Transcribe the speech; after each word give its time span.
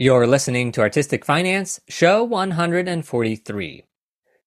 You're 0.00 0.28
listening 0.28 0.70
to 0.72 0.80
Artistic 0.80 1.24
Finance, 1.24 1.80
show 1.88 2.22
143. 2.22 3.84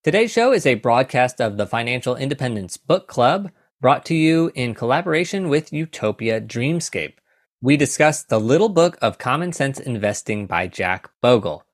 Today's 0.02 0.32
show 0.32 0.54
is 0.54 0.66
a 0.66 0.76
broadcast 0.76 1.42
of 1.42 1.58
the 1.58 1.68
Financial 1.68 2.16
Independence 2.16 2.78
Book 2.78 3.10
Club, 3.10 3.52
brought 3.82 4.06
to 4.06 4.16
you 4.16 4.54
in 4.56 4.74
collaboration 4.74 5.50
with 5.50 5.74
Utopia 5.74 6.40
Dreamscape. 6.40 7.16
We 7.62 7.76
discuss 7.76 8.24
The 8.24 8.40
Little 8.40 8.70
Book 8.70 8.98
of 9.02 9.18
Common 9.18 9.52
Sense 9.52 9.78
Investing 9.78 10.48
by 10.48 10.68
Jack 10.68 11.10
Bogle. 11.22 11.66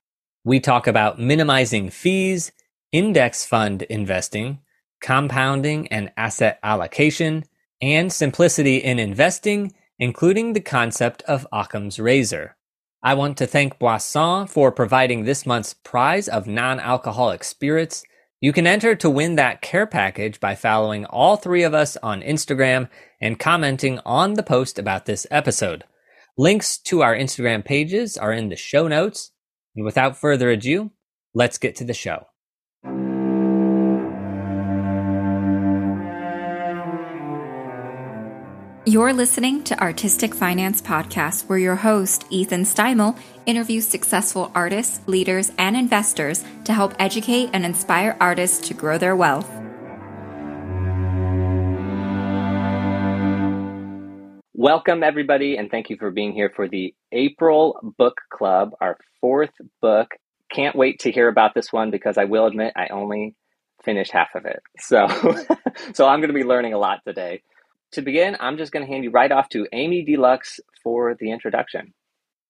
We 0.42 0.58
talk 0.58 0.88
about 0.88 1.20
minimizing 1.20 1.90
fees, 1.90 2.50
index 2.90 3.44
fund 3.44 3.82
investing, 3.82 4.58
compounding 5.00 5.86
and 5.86 6.10
asset 6.16 6.58
allocation, 6.64 7.44
and 7.80 8.12
simplicity 8.12 8.78
in 8.78 8.98
investing, 8.98 9.72
including 10.00 10.54
the 10.54 10.60
concept 10.60 11.22
of 11.28 11.46
Occam's 11.52 12.00
razor. 12.00 12.56
I 13.02 13.14
want 13.14 13.36
to 13.38 13.46
thank 13.46 13.78
Boisson 13.78 14.48
for 14.48 14.72
providing 14.72 15.24
this 15.24 15.46
month's 15.46 15.72
prize 15.72 16.26
of 16.26 16.48
non 16.48 16.80
alcoholic 16.80 17.44
spirits. 17.44 18.02
You 18.40 18.52
can 18.52 18.66
enter 18.66 18.94
to 18.96 19.10
win 19.10 19.36
that 19.36 19.62
care 19.62 19.86
package 19.86 20.40
by 20.40 20.54
following 20.54 21.04
all 21.06 21.36
three 21.36 21.62
of 21.62 21.74
us 21.74 21.96
on 22.02 22.22
Instagram 22.22 22.88
and 23.20 23.38
commenting 23.38 24.00
on 24.04 24.34
the 24.34 24.42
post 24.42 24.78
about 24.78 25.06
this 25.06 25.26
episode. 25.30 25.84
Links 26.36 26.78
to 26.78 27.02
our 27.02 27.16
Instagram 27.16 27.64
pages 27.64 28.16
are 28.16 28.32
in 28.32 28.48
the 28.48 28.56
show 28.56 28.88
notes. 28.88 29.32
And 29.76 29.84
without 29.84 30.16
further 30.16 30.50
ado, 30.50 30.90
let's 31.34 31.58
get 31.58 31.76
to 31.76 31.84
the 31.84 31.94
show. 31.94 32.26
You're 38.88 39.12
listening 39.12 39.64
to 39.64 39.78
Artistic 39.78 40.34
Finance 40.34 40.80
Podcast, 40.80 41.46
where 41.46 41.58
your 41.58 41.76
host, 41.76 42.24
Ethan 42.30 42.62
Steimel, 42.62 43.18
interviews 43.44 43.86
successful 43.86 44.50
artists, 44.54 45.06
leaders, 45.06 45.52
and 45.58 45.76
investors 45.76 46.42
to 46.64 46.72
help 46.72 46.94
educate 46.98 47.50
and 47.52 47.66
inspire 47.66 48.16
artists 48.18 48.66
to 48.66 48.72
grow 48.72 48.96
their 48.96 49.14
wealth. 49.14 49.46
Welcome, 54.54 55.02
everybody, 55.02 55.58
and 55.58 55.70
thank 55.70 55.90
you 55.90 55.98
for 55.98 56.10
being 56.10 56.32
here 56.32 56.50
for 56.56 56.66
the 56.66 56.94
April 57.12 57.78
Book 57.98 58.22
Club, 58.30 58.70
our 58.80 58.96
fourth 59.20 59.52
book. 59.82 60.12
Can't 60.50 60.74
wait 60.74 61.00
to 61.00 61.12
hear 61.12 61.28
about 61.28 61.52
this 61.52 61.70
one 61.70 61.90
because 61.90 62.16
I 62.16 62.24
will 62.24 62.46
admit 62.46 62.72
I 62.74 62.86
only 62.86 63.36
finished 63.84 64.12
half 64.12 64.34
of 64.34 64.46
it. 64.46 64.62
So, 64.78 65.08
so 65.92 66.06
I'm 66.06 66.20
going 66.20 66.28
to 66.28 66.32
be 66.32 66.42
learning 66.42 66.72
a 66.72 66.78
lot 66.78 67.00
today 67.06 67.42
to 67.92 68.02
begin, 68.02 68.36
I'm 68.40 68.56
just 68.56 68.72
going 68.72 68.86
to 68.86 68.92
hand 68.92 69.04
you 69.04 69.10
right 69.10 69.30
off 69.30 69.48
to 69.50 69.66
Amy 69.72 70.02
D 70.02 70.16
Lux 70.16 70.60
for 70.82 71.14
the 71.18 71.30
introduction. 71.30 71.92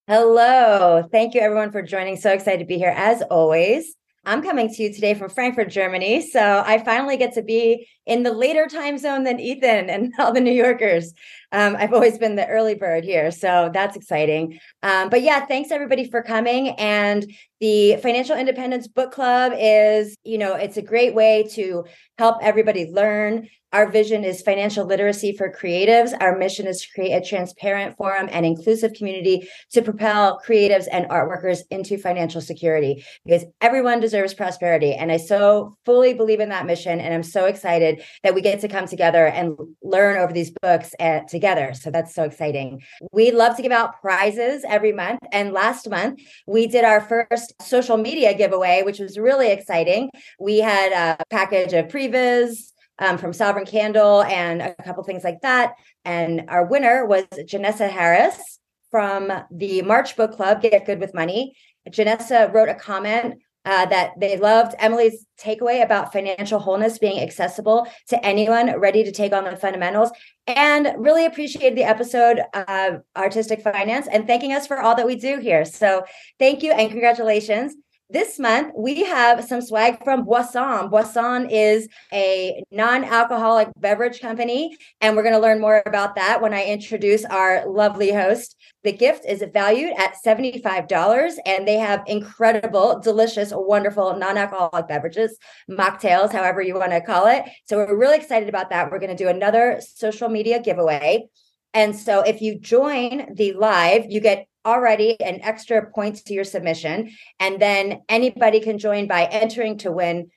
Hello. 0.06 1.06
Thank 1.12 1.34
you, 1.34 1.40
everyone, 1.40 1.70
for 1.70 1.82
joining. 1.82 2.16
So 2.16 2.32
excited 2.32 2.60
to 2.60 2.64
be 2.64 2.78
here 2.78 2.94
as 2.96 3.22
always. 3.22 3.94
I'm 4.24 4.42
coming 4.42 4.68
to 4.74 4.82
you 4.82 4.92
today 4.92 5.14
from 5.14 5.30
Frankfurt, 5.30 5.70
Germany. 5.70 6.20
So 6.20 6.62
I 6.66 6.82
finally 6.84 7.16
get 7.16 7.32
to 7.34 7.42
be 7.42 7.88
in 8.04 8.24
the 8.24 8.32
later 8.32 8.66
time 8.66 8.98
zone 8.98 9.24
than 9.24 9.40
Ethan 9.40 9.88
and 9.88 10.12
all 10.18 10.32
the 10.32 10.40
New 10.40 10.52
Yorkers. 10.52 11.12
Um, 11.52 11.76
I've 11.78 11.92
always 11.92 12.18
been 12.18 12.36
the 12.36 12.46
early 12.46 12.74
bird 12.74 13.04
here. 13.04 13.30
So 13.30 13.70
that's 13.72 13.96
exciting. 13.96 14.58
Um, 14.82 15.08
but 15.08 15.22
yeah, 15.22 15.46
thanks 15.46 15.70
everybody 15.70 16.08
for 16.08 16.22
coming. 16.22 16.70
And 16.70 17.30
the 17.60 17.96
Financial 17.96 18.36
Independence 18.36 18.86
Book 18.86 19.12
Club 19.12 19.52
is, 19.56 20.16
you 20.24 20.38
know, 20.38 20.54
it's 20.54 20.76
a 20.76 20.82
great 20.82 21.14
way 21.14 21.48
to 21.54 21.84
help 22.18 22.38
everybody 22.42 22.90
learn 22.90 23.48
our 23.72 23.90
vision 23.90 24.24
is 24.24 24.40
financial 24.40 24.86
literacy 24.86 25.36
for 25.36 25.52
creatives. 25.52 26.14
Our 26.18 26.38
mission 26.38 26.66
is 26.66 26.80
to 26.80 26.88
create 26.94 27.12
a 27.12 27.24
transparent 27.24 27.96
forum 27.98 28.28
and 28.32 28.46
inclusive 28.46 28.94
community 28.94 29.46
to 29.72 29.82
propel 29.82 30.40
creatives 30.46 30.86
and 30.90 31.06
art 31.10 31.28
workers 31.28 31.62
into 31.70 31.98
financial 31.98 32.40
security 32.40 33.04
because 33.26 33.44
everyone 33.60 34.00
deserves 34.00 34.32
prosperity. 34.32 34.94
And 34.94 35.12
I 35.12 35.18
so 35.18 35.76
fully 35.84 36.14
believe 36.14 36.40
in 36.40 36.48
that 36.48 36.64
mission. 36.64 36.98
And 36.98 37.12
I'm 37.12 37.22
so 37.22 37.44
excited 37.44 38.02
that 38.22 38.34
we 38.34 38.40
get 38.40 38.60
to 38.60 38.68
come 38.68 38.86
together 38.86 39.26
and 39.26 39.54
learn 39.82 40.16
over 40.16 40.32
these 40.32 40.52
books 40.62 40.94
at, 40.98 41.24
uh, 41.24 41.26
together. 41.38 41.72
So 41.82 41.90
that's 41.90 42.14
so 42.18 42.24
exciting. 42.24 42.82
We 43.12 43.30
love 43.30 43.56
to 43.56 43.62
give 43.62 43.76
out 43.80 44.00
prizes 44.00 44.64
every 44.76 44.92
month. 44.92 45.20
And 45.32 45.52
last 45.52 45.88
month, 45.88 46.20
we 46.46 46.66
did 46.66 46.84
our 46.84 47.00
first 47.00 47.48
social 47.62 47.96
media 47.96 48.30
giveaway, 48.42 48.82
which 48.82 48.98
was 48.98 49.16
really 49.28 49.50
exciting. 49.56 50.10
We 50.40 50.58
had 50.58 50.90
a 50.92 51.24
package 51.30 51.72
of 51.74 51.86
previs 51.86 52.72
um, 52.98 53.16
from 53.18 53.32
Sovereign 53.32 53.66
Candle 53.66 54.22
and 54.22 54.60
a 54.60 54.74
couple 54.86 55.04
things 55.04 55.24
like 55.24 55.40
that. 55.42 55.74
And 56.04 56.44
our 56.48 56.64
winner 56.66 57.06
was 57.06 57.24
Janessa 57.50 57.88
Harris 57.88 58.58
from 58.90 59.32
the 59.50 59.82
March 59.82 60.16
Book 60.16 60.32
Club, 60.32 60.62
Get 60.62 60.86
Good 60.86 61.00
with 61.00 61.14
Money. 61.14 61.54
Janessa 61.88 62.52
wrote 62.52 62.68
a 62.68 62.74
comment 62.74 63.40
uh, 63.64 63.86
that 63.86 64.12
they 64.18 64.36
loved 64.36 64.74
Emily's 64.78 65.26
takeaway 65.38 65.82
about 65.82 66.12
financial 66.12 66.58
wholeness 66.58 66.98
being 66.98 67.20
accessible 67.20 67.86
to 68.08 68.24
anyone 68.24 68.78
ready 68.78 69.04
to 69.04 69.12
take 69.12 69.32
on 69.32 69.44
the 69.44 69.56
fundamentals, 69.56 70.10
and 70.46 70.92
really 70.96 71.26
appreciated 71.26 71.76
the 71.76 71.84
episode 71.84 72.40
of 72.54 73.02
Artistic 73.16 73.62
Finance 73.62 74.08
and 74.10 74.26
thanking 74.26 74.52
us 74.52 74.66
for 74.66 74.80
all 74.80 74.94
that 74.96 75.06
we 75.06 75.16
do 75.16 75.38
here. 75.38 75.64
So, 75.64 76.04
thank 76.38 76.62
you 76.62 76.72
and 76.72 76.90
congratulations. 76.90 77.74
This 78.10 78.38
month, 78.38 78.72
we 78.74 79.04
have 79.04 79.44
some 79.44 79.60
swag 79.60 80.02
from 80.02 80.24
Boisson. 80.24 80.88
Boisson 80.88 81.50
is 81.50 81.88
a 82.10 82.64
non 82.70 83.04
alcoholic 83.04 83.68
beverage 83.76 84.22
company, 84.22 84.74
and 85.02 85.14
we're 85.14 85.22
going 85.22 85.34
to 85.34 85.40
learn 85.40 85.60
more 85.60 85.82
about 85.84 86.14
that 86.14 86.40
when 86.40 86.54
I 86.54 86.64
introduce 86.64 87.26
our 87.26 87.68
lovely 87.68 88.10
host. 88.10 88.56
The 88.82 88.92
gift 88.92 89.26
is 89.26 89.44
valued 89.52 89.92
at 89.98 90.14
$75, 90.24 91.34
and 91.44 91.68
they 91.68 91.76
have 91.76 92.02
incredible, 92.06 92.98
delicious, 92.98 93.52
wonderful 93.54 94.16
non 94.16 94.38
alcoholic 94.38 94.88
beverages, 94.88 95.36
mocktails, 95.70 96.32
however 96.32 96.62
you 96.62 96.76
want 96.76 96.92
to 96.92 97.02
call 97.02 97.26
it. 97.26 97.44
So, 97.66 97.76
we're 97.76 97.94
really 97.94 98.16
excited 98.16 98.48
about 98.48 98.70
that. 98.70 98.90
We're 98.90 99.00
going 99.00 99.14
to 99.14 99.22
do 99.22 99.28
another 99.28 99.82
social 99.82 100.30
media 100.30 100.62
giveaway. 100.62 101.28
And 101.74 101.94
so 101.94 102.22
if 102.22 102.40
you 102.40 102.58
join 102.58 103.34
the 103.34 103.52
live, 103.52 104.06
you 104.08 104.20
get 104.20 104.48
already 104.68 105.20
an 105.20 105.40
extra 105.42 105.90
points 105.90 106.22
to 106.24 106.34
your 106.34 106.44
submission. 106.44 107.10
And 107.40 107.60
then 107.60 108.02
anybody 108.08 108.60
can 108.60 108.78
join 108.78 109.06
by 109.06 109.24
entering 109.24 109.78
to 109.78 109.90
win 109.90 110.30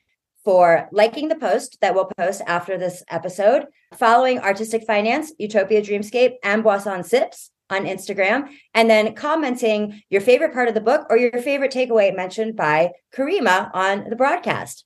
for 0.44 0.88
liking 0.90 1.28
the 1.28 1.36
post 1.36 1.78
that 1.80 1.94
we'll 1.94 2.10
post 2.18 2.42
after 2.46 2.76
this 2.76 3.04
episode, 3.08 3.66
following 3.94 4.40
Artistic 4.40 4.84
Finance, 4.86 5.32
Utopia 5.38 5.82
Dreamscape, 5.82 6.34
and 6.42 6.64
Boisson 6.64 7.04
Sips 7.04 7.50
on 7.70 7.84
Instagram, 7.84 8.48
and 8.74 8.90
then 8.90 9.14
commenting 9.14 10.02
your 10.10 10.20
favorite 10.20 10.52
part 10.52 10.68
of 10.68 10.74
the 10.74 10.80
book 10.80 11.06
or 11.10 11.16
your 11.16 11.40
favorite 11.42 11.72
takeaway 11.72 12.14
mentioned 12.14 12.56
by 12.56 12.90
Karimah 13.14 13.70
on 13.72 14.08
the 14.10 14.16
broadcast. 14.16 14.84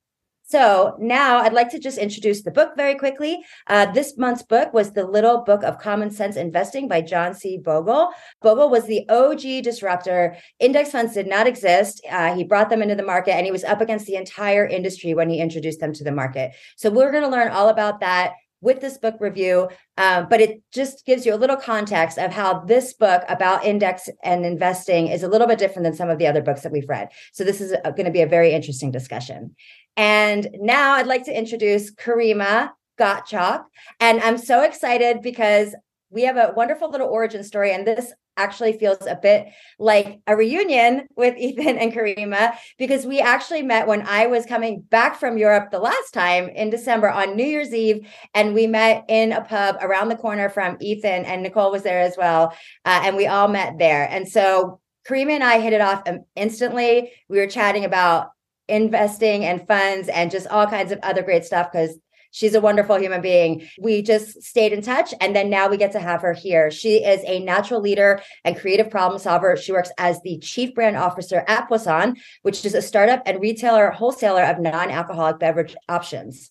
So 0.49 0.95
now 1.01 1.39
I'd 1.39 1.53
like 1.53 1.71
to 1.71 1.81
just 1.81 1.99
introduce 1.99 2.43
the 2.43 2.53
book 2.53 2.77
very 2.77 2.95
quickly. 2.95 3.45
Uh, 3.67 3.91
this 3.91 4.17
month's 4.17 4.45
book 4.45 4.73
was 4.73 4.93
The 4.93 5.05
Little 5.05 5.43
Book 5.43 5.65
of 5.65 5.81
Common 5.81 6.09
Sense 6.09 6.37
Investing 6.37 6.87
by 6.87 7.01
John 7.01 7.35
C. 7.35 7.59
Bogle. 7.59 8.11
Bogle 8.41 8.71
was 8.71 8.87
the 8.87 9.05
OG 9.09 9.65
disruptor. 9.65 10.37
Index 10.61 10.93
funds 10.93 11.15
did 11.15 11.27
not 11.27 11.49
exist. 11.49 12.01
Uh, 12.09 12.33
he 12.33 12.45
brought 12.45 12.71
them 12.71 12.81
into 12.81 12.95
the 12.95 13.03
market 13.03 13.35
and 13.35 13.45
he 13.45 13.51
was 13.51 13.65
up 13.65 13.81
against 13.81 14.07
the 14.07 14.15
entire 14.15 14.65
industry 14.65 15.15
when 15.15 15.29
he 15.29 15.41
introduced 15.41 15.81
them 15.81 15.93
to 15.95 16.05
the 16.05 16.13
market. 16.13 16.53
So 16.77 16.91
we're 16.91 17.11
going 17.11 17.25
to 17.25 17.29
learn 17.29 17.49
all 17.49 17.69
about 17.69 17.99
that 18.01 18.35
with 18.61 18.81
this 18.81 18.99
book 18.99 19.17
review, 19.21 19.69
um, 19.99 20.27
but 20.29 20.41
it 20.41 20.63
just 20.73 21.05
gives 21.05 21.27
you 21.27 21.35
a 21.35 21.37
little 21.37 21.57
context 21.57 22.19
of 22.19 22.33
how 22.33 22.61
this 22.61 22.93
book 22.95 23.23
about 23.29 23.65
index 23.65 24.09
and 24.23 24.47
investing 24.47 25.09
is 25.09 25.23
a 25.23 25.29
little 25.29 25.47
bit 25.47 25.59
different 25.59 25.85
than 25.85 25.95
some 25.95 26.09
of 26.09 26.19
the 26.19 26.27
other 26.27 26.43
books 26.43 26.63
that 26.63 26.73
we've 26.73 26.89
read. 26.89 27.09
So 27.33 27.45
this 27.45 27.61
is 27.61 27.73
going 27.85 28.07
to 28.07 28.11
be 28.11 28.23
a 28.23 28.27
very 28.27 28.53
interesting 28.53 28.91
discussion. 28.91 29.55
And 29.97 30.49
now 30.55 30.93
I'd 30.95 31.07
like 31.07 31.25
to 31.25 31.37
introduce 31.37 31.95
Karimah 31.95 32.71
Gottschalck. 32.99 33.65
And 34.01 34.21
I'm 34.21 34.39
so 34.39 34.63
excited 34.63 35.23
because 35.23 35.75
we 36.11 36.23
have 36.23 36.37
a 36.37 36.53
wonderful 36.57 36.91
little 36.91 37.09
origin 37.09 37.45
story. 37.45 37.73
And 37.73 37.87
this 37.87 38.13
actually 38.37 38.79
feels 38.79 39.07
a 39.07 39.19
bit 39.21 39.49
like 39.79 40.21
a 40.27 40.37
reunion 40.37 41.07
with 41.17 41.37
Ethan 41.39 41.79
and 41.79 41.93
Karimah 41.93 42.57
because 42.79 43.07
we 43.07 43.21
actually 43.21 43.63
met 43.63 43.87
when 43.87 44.03
I 44.03 44.27
was 44.27 44.47
coming 44.47 44.81
back 44.81 45.19
from 45.19 45.39
Europe 45.39 45.71
the 45.71 45.79
last 45.79 46.13
time 46.13 46.49
in 46.49 46.71
December 46.71 47.11
on 47.11 47.37
New 47.37 47.45
Year's 47.47 47.75
Eve. 47.75 48.07
And 48.35 48.55
we 48.55 48.67
met 48.67 49.05
in 49.09 49.33
a 49.33 49.43
pub 49.43 49.77
around 49.81 50.09
the 50.09 50.17
corner 50.17 50.49
from 50.49 50.77
Ethan, 50.81 51.25
and 51.25 51.43
Nicole 51.43 51.71
was 51.71 51.83
there 51.83 52.01
as 52.01 52.17
well. 52.17 52.53
Uh, 52.85 53.03
and 53.05 53.17
we 53.17 53.27
all 53.27 53.49
met 53.49 53.79
there. 53.79 54.09
And 54.11 54.29
so 54.29 54.81
Karimah 55.09 55.33
and 55.33 55.45
I 55.45 55.61
hit 55.61 55.73
it 55.73 55.81
off 55.81 56.03
instantly. 56.35 57.13
We 57.29 57.39
were 57.39 57.47
chatting 57.47 57.85
about 57.85 58.31
investing 58.69 59.45
and 59.45 59.67
funds 59.67 60.09
and 60.09 60.31
just 60.31 60.49
all 60.49 60.67
kinds 60.67 60.91
of 60.91 60.99
other 61.03 61.23
great 61.23 61.45
stuff 61.45 61.71
because 61.71 61.97
she's 62.31 62.55
a 62.55 62.61
wonderful 62.61 62.99
human 62.99 63.21
being. 63.21 63.69
We 63.81 64.03
just 64.03 64.43
stayed 64.43 64.73
in 64.73 64.83
touch 64.83 65.15
and 65.21 65.35
then 65.35 65.51
now 65.51 65.69
we 65.69 65.77
get 65.77 65.93
to 65.93 66.01
have 66.01 66.23
her 66.23 66.33
here. 66.33 66.71
She 66.71 67.05
is 67.05 67.23
a 67.25 67.41
natural 67.41 67.81
leader 67.81 68.23
and 68.45 68.59
creative 68.59 68.91
problem 68.91 69.19
solver. 69.19 69.57
She 69.57 69.73
works 69.73 69.91
as 69.99 70.21
the 70.23 70.39
chief 70.39 70.75
brand 70.75 70.97
officer 70.97 71.45
at 71.47 71.69
Boisson, 71.69 72.17
which 72.43 72.65
is 72.65 72.75
a 72.75 72.83
startup 72.83 73.23
and 73.27 73.41
retailer 73.41 73.91
wholesaler 73.91 74.45
of 74.45 74.59
non-alcoholic 74.59 75.39
beverage 75.39 75.77
options. 75.89 76.51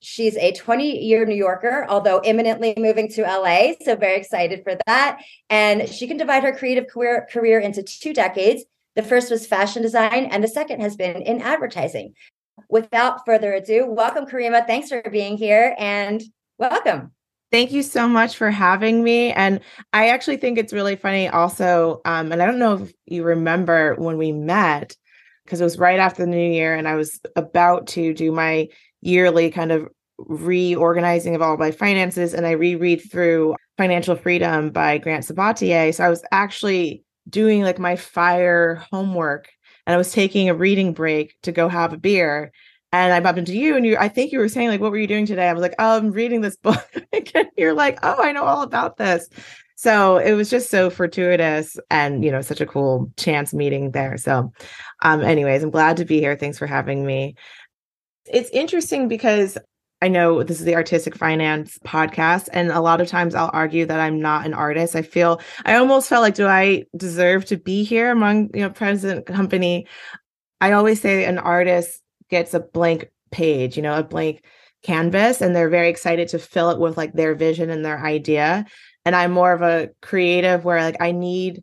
She's 0.00 0.36
a 0.36 0.52
20 0.52 1.04
year 1.04 1.24
New 1.24 1.34
Yorker, 1.34 1.86
although 1.88 2.20
imminently 2.22 2.74
moving 2.76 3.08
to 3.12 3.22
LA. 3.22 3.72
So, 3.82 3.96
very 3.96 4.18
excited 4.18 4.62
for 4.62 4.76
that. 4.86 5.20
And 5.48 5.88
she 5.88 6.06
can 6.06 6.16
divide 6.16 6.42
her 6.42 6.54
creative 6.54 6.86
career, 6.86 7.26
career 7.30 7.58
into 7.58 7.82
two 7.82 8.12
decades 8.12 8.64
The 8.94 9.02
first 9.02 9.30
was 9.30 9.46
fashion 9.46 9.82
design, 9.82 10.26
and 10.26 10.42
the 10.42 10.48
second 10.48 10.80
has 10.80 10.96
been 10.96 11.22
in 11.22 11.42
advertising. 11.42 12.14
Without 12.68 13.24
further 13.24 13.54
ado, 13.54 13.86
welcome, 13.86 14.26
Karimah. 14.26 14.66
Thanks 14.66 14.88
for 14.88 15.02
being 15.10 15.36
here 15.36 15.74
and 15.78 16.22
welcome. 16.58 17.12
Thank 17.52 17.70
you 17.70 17.82
so 17.82 18.08
much 18.08 18.36
for 18.36 18.50
having 18.50 19.04
me. 19.04 19.32
And 19.32 19.60
I 19.92 20.08
actually 20.08 20.38
think 20.38 20.58
it's 20.58 20.72
really 20.72 20.96
funny, 20.96 21.28
also. 21.28 22.00
Um, 22.04 22.32
and 22.32 22.42
I 22.42 22.46
don't 22.46 22.58
know 22.58 22.82
if 22.82 22.92
you 23.06 23.22
remember 23.22 23.94
when 23.94 24.18
we 24.18 24.32
met, 24.32 24.96
because 25.44 25.60
it 25.60 25.64
was 25.64 25.78
right 25.78 26.00
after 26.00 26.24
the 26.24 26.30
new 26.30 26.50
year, 26.50 26.74
and 26.74 26.88
I 26.88 26.96
was 26.96 27.20
about 27.36 27.86
to 27.88 28.12
do 28.12 28.32
my 28.32 28.66
yearly 29.00 29.50
kind 29.52 29.70
of 29.70 29.86
reorganizing 30.18 31.36
of 31.36 31.42
all 31.42 31.56
my 31.56 31.70
finances. 31.70 32.34
And 32.34 32.46
I 32.46 32.52
reread 32.52 33.02
through 33.10 33.54
Financial 33.78 34.16
Freedom 34.16 34.70
by 34.70 34.98
Grant 34.98 35.24
Sabatier. 35.24 35.94
So 35.94 36.02
I 36.02 36.08
was 36.08 36.24
actually 36.32 37.04
doing 37.28 37.62
like 37.62 37.78
my 37.78 37.94
fire 37.94 38.84
homework 38.90 39.48
and 39.86 39.94
I 39.94 39.96
was 39.96 40.12
taking 40.12 40.48
a 40.48 40.54
reading 40.54 40.92
break 40.92 41.36
to 41.42 41.52
go 41.52 41.68
have 41.68 41.92
a 41.92 41.98
beer. 41.98 42.52
And 42.92 43.12
I 43.12 43.20
bumped 43.20 43.38
into 43.38 43.56
you, 43.56 43.76
and 43.76 43.84
you, 43.84 43.96
I 43.98 44.08
think 44.08 44.32
you 44.32 44.38
were 44.38 44.48
saying, 44.48 44.68
like, 44.68 44.80
what 44.80 44.90
were 44.90 44.98
you 44.98 45.08
doing 45.08 45.26
today? 45.26 45.48
I 45.48 45.52
was 45.52 45.60
like, 45.60 45.74
oh, 45.78 45.96
I'm 45.96 46.12
reading 46.12 46.40
this 46.40 46.56
book. 46.62 46.86
and 47.12 47.48
you're 47.56 47.74
like, 47.74 47.98
oh, 48.02 48.22
I 48.22 48.32
know 48.32 48.44
all 48.44 48.62
about 48.62 48.96
this. 48.96 49.28
So 49.76 50.16
it 50.16 50.32
was 50.32 50.48
just 50.48 50.70
so 50.70 50.88
fortuitous 50.88 51.76
and, 51.90 52.24
you 52.24 52.30
know, 52.30 52.40
such 52.40 52.62
a 52.62 52.66
cool 52.66 53.12
chance 53.18 53.52
meeting 53.52 53.90
there. 53.90 54.16
So, 54.16 54.50
um, 55.02 55.20
anyways, 55.20 55.62
I'm 55.62 55.70
glad 55.70 55.98
to 55.98 56.06
be 56.06 56.18
here. 56.18 56.34
Thanks 56.34 56.56
for 56.56 56.66
having 56.66 57.04
me. 57.04 57.34
It's 58.24 58.48
interesting 58.50 59.08
because 59.08 59.58
I 60.02 60.08
know 60.08 60.42
this 60.42 60.58
is 60.58 60.66
the 60.66 60.74
artistic 60.74 61.16
finance 61.16 61.78
podcast, 61.84 62.48
and 62.52 62.70
a 62.70 62.80
lot 62.80 63.00
of 63.00 63.08
times 63.08 63.34
I'll 63.34 63.50
argue 63.52 63.86
that 63.86 63.98
I'm 63.98 64.20
not 64.20 64.44
an 64.44 64.52
artist. 64.52 64.94
I 64.94 65.02
feel 65.02 65.40
I 65.64 65.76
almost 65.76 66.08
felt 66.08 66.22
like, 66.22 66.34
do 66.34 66.46
I 66.46 66.84
deserve 66.96 67.46
to 67.46 67.56
be 67.56 67.82
here 67.82 68.10
among 68.10 68.50
you 68.52 68.60
know 68.60 68.70
present 68.70 69.24
company? 69.26 69.86
I 70.60 70.72
always 70.72 71.00
say 71.00 71.24
an 71.24 71.38
artist 71.38 72.02
gets 72.28 72.52
a 72.52 72.60
blank 72.60 73.08
page, 73.30 73.76
you 73.76 73.82
know, 73.82 73.98
a 73.98 74.02
blank 74.02 74.44
canvas, 74.82 75.40
and 75.40 75.56
they're 75.56 75.70
very 75.70 75.88
excited 75.88 76.28
to 76.28 76.38
fill 76.38 76.70
it 76.70 76.78
with 76.78 76.96
like 76.96 77.14
their 77.14 77.34
vision 77.34 77.70
and 77.70 77.84
their 77.84 78.04
idea. 78.04 78.66
And 79.06 79.16
I'm 79.16 79.32
more 79.32 79.52
of 79.52 79.62
a 79.62 79.90
creative 80.02 80.64
where 80.64 80.82
like 80.82 81.00
I 81.00 81.12
need 81.12 81.62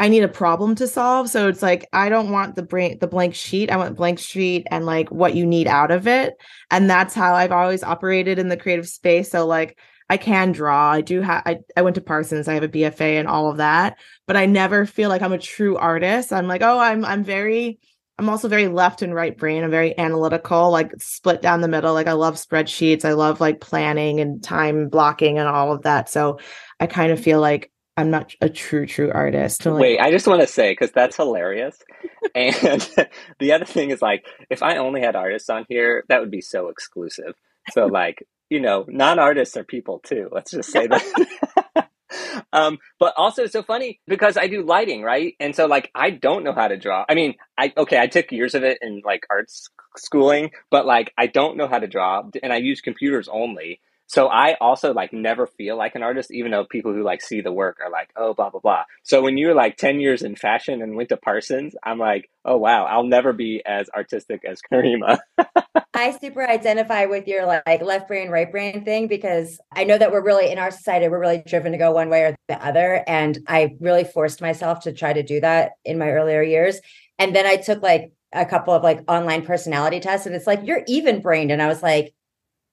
I 0.00 0.08
need 0.08 0.24
a 0.24 0.28
problem 0.28 0.74
to 0.76 0.88
solve. 0.88 1.28
So 1.28 1.46
it's 1.46 1.62
like 1.62 1.86
I 1.92 2.08
don't 2.08 2.30
want 2.30 2.56
the 2.56 2.62
brain 2.62 2.98
the 2.98 3.06
blank 3.06 3.34
sheet. 3.34 3.70
I 3.70 3.76
want 3.76 3.96
blank 3.96 4.18
sheet 4.18 4.66
and 4.70 4.86
like 4.86 5.10
what 5.10 5.34
you 5.34 5.44
need 5.44 5.66
out 5.66 5.90
of 5.90 6.08
it. 6.08 6.34
And 6.70 6.88
that's 6.88 7.14
how 7.14 7.34
I've 7.34 7.52
always 7.52 7.82
operated 7.82 8.38
in 8.38 8.48
the 8.48 8.56
creative 8.56 8.88
space. 8.88 9.30
So 9.30 9.46
like 9.46 9.78
I 10.08 10.16
can 10.16 10.52
draw. 10.52 10.90
I 10.90 11.02
do 11.02 11.20
have 11.20 11.42
I, 11.44 11.58
I 11.76 11.82
went 11.82 11.96
to 11.96 12.00
Parsons. 12.00 12.48
I 12.48 12.54
have 12.54 12.62
a 12.62 12.68
BFA 12.68 13.20
and 13.20 13.28
all 13.28 13.50
of 13.50 13.58
that, 13.58 13.98
but 14.26 14.36
I 14.36 14.46
never 14.46 14.86
feel 14.86 15.10
like 15.10 15.20
I'm 15.20 15.34
a 15.34 15.38
true 15.38 15.76
artist. 15.76 16.32
I'm 16.32 16.48
like, 16.48 16.62
oh, 16.62 16.78
I'm 16.78 17.04
I'm 17.04 17.22
very 17.22 17.78
I'm 18.18 18.30
also 18.30 18.48
very 18.48 18.68
left 18.68 19.02
and 19.02 19.14
right 19.14 19.36
brain. 19.36 19.64
I'm 19.64 19.70
very 19.70 19.96
analytical, 19.98 20.70
like 20.70 20.92
split 20.98 21.42
down 21.42 21.60
the 21.60 21.68
middle. 21.68 21.92
Like 21.92 22.06
I 22.06 22.14
love 22.14 22.36
spreadsheets. 22.36 23.04
I 23.04 23.12
love 23.12 23.38
like 23.38 23.60
planning 23.60 24.20
and 24.20 24.42
time 24.42 24.88
blocking 24.88 25.38
and 25.38 25.46
all 25.46 25.72
of 25.72 25.82
that. 25.82 26.08
So 26.08 26.38
I 26.80 26.86
kind 26.86 27.12
of 27.12 27.20
feel 27.20 27.40
like 27.40 27.70
I'm 28.00 28.10
not 28.10 28.34
a 28.40 28.48
true, 28.48 28.86
true 28.86 29.10
artist. 29.12 29.66
Like, 29.66 29.80
Wait, 29.80 29.98
I 30.00 30.10
just 30.10 30.26
want 30.26 30.40
to 30.40 30.46
say, 30.46 30.72
because 30.72 30.90
that's 30.90 31.16
hilarious. 31.16 31.78
and 32.34 32.50
the 33.38 33.52
other 33.52 33.66
thing 33.66 33.90
is, 33.90 34.00
like, 34.00 34.24
if 34.48 34.62
I 34.62 34.78
only 34.78 35.02
had 35.02 35.16
artists 35.16 35.50
on 35.50 35.66
here, 35.68 36.04
that 36.08 36.20
would 36.20 36.30
be 36.30 36.40
so 36.40 36.68
exclusive. 36.68 37.34
So, 37.72 37.86
like, 37.92 38.26
you 38.48 38.60
know, 38.60 38.86
non 38.88 39.18
artists 39.18 39.56
are 39.56 39.64
people 39.64 40.00
too. 40.00 40.28
Let's 40.32 40.50
just 40.50 40.72
say 40.72 40.86
that. 40.86 41.88
um, 42.52 42.78
but 42.98 43.14
also 43.16 43.44
it's 43.44 43.52
so 43.52 43.62
funny 43.62 44.00
because 44.08 44.36
I 44.36 44.48
do 44.48 44.62
lighting, 44.62 45.02
right? 45.02 45.34
And 45.38 45.54
so 45.54 45.66
like 45.66 45.88
I 45.94 46.10
don't 46.10 46.42
know 46.42 46.52
how 46.52 46.66
to 46.66 46.76
draw. 46.76 47.04
I 47.08 47.14
mean, 47.14 47.34
I 47.56 47.72
okay, 47.76 48.00
I 48.00 48.08
took 48.08 48.32
years 48.32 48.56
of 48.56 48.64
it 48.64 48.78
in 48.82 49.02
like 49.04 49.24
arts 49.30 49.70
schooling, 49.96 50.50
but 50.68 50.84
like 50.84 51.12
I 51.16 51.28
don't 51.28 51.56
know 51.56 51.68
how 51.68 51.78
to 51.78 51.86
draw 51.86 52.24
and 52.42 52.52
I 52.52 52.56
use 52.56 52.80
computers 52.80 53.28
only. 53.28 53.80
So 54.10 54.26
I 54.26 54.56
also 54.60 54.92
like 54.92 55.12
never 55.12 55.46
feel 55.46 55.76
like 55.76 55.94
an 55.94 56.02
artist, 56.02 56.32
even 56.32 56.50
though 56.50 56.64
people 56.64 56.92
who 56.92 57.04
like 57.04 57.22
see 57.22 57.42
the 57.42 57.52
work 57.52 57.78
are 57.80 57.92
like, 57.92 58.10
oh, 58.16 58.34
blah, 58.34 58.50
blah, 58.50 58.58
blah. 58.58 58.82
So 59.04 59.22
when 59.22 59.38
you're 59.38 59.54
like 59.54 59.76
10 59.76 60.00
years 60.00 60.22
in 60.22 60.34
fashion 60.34 60.82
and 60.82 60.96
went 60.96 61.10
to 61.10 61.16
Parsons, 61.16 61.76
I'm 61.84 62.00
like, 62.00 62.28
oh, 62.44 62.56
wow, 62.56 62.86
I'll 62.86 63.04
never 63.04 63.32
be 63.32 63.62
as 63.64 63.88
artistic 63.94 64.40
as 64.44 64.60
Karimah. 64.72 65.20
I 65.94 66.18
super 66.20 66.42
identify 66.42 67.04
with 67.04 67.28
your 67.28 67.46
like 67.46 67.82
left 67.82 68.08
brain, 68.08 68.30
right 68.30 68.50
brain 68.50 68.84
thing 68.84 69.06
because 69.06 69.60
I 69.70 69.84
know 69.84 69.96
that 69.96 70.10
we're 70.10 70.24
really 70.24 70.50
in 70.50 70.58
our 70.58 70.72
society, 70.72 71.06
we're 71.06 71.20
really 71.20 71.44
driven 71.46 71.70
to 71.70 71.78
go 71.78 71.92
one 71.92 72.10
way 72.10 72.22
or 72.22 72.36
the 72.48 72.66
other. 72.66 73.04
And 73.06 73.38
I 73.46 73.76
really 73.78 74.02
forced 74.02 74.40
myself 74.40 74.80
to 74.80 74.92
try 74.92 75.12
to 75.12 75.22
do 75.22 75.38
that 75.38 75.74
in 75.84 75.98
my 75.98 76.10
earlier 76.10 76.42
years. 76.42 76.80
And 77.20 77.32
then 77.32 77.46
I 77.46 77.54
took 77.54 77.80
like 77.80 78.10
a 78.32 78.44
couple 78.44 78.74
of 78.74 78.82
like 78.82 79.08
online 79.08 79.46
personality 79.46 80.00
tests 80.00 80.26
and 80.26 80.34
it's 80.34 80.48
like, 80.48 80.62
you're 80.64 80.82
even 80.88 81.20
brained. 81.20 81.52
And 81.52 81.62
I 81.62 81.68
was 81.68 81.80
like, 81.80 82.12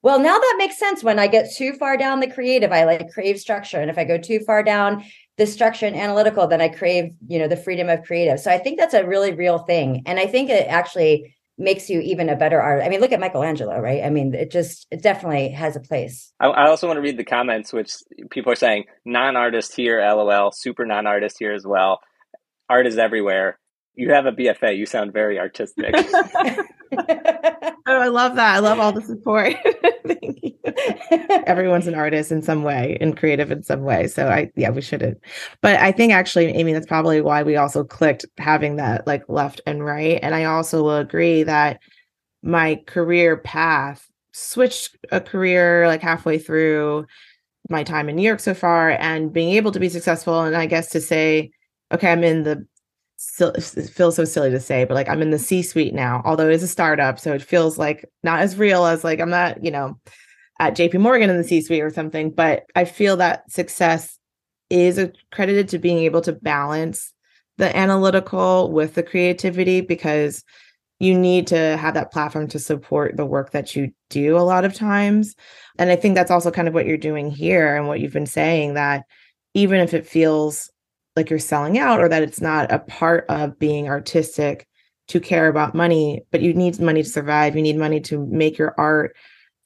well, 0.03 0.19
now 0.19 0.37
that 0.37 0.55
makes 0.57 0.77
sense. 0.77 1.03
When 1.03 1.19
I 1.19 1.27
get 1.27 1.53
too 1.55 1.73
far 1.73 1.97
down 1.97 2.19
the 2.19 2.29
creative, 2.29 2.71
I 2.71 2.85
like 2.85 3.11
crave 3.11 3.39
structure. 3.39 3.79
And 3.79 3.89
if 3.89 3.97
I 3.97 4.03
go 4.03 4.17
too 4.17 4.39
far 4.39 4.63
down 4.63 5.03
the 5.37 5.47
structure 5.47 5.85
and 5.85 5.95
analytical, 5.95 6.47
then 6.47 6.61
I 6.61 6.69
crave, 6.69 7.13
you 7.27 7.39
know, 7.39 7.47
the 7.47 7.57
freedom 7.57 7.89
of 7.89 8.03
creative. 8.03 8.39
So 8.39 8.51
I 8.51 8.57
think 8.57 8.79
that's 8.79 8.93
a 8.93 9.05
really 9.05 9.33
real 9.33 9.59
thing. 9.59 10.03
And 10.05 10.19
I 10.19 10.27
think 10.27 10.49
it 10.49 10.67
actually 10.67 11.35
makes 11.57 11.89
you 11.89 11.99
even 12.01 12.29
a 12.29 12.35
better 12.35 12.61
artist. 12.61 12.85
I 12.85 12.89
mean, 12.89 13.01
look 13.01 13.11
at 13.11 13.19
Michelangelo, 13.19 13.79
right? 13.79 14.03
I 14.03 14.09
mean, 14.09 14.33
it 14.33 14.51
just 14.51 14.85
it 14.91 15.01
definitely 15.01 15.49
has 15.49 15.75
a 15.75 15.79
place. 15.79 16.31
I, 16.39 16.47
I 16.47 16.67
also 16.67 16.87
want 16.87 16.97
to 16.97 17.01
read 17.01 17.17
the 17.17 17.25
comments, 17.25 17.73
which 17.73 17.93
people 18.29 18.51
are 18.51 18.55
saying 18.55 18.85
non-artist 19.05 19.75
here, 19.75 19.99
lol, 20.01 20.51
super 20.51 20.85
non-artist 20.85 21.37
here 21.39 21.53
as 21.53 21.65
well. 21.65 21.99
Art 22.69 22.85
is 22.85 22.97
everywhere. 22.97 23.57
You 23.97 24.11
have 24.11 24.27
a 24.27 24.31
BFA. 24.31 24.77
You 24.77 24.85
sound 24.85 25.11
very 25.11 25.39
artistic. 25.39 25.93
oh, 26.93 27.75
I 27.87 28.07
love 28.07 28.35
that. 28.35 28.55
I 28.55 28.59
love 28.59 28.79
all 28.79 28.91
the 28.91 29.01
support. 29.01 29.55
Thank 30.07 30.39
you. 30.43 30.53
Everyone's 31.47 31.87
an 31.87 31.95
artist 31.95 32.31
in 32.31 32.43
some 32.43 32.63
way 32.63 32.99
and 33.01 33.17
creative 33.17 33.51
in 33.51 33.63
some 33.63 33.81
way. 33.81 34.07
So 34.07 34.27
I 34.27 34.51
yeah, 34.55 34.69
we 34.69 34.81
shouldn't. 34.81 35.19
But 35.61 35.77
I 35.77 35.91
think 35.91 36.13
actually, 36.13 36.45
Amy, 36.45 36.73
that's 36.73 36.85
probably 36.85 37.21
why 37.21 37.41
we 37.41 37.55
also 37.57 37.83
clicked 37.83 38.23
having 38.37 38.75
that 38.75 39.07
like 39.07 39.23
left 39.29 39.61
and 39.65 39.83
right. 39.83 40.19
And 40.21 40.35
I 40.35 40.45
also 40.45 40.83
will 40.83 40.97
agree 40.97 41.41
that 41.43 41.79
my 42.43 42.79
career 42.85 43.37
path 43.37 44.07
switched 44.31 44.95
a 45.11 45.19
career 45.19 45.87
like 45.87 46.03
halfway 46.03 46.37
through 46.37 47.07
my 47.67 47.83
time 47.83 48.09
in 48.09 48.15
New 48.15 48.21
York 48.21 48.39
so 48.41 48.53
far 48.53 48.91
and 48.91 49.33
being 49.33 49.55
able 49.55 49.71
to 49.71 49.79
be 49.79 49.89
successful. 49.89 50.43
And 50.43 50.55
I 50.55 50.67
guess 50.67 50.91
to 50.91 51.01
say, 51.01 51.49
okay, 51.91 52.11
I'm 52.11 52.23
in 52.23 52.43
the 52.43 52.65
it 53.39 53.89
feels 53.89 54.15
so 54.15 54.25
silly 54.25 54.51
to 54.51 54.59
say, 54.59 54.85
but 54.85 54.93
like 54.93 55.09
I'm 55.09 55.21
in 55.21 55.31
the 55.31 55.39
C 55.39 55.61
suite 55.61 55.93
now, 55.93 56.21
although 56.23 56.49
it's 56.49 56.63
a 56.63 56.67
startup. 56.67 57.19
So 57.19 57.33
it 57.33 57.41
feels 57.41 57.77
like 57.77 58.05
not 58.23 58.41
as 58.41 58.57
real 58.57 58.85
as 58.85 59.03
like 59.03 59.19
I'm 59.19 59.29
not, 59.29 59.63
you 59.63 59.71
know, 59.71 59.99
at 60.59 60.75
JP 60.75 60.99
Morgan 61.01 61.29
in 61.29 61.37
the 61.37 61.43
C 61.43 61.61
suite 61.61 61.81
or 61.81 61.89
something. 61.89 62.31
But 62.31 62.65
I 62.75 62.85
feel 62.85 63.17
that 63.17 63.51
success 63.51 64.17
is 64.69 64.97
accredited 64.97 65.69
to 65.69 65.79
being 65.79 65.99
able 65.99 66.21
to 66.21 66.33
balance 66.33 67.13
the 67.57 67.75
analytical 67.75 68.71
with 68.71 68.93
the 68.93 69.03
creativity 69.03 69.81
because 69.81 70.43
you 70.99 71.17
need 71.17 71.47
to 71.47 71.77
have 71.77 71.93
that 71.93 72.11
platform 72.11 72.47
to 72.47 72.59
support 72.59 73.17
the 73.17 73.25
work 73.25 73.51
that 73.51 73.75
you 73.75 73.91
do 74.09 74.37
a 74.37 74.39
lot 74.39 74.65
of 74.65 74.73
times. 74.73 75.35
And 75.79 75.89
I 75.89 75.95
think 75.95 76.15
that's 76.15 76.31
also 76.31 76.51
kind 76.51 76.67
of 76.67 76.73
what 76.73 76.85
you're 76.85 76.97
doing 76.97 77.29
here 77.31 77.75
and 77.75 77.87
what 77.87 77.99
you've 77.99 78.13
been 78.13 78.25
saying 78.25 78.75
that 78.75 79.05
even 79.53 79.79
if 79.79 79.93
it 79.93 80.07
feels 80.07 80.71
like 81.17 81.29
you're 81.29 81.39
selling 81.39 81.77
out 81.77 81.99
or 81.99 82.07
that 82.07 82.23
it's 82.23 82.39
not 82.39 82.71
a 82.71 82.79
part 82.79 83.25
of 83.27 83.59
being 83.59 83.89
artistic 83.89 84.67
to 85.07 85.19
care 85.19 85.47
about 85.47 85.75
money 85.75 86.21
but 86.31 86.41
you 86.41 86.53
need 86.53 86.79
money 86.79 87.03
to 87.03 87.09
survive. 87.09 87.55
You 87.55 87.61
need 87.61 87.77
money 87.77 87.99
to 88.01 88.25
make 88.27 88.57
your 88.57 88.73
art 88.77 89.15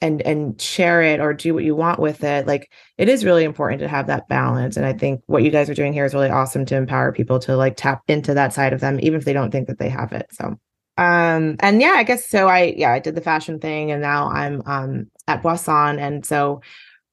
and 0.02 0.22
and 0.24 0.60
share 0.60 1.04
it 1.04 1.20
or 1.20 1.34
do 1.34 1.54
what 1.54 1.64
you 1.64 1.76
want 1.76 2.00
with 2.00 2.24
it. 2.24 2.48
Like 2.48 2.72
it 2.98 3.08
is 3.08 3.24
really 3.24 3.44
important 3.44 3.82
to 3.82 3.88
have 3.88 4.08
that 4.08 4.28
balance. 4.28 4.78
And 4.78 4.86
i 4.86 4.94
think 4.94 5.22
what 5.28 5.44
you 5.44 5.52
guys 5.52 5.70
are 5.70 5.76
doing 5.76 5.94
here 5.94 6.06
is 6.06 6.14
really 6.14 6.30
awesome 6.30 6.66
to 6.66 6.76
empower 6.76 7.12
people 7.12 7.40
to 7.40 7.56
like 7.56 7.76
tap 7.78 8.02
into 8.08 8.34
that 8.34 8.54
side 8.54 8.74
of 8.74 8.80
them 8.80 9.00
even 9.02 9.20
if 9.20 9.26
they 9.26 9.34
don't 9.34 9.52
think 9.52 9.68
that 9.68 9.78
they 9.78 9.90
have 9.90 10.12
it. 10.12 10.28
So 10.32 10.58
um 10.98 11.56
and 11.62 11.82
yeah 11.82 11.94
i 11.96 12.04
guess 12.04 12.28
so 12.28 12.50
i 12.50 12.74
yeah 12.76 12.92
i 12.92 13.00
did 13.00 13.16
the 13.16 13.22
fashion 13.22 13.60
thing 13.60 13.92
and 13.92 14.02
now 14.02 14.28
i'm 14.30 14.62
um 14.66 15.12
at 15.28 15.42
boisson. 15.42 16.00
And 16.00 16.26
so 16.26 16.62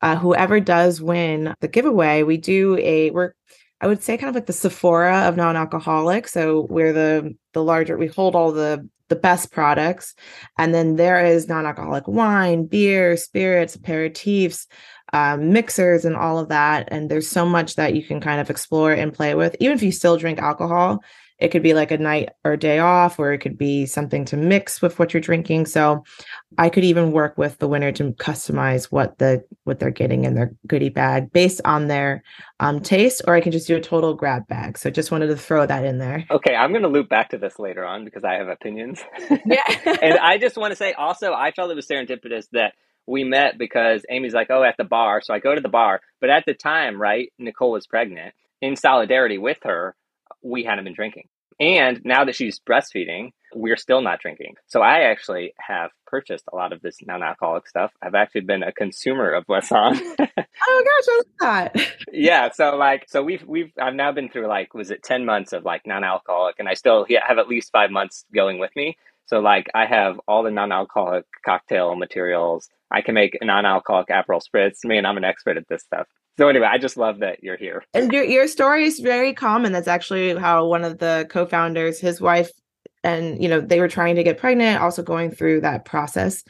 uh, 0.00 0.16
whoever 0.16 0.61
does 0.61 1.00
win 1.00 1.54
the 1.61 1.68
giveaway 1.68 2.23
we 2.23 2.37
do 2.37 2.76
a 2.78 3.11
we're 3.11 3.33
I 3.80 3.87
would 3.87 4.02
say 4.02 4.16
kind 4.16 4.28
of 4.28 4.35
like 4.35 4.47
the 4.47 4.52
Sephora 4.52 5.28
of 5.28 5.37
non-alcoholic. 5.37 6.28
So 6.28 6.66
we're 6.68 6.92
the 6.92 7.37
the 7.52 7.62
larger 7.62 7.97
we 7.97 8.08
hold 8.08 8.35
all 8.35 8.52
the 8.52 8.88
the 9.08 9.16
best 9.16 9.50
products, 9.52 10.14
and 10.58 10.75
then 10.75 10.97
there 10.97 11.25
is 11.25 11.49
non-alcoholic 11.49 12.06
wine, 12.06 12.66
beer, 12.66 13.16
spirits, 13.16 13.76
aperitifs, 13.76 14.66
um, 15.12 15.52
mixers, 15.52 16.04
and 16.04 16.14
all 16.14 16.38
of 16.38 16.50
that. 16.50 16.88
And 16.90 17.11
there's 17.11 17.28
so 17.28 17.47
much 17.47 17.76
that 17.76 17.94
you 17.94 18.02
can 18.02 18.20
kind 18.20 18.40
of 18.40 18.50
explore 18.50 18.92
and 18.92 19.14
play 19.14 19.35
with, 19.35 19.56
even 19.61 19.76
if 19.76 19.82
you 19.82 19.92
still 19.92 20.18
drink 20.18 20.38
alcohol. 20.40 21.02
It 21.38 21.49
could 21.49 21.62
be 21.62 21.75
like 21.75 21.90
a 21.90 21.99
night 21.99 22.30
or 22.45 22.52
a 22.52 22.59
day 22.59 22.78
off, 22.78 23.18
or 23.18 23.33
it 23.33 23.38
could 23.38 23.57
be 23.57 23.87
something 23.87 24.25
to 24.26 24.37
mix 24.37 24.83
with 24.83 24.99
what 24.99 25.14
you're 25.14 25.21
drinking. 25.21 25.66
So 25.66 26.04
I 26.57 26.68
could 26.68 26.85
even 26.85 27.12
work 27.12 27.38
with 27.38 27.59
the 27.59 27.68
winner 27.68 27.92
to 27.92 28.12
customize 28.12 28.87
what 28.87 29.18
the 29.18 29.45
what 29.64 29.78
they're 29.78 29.90
getting 29.90 30.25
in 30.25 30.35
their 30.35 30.52
goodie 30.66 30.88
bag 30.88 31.33
based 31.33 31.61
on 31.64 31.87
their 31.87 32.23
um, 32.61 32.80
taste, 32.80 33.23
or 33.26 33.35
I 33.35 33.40
can 33.40 33.52
just 33.52 33.68
do 33.68 33.76
a 33.76 33.80
total 33.80 34.14
grab 34.14 34.47
bag. 34.49 34.78
So 34.78 34.90
just 34.90 35.11
wanted 35.11 35.28
to 35.28 35.37
throw 35.37 35.64
that 35.66 35.85
in 35.85 35.99
there. 35.99 36.25
Okay, 36.30 36.54
I'm 36.54 36.71
going 36.71 36.83
to 36.83 36.88
loop 36.88 37.09
back 37.09 37.30
to 37.30 37.38
this 37.38 37.59
later 37.59 37.85
on 37.85 38.04
because 38.04 38.25
I 38.25 38.35
have 38.35 38.49
opinions. 38.49 39.00
Yeah, 39.47 39.62
and 40.02 40.18
I 40.18 40.38
just 40.38 40.57
want 40.57 40.73
to 40.73 40.76
say 40.76 40.92
also, 40.92 41.33
I 41.33 41.52
felt 41.52 41.71
it 41.71 41.75
was 41.75 41.87
serendipitous 41.87 42.49
that 42.52 42.75
we 43.09 43.25
met 43.25 43.59
because 43.59 44.04
Amy's 44.11 44.35
like, 44.35 44.50
oh, 44.50 44.62
at 44.62 44.76
the 44.76 44.85
bar. 44.85 45.21
So 45.23 45.33
I 45.33 45.38
go 45.38 45.54
to 45.54 45.61
the 45.61 45.68
bar. 45.68 46.00
But 46.21 46.30
at 46.30 46.45
the 46.47 46.54
time, 46.54 47.00
right, 47.00 47.33
Nicole 47.38 47.73
was 47.73 47.87
pregnant. 47.87 48.35
In 48.61 48.76
solidarity 48.76 49.38
with 49.38 49.59
her, 49.62 49.95
we 50.42 50.64
hadn't 50.64 50.85
been 50.85 50.95
drinking. 50.95 51.28
And 51.61 52.00
now 52.04 52.25
that 52.25 52.37
she's 52.37 52.61
breastfeeding, 52.61 53.33
we're 53.52 53.76
still 53.76 54.00
not 54.00 54.21
drinking. 54.21 54.54
So 54.68 54.80
I 54.80 55.11
actually 55.11 55.54
have 55.59 55.90
purchased 56.07 56.45
a 56.52 56.57
lot 56.57 56.73
of 56.73 56.80
this 56.83 56.99
non-alcoholic 57.04 57.66
stuff. 57.66 57.92
I've 58.00 58.14
actually 58.14 58.42
been 58.42 58.62
a 58.62 58.73
consumer 58.73 59.33
of 59.33 59.45
Boisson. 59.47 59.99
oh 60.18 60.26
gosh, 60.28 60.47
I 60.61 61.16
love 61.16 61.26
that. 61.40 61.76
yeah. 62.12 62.50
So 62.52 62.76
like, 62.76 63.07
so 63.09 63.25
we've 63.25 63.42
we've 63.45 63.73
I've 63.80 63.95
now 63.95 64.12
been 64.12 64.28
through 64.28 64.47
like 64.47 64.73
was 64.73 64.90
it 64.90 65.02
ten 65.02 65.25
months 65.25 65.52
of 65.52 65.64
like 65.64 65.87
non-alcoholic, 65.87 66.57
and 66.61 66.68
I 66.68 66.75
still 66.75 67.07
have 67.26 67.38
at 67.38 67.49
least 67.49 67.73
five 67.73 67.90
months 67.90 68.25
going 68.33 68.59
with 68.59 68.71
me. 68.76 68.97
So 69.26 69.40
like, 69.40 69.68
I 69.75 69.85
have 69.87 70.21
all 70.26 70.42
the 70.42 70.50
non-alcoholic 70.50 71.26
cocktail 71.45 71.97
materials. 71.97 72.68
I 72.90 73.02
can 73.02 73.14
make 73.14 73.37
a 73.40 73.45
non-alcoholic 73.45 74.09
Aperol 74.09 74.40
spritz. 74.40 74.78
I 74.85 74.88
mean, 74.88 75.04
I'm 75.04 75.18
an 75.18 75.25
expert 75.25 75.59
at 75.59 75.68
this 75.68 75.83
stuff. 75.83 76.07
So 76.38 76.49
anyway, 76.49 76.68
I 76.71 76.78
just 76.78 76.97
love 76.97 77.18
that 77.18 77.42
you're 77.42 77.57
here. 77.57 77.85
And 77.95 78.12
your, 78.12 78.23
your 78.23 78.47
story 78.47 78.85
is 78.85 79.00
very 79.00 79.35
common. 79.35 79.73
That's 79.73 79.88
actually 79.88 80.37
how 80.37 80.66
one 80.66 80.85
of 80.85 80.99
the 80.99 81.26
co-founders, 81.30 81.99
his 81.99 82.21
wife, 82.21 82.50
and 83.04 83.42
you 83.42 83.49
know 83.49 83.61
they 83.61 83.80
were 83.80 83.88
trying 83.88 84.16
to 84.16 84.23
get 84.23 84.38
pregnant, 84.38 84.80
also 84.80 85.02
going 85.02 85.30
through 85.30 85.61
that 85.62 85.85
process. 85.85 86.45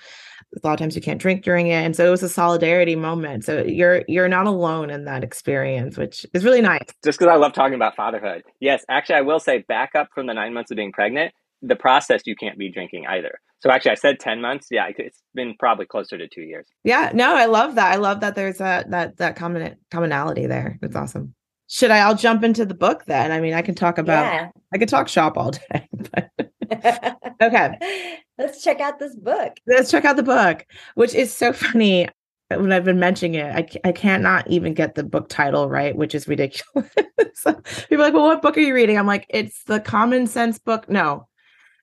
A 0.57 0.67
lot 0.67 0.73
of 0.75 0.79
times 0.79 0.97
you 0.97 1.03
can't 1.03 1.21
drink 1.21 1.43
during 1.43 1.67
it, 1.67 1.85
and 1.85 1.95
so 1.95 2.07
it 2.07 2.11
was 2.11 2.23
a 2.23 2.29
solidarity 2.29 2.97
moment. 2.97 3.45
So 3.45 3.63
you're 3.63 4.03
you're 4.09 4.29
not 4.29 4.47
alone 4.47 4.91
in 4.91 5.05
that 5.05 5.23
experience, 5.23 5.99
which 5.99 6.25
is 6.33 6.45
really 6.45 6.63
nice. 6.63 6.87
Just 7.05 7.19
because 7.19 7.31
I 7.31 7.37
love 7.37 7.53
talking 7.53 7.75
about 7.75 7.97
fatherhood. 7.97 8.45
Yes, 8.61 8.85
actually, 8.89 9.17
I 9.17 9.21
will 9.23 9.41
say 9.41 9.59
back 9.69 9.95
up 9.95 10.09
from 10.15 10.27
the 10.27 10.35
nine 10.35 10.55
months 10.55 10.71
of 10.71 10.77
being 10.77 10.93
pregnant 10.93 11.33
the 11.63 11.77
process 11.77 12.23
you 12.25 12.37
can't 12.37 12.59
be 12.59 12.71
drinking 12.71 13.07
either. 13.07 13.41
So 13.61 13.71
actually, 13.71 13.93
I 13.93 13.97
said 13.97 14.21
ten 14.21 14.41
months. 14.41 14.69
Yeah, 14.71 14.89
it's 14.97 15.23
been 15.35 15.55
probably 15.59 15.87
closer 15.87 16.17
to 16.17 16.29
two 16.29 16.43
years. 16.43 16.67
Yeah, 16.85 17.11
no, 17.13 17.35
I 17.35 17.47
love 17.47 17.75
that. 17.75 17.93
I 17.93 17.97
love 17.97 18.21
that 18.21 18.35
there's 18.35 18.61
a 18.61 18.85
that 18.89 19.17
that 19.17 19.37
common 19.37 19.77
commonality 19.91 20.47
there. 20.47 20.79
It's 20.83 20.95
awesome. 20.95 21.35
Should 21.69 21.91
I? 21.91 21.99
I'll 21.99 22.15
jump 22.15 22.45
into 22.45 22.65
the 22.65 22.75
book 22.75 23.05
then. 23.07 23.33
I 23.33 23.41
mean, 23.41 23.55
I 23.55 23.63
can 23.63 23.75
talk 23.75 23.99
about. 23.99 24.33
Yeah. 24.33 24.49
I 24.73 24.79
could 24.79 24.89
talk 24.89 25.09
shop 25.09 25.37
all 25.37 25.51
day. 25.51 25.89
okay, 27.43 28.19
let's 28.39 28.63
check 28.63 28.81
out 28.81 28.99
this 28.99 29.17
book. 29.17 29.55
Let's 29.67 29.91
check 29.91 30.05
out 30.05 30.17
the 30.17 30.23
book, 30.23 30.67
which 30.95 31.15
is 31.15 31.35
so 31.35 31.53
funny. 31.53 32.09
When 32.51 32.73
I've 32.73 32.85
been 32.85 32.99
mentioning 32.99 33.35
it, 33.35 33.55
I 33.55 33.89
I 33.89 33.93
can't 33.93 34.23
not 34.23 34.49
even 34.49 34.73
get 34.73 34.95
the 34.95 35.05
book 35.05 35.29
title 35.29 35.69
right, 35.69 35.97
which 35.97 36.15
is 36.15 36.29
ridiculous. 36.29 36.91
so 37.35 37.55
people 37.89 37.97
are 37.97 38.07
like, 38.07 38.15
"Well, 38.15 38.25
what 38.25 38.43
book 38.43 38.57
are 38.57 38.61
you 38.61 38.75
reading?" 38.75 38.99
I'm 38.99 39.07
like, 39.07 39.27
"It's 39.29 39.65
the 39.65 39.81
Common 39.81 40.27
Sense 40.27 40.59
book." 40.59 40.89
No, 40.89 41.29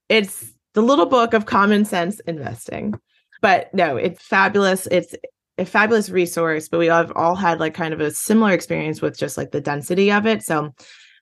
it's 0.09 0.54
the 0.75 0.83
little 0.83 1.07
book 1.07 1.33
of 1.33 1.45
common 1.45 1.85
sense 1.85 2.19
investing. 2.27 2.93
But 3.41 3.73
no, 3.73 3.97
it's 3.97 4.21
fabulous. 4.21 4.87
It's 4.91 5.15
a 5.57 5.65
fabulous 5.65 6.09
resource, 6.09 6.67
but 6.67 6.79
we 6.79 6.87
have 6.87 7.11
all 7.15 7.35
had 7.35 7.59
like 7.59 7.73
kind 7.73 7.93
of 7.93 8.01
a 8.01 8.11
similar 8.11 8.51
experience 8.51 9.01
with 9.01 9.17
just 9.17 9.37
like 9.37 9.51
the 9.51 9.61
density 9.61 10.11
of 10.11 10.27
it. 10.27 10.43
So 10.43 10.73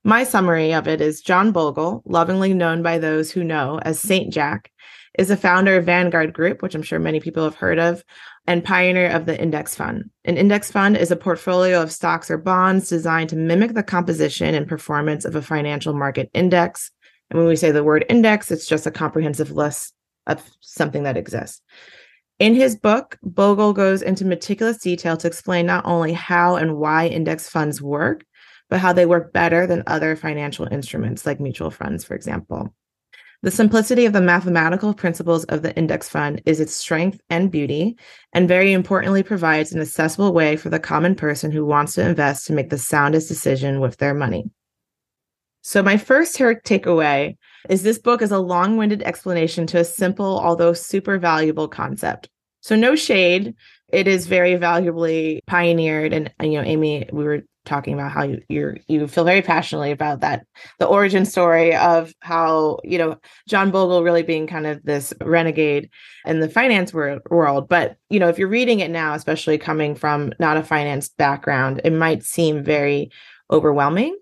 my 0.03 0.24
summary 0.24 0.74
of 0.74 0.88
it 0.88 1.01
is 1.01 1.22
John 1.22 1.51
Bogle, 1.51 2.01
lovingly 2.05 2.53
known 2.53 2.81
by 2.81 2.98
those 2.98 3.31
who 3.31 3.43
know 3.43 3.79
as 3.83 4.00
Saint 4.00 4.33
Jack, 4.33 4.72
is 5.19 5.27
the 5.27 5.38
founder 5.38 5.77
of 5.77 5.86
Vanguard 5.86 6.33
Group, 6.33 6.63
which 6.63 6.74
I'm 6.74 6.81
sure 6.81 6.98
many 6.98 7.19
people 7.19 7.43
have 7.43 7.55
heard 7.55 7.77
of, 7.77 8.03
and 8.48 8.63
pioneer 8.63 9.12
of 9.12 9.27
the 9.27 9.39
index 9.39 9.75
fund. 9.75 10.10
An 10.25 10.36
index 10.38 10.72
fund 10.72 10.98
is 10.98 11.12
a 11.12 11.15
portfolio 11.15 11.81
of 11.81 11.91
stocks 11.91 12.31
or 12.31 12.38
bonds 12.39 12.89
designed 12.89 13.29
to 13.29 13.36
mimic 13.36 13.75
the 13.75 13.83
composition 13.83 14.55
and 14.55 14.67
performance 14.67 15.25
of 15.25 15.36
a 15.36 15.41
financial 15.43 15.93
market 15.93 16.31
index 16.33 16.91
and 17.34 17.42
when 17.42 17.50
we 17.50 17.56
say 17.56 17.72
the 17.72 17.84
word 17.84 18.06
index, 18.10 18.52
it's 18.52 18.68
just 18.68 18.86
a 18.86 18.92
comprehensive 18.92 19.52
list 19.52 19.94
of 20.28 20.44
something 20.62 21.04
that 21.04 21.18
exists. 21.18 21.62
In 22.38 22.54
his 22.54 22.75
book, 22.75 23.18
Bogle 23.24 23.74
goes 23.74 24.02
into 24.04 24.24
meticulous 24.24 24.78
detail 24.78 25.18
to 25.18 25.28
explain 25.28 25.66
not 25.66 25.86
only 25.86 26.13
how 26.13 26.56
and 26.56 26.78
why 26.78 27.08
index 27.08 27.50
funds 27.50 27.82
work, 27.82 28.24
but 28.70 28.80
how 28.80 28.94
they 28.94 29.08
work 29.08 29.34
better 29.34 29.66
than 29.66 29.84
other 29.88 30.16
financial 30.16 30.68
instruments 30.72 31.25
like 31.25 31.40
mutual 31.40 31.72
funds, 31.72 32.04
for 32.04 32.13
example. 32.13 32.74
The 33.42 33.52
simplicity 33.52 34.06
of 34.06 34.13
the 34.13 34.22
mathematical 34.22 34.94
principles 34.94 35.44
of 35.46 35.63
the 35.63 35.75
index 35.75 36.08
fund 36.08 36.42
is 36.46 36.60
its 36.60 36.74
strength 36.74 37.20
and 37.30 37.52
beauty, 37.52 37.98
and 38.32 38.48
very 38.48 38.74
importantly, 38.74 39.22
provides 39.22 39.74
an 39.74 39.82
accessible 39.82 40.34
way 40.34 40.56
for 40.56 40.70
the 40.70 40.80
common 40.80 41.16
person 41.16 41.52
who 41.52 41.66
wants 41.66 41.96
to 41.96 42.08
invest 42.08 42.48
to 42.48 42.54
make 42.54 42.70
the 42.70 42.78
soundest 42.78 43.28
decision 43.28 43.80
with 43.80 43.98
their 43.98 44.13
money. 44.13 44.50
So, 45.63 45.82
my 45.82 45.96
first 45.96 46.38
takeaway 46.38 47.38
is 47.70 47.84
this 47.84 47.98
book 47.98 48.22
is 48.22 48.32
a 48.32 48.39
long 48.39 48.75
winded 48.75 49.01
explanation 49.03 49.65
to 49.67 49.79
a 49.79 49.86
simple, 49.86 50.39
although 50.39 50.74
super 50.74 51.17
valuable 51.17 51.70
concept. 51.70 52.29
So, 52.60 52.75
no 52.75 52.96
shade. 52.96 53.55
It 53.88 54.08
is 54.08 54.27
very 54.27 54.55
valuably 54.55 55.41
pioneered. 55.48 56.12
And, 56.13 56.34
you 56.41 56.60
know, 56.60 56.63
Amy, 56.63 57.08
we 57.13 57.24
were 57.24 57.43
talking 57.65 57.93
about 57.93 58.12
how 58.12 58.24
you 58.24 58.41
you're, 58.50 58.77
you 58.89 59.08
feel 59.08 59.24
very 59.24 59.41
passionately 59.41 59.91
about 59.91 60.20
that 60.20 60.46
the 60.79 60.86
origin 60.86 61.24
story 61.25 61.74
of 61.74 62.13
how 62.20 62.77
you 62.84 62.98
know 62.98 63.17
John 63.48 63.72
Bogle 63.72 64.03
really 64.03 64.24
being 64.24 64.48
kind 64.48 64.67
of 64.67 64.84
this 64.84 65.13
renegade 65.22 65.89
in 66.25 66.41
the 66.41 66.50
finance 66.50 66.93
wor- 66.93 67.22
world 67.29 67.70
but 67.70 67.96
you 68.10 68.20
know 68.20 68.27
if 68.27 68.38
you're 68.38 68.50
reading 68.50 68.82
it 68.82 68.91
now 68.91 69.13
especially 69.13 69.58
coming 69.58 69.96
from 69.96 70.34
not 70.39 70.58
a 70.58 70.63
finance 70.63 71.08
background 71.08 71.79
it 71.86 71.93
might 71.93 72.24
seem 72.24 72.65
very 72.65 73.10
overwhelming 73.50 74.17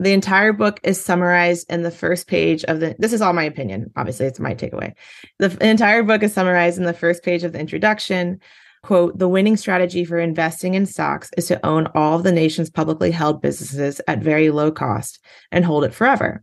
the 0.00 0.12
entire 0.12 0.54
book 0.54 0.80
is 0.82 0.98
summarized 0.98 1.70
in 1.70 1.82
the 1.82 1.90
first 1.90 2.26
page 2.26 2.64
of 2.64 2.80
the. 2.80 2.96
This 2.98 3.12
is 3.12 3.20
all 3.20 3.34
my 3.34 3.44
opinion. 3.44 3.92
Obviously, 3.96 4.26
it's 4.26 4.40
my 4.40 4.54
takeaway. 4.54 4.94
The 5.38 5.56
entire 5.64 6.02
book 6.02 6.22
is 6.22 6.32
summarized 6.32 6.78
in 6.78 6.84
the 6.84 6.94
first 6.94 7.22
page 7.22 7.44
of 7.44 7.52
the 7.52 7.60
introduction. 7.60 8.40
Quote, 8.82 9.18
the 9.18 9.28
winning 9.28 9.58
strategy 9.58 10.06
for 10.06 10.18
investing 10.18 10.72
in 10.72 10.86
stocks 10.86 11.30
is 11.36 11.46
to 11.48 11.64
own 11.66 11.86
all 11.94 12.16
of 12.16 12.22
the 12.22 12.32
nation's 12.32 12.70
publicly 12.70 13.10
held 13.10 13.42
businesses 13.42 14.00
at 14.08 14.22
very 14.22 14.50
low 14.50 14.72
cost 14.72 15.22
and 15.52 15.66
hold 15.66 15.84
it 15.84 15.92
forever. 15.92 16.42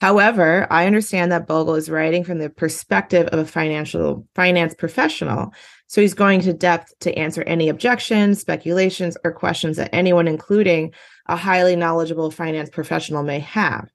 However, 0.00 0.68
I 0.70 0.86
understand 0.86 1.32
that 1.32 1.48
Bogle 1.48 1.74
is 1.74 1.90
writing 1.90 2.22
from 2.22 2.38
the 2.38 2.50
perspective 2.50 3.26
of 3.28 3.40
a 3.40 3.44
financial 3.44 4.24
finance 4.36 4.72
professional. 4.72 5.52
So 5.88 6.00
he's 6.00 6.14
going 6.14 6.40
to 6.42 6.52
depth 6.52 6.96
to 7.00 7.18
answer 7.18 7.42
any 7.42 7.68
objections, 7.68 8.38
speculations, 8.38 9.16
or 9.24 9.32
questions 9.32 9.78
that 9.78 9.92
anyone, 9.92 10.28
including 10.28 10.92
a 11.28 11.36
highly 11.36 11.76
knowledgeable 11.76 12.30
finance 12.30 12.70
professional 12.70 13.22
may 13.22 13.40
have. 13.40 13.90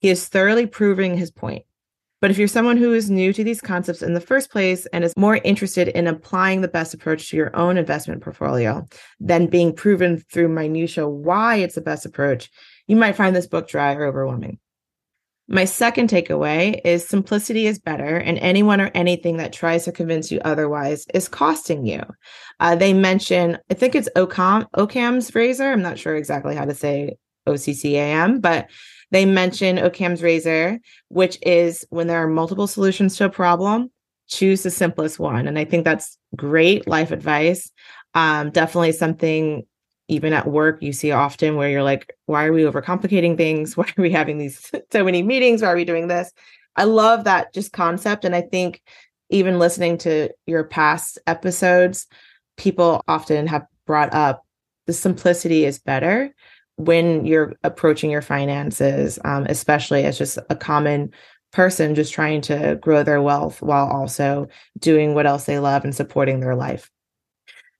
He 0.00 0.08
is 0.08 0.28
thoroughly 0.28 0.66
proving 0.66 1.16
his 1.16 1.30
point. 1.30 1.64
But 2.20 2.30
if 2.30 2.38
you're 2.38 2.46
someone 2.46 2.76
who 2.76 2.94
is 2.94 3.10
new 3.10 3.32
to 3.32 3.42
these 3.42 3.60
concepts 3.60 4.00
in 4.00 4.14
the 4.14 4.20
first 4.20 4.50
place 4.50 4.86
and 4.86 5.02
is 5.02 5.12
more 5.16 5.36
interested 5.38 5.88
in 5.88 6.06
applying 6.06 6.60
the 6.60 6.68
best 6.68 6.94
approach 6.94 7.28
to 7.28 7.36
your 7.36 7.54
own 7.56 7.76
investment 7.76 8.22
portfolio 8.22 8.86
than 9.18 9.48
being 9.48 9.74
proven 9.74 10.18
through 10.30 10.48
minutia 10.48 11.08
why 11.08 11.56
it's 11.56 11.74
the 11.74 11.80
best 11.80 12.06
approach, 12.06 12.48
you 12.86 12.94
might 12.94 13.16
find 13.16 13.34
this 13.34 13.48
book 13.48 13.68
dry 13.68 13.94
or 13.94 14.04
overwhelming. 14.04 14.60
My 15.48 15.64
second 15.64 16.08
takeaway 16.08 16.80
is 16.84 17.06
simplicity 17.06 17.66
is 17.66 17.78
better, 17.78 18.16
and 18.16 18.38
anyone 18.38 18.80
or 18.80 18.90
anything 18.94 19.36
that 19.38 19.52
tries 19.52 19.84
to 19.84 19.92
convince 19.92 20.30
you 20.30 20.40
otherwise 20.44 21.06
is 21.12 21.28
costing 21.28 21.84
you. 21.84 22.02
Uh, 22.60 22.76
they 22.76 22.92
mention, 22.92 23.58
I 23.70 23.74
think 23.74 23.94
it's 23.94 24.08
Ocam, 24.16 24.66
Occam's 24.74 25.34
razor. 25.34 25.70
I'm 25.70 25.82
not 25.82 25.98
sure 25.98 26.16
exactly 26.16 26.54
how 26.54 26.64
to 26.64 26.74
say 26.74 27.16
OCCAM, 27.48 28.40
but 28.40 28.70
they 29.10 29.26
mention 29.26 29.78
Occam's 29.78 30.22
razor, 30.22 30.78
which 31.08 31.38
is 31.42 31.84
when 31.90 32.06
there 32.06 32.22
are 32.22 32.28
multiple 32.28 32.66
solutions 32.66 33.16
to 33.16 33.26
a 33.26 33.30
problem, 33.30 33.90
choose 34.28 34.62
the 34.62 34.70
simplest 34.70 35.18
one. 35.18 35.46
And 35.48 35.58
I 35.58 35.64
think 35.64 35.84
that's 35.84 36.16
great 36.36 36.86
life 36.86 37.10
advice. 37.10 37.70
Um, 38.14 38.50
definitely 38.50 38.92
something 38.92 39.66
even 40.08 40.32
at 40.32 40.46
work 40.46 40.82
you 40.82 40.92
see 40.92 41.12
often 41.12 41.56
where 41.56 41.70
you're 41.70 41.82
like 41.82 42.14
why 42.26 42.44
are 42.44 42.52
we 42.52 42.62
overcomplicating 42.62 43.36
things? 43.36 43.76
Why 43.76 43.84
are 43.96 44.02
we 44.02 44.10
having 44.10 44.38
these 44.38 44.70
so 44.92 45.04
many 45.04 45.22
meetings? 45.22 45.62
Why 45.62 45.68
are 45.68 45.76
we 45.76 45.84
doing 45.84 46.08
this? 46.08 46.32
I 46.76 46.84
love 46.84 47.24
that 47.24 47.52
just 47.52 47.72
concept 47.72 48.24
and 48.24 48.34
i 48.34 48.40
think 48.40 48.82
even 49.30 49.58
listening 49.58 49.98
to 49.98 50.30
your 50.46 50.64
past 50.64 51.18
episodes 51.26 52.06
people 52.56 53.02
often 53.08 53.46
have 53.46 53.66
brought 53.86 54.12
up 54.14 54.44
the 54.86 54.92
simplicity 54.92 55.64
is 55.64 55.78
better 55.78 56.34
when 56.76 57.24
you're 57.24 57.54
approaching 57.62 58.10
your 58.10 58.22
finances 58.22 59.18
um, 59.24 59.46
especially 59.48 60.04
as 60.04 60.18
just 60.18 60.38
a 60.50 60.56
common 60.56 61.12
person 61.52 61.94
just 61.94 62.12
trying 62.12 62.40
to 62.40 62.78
grow 62.80 63.02
their 63.02 63.20
wealth 63.20 63.60
while 63.60 63.86
also 63.86 64.48
doing 64.78 65.14
what 65.14 65.26
else 65.26 65.44
they 65.44 65.58
love 65.58 65.84
and 65.84 65.94
supporting 65.94 66.40
their 66.40 66.56
life 66.56 66.90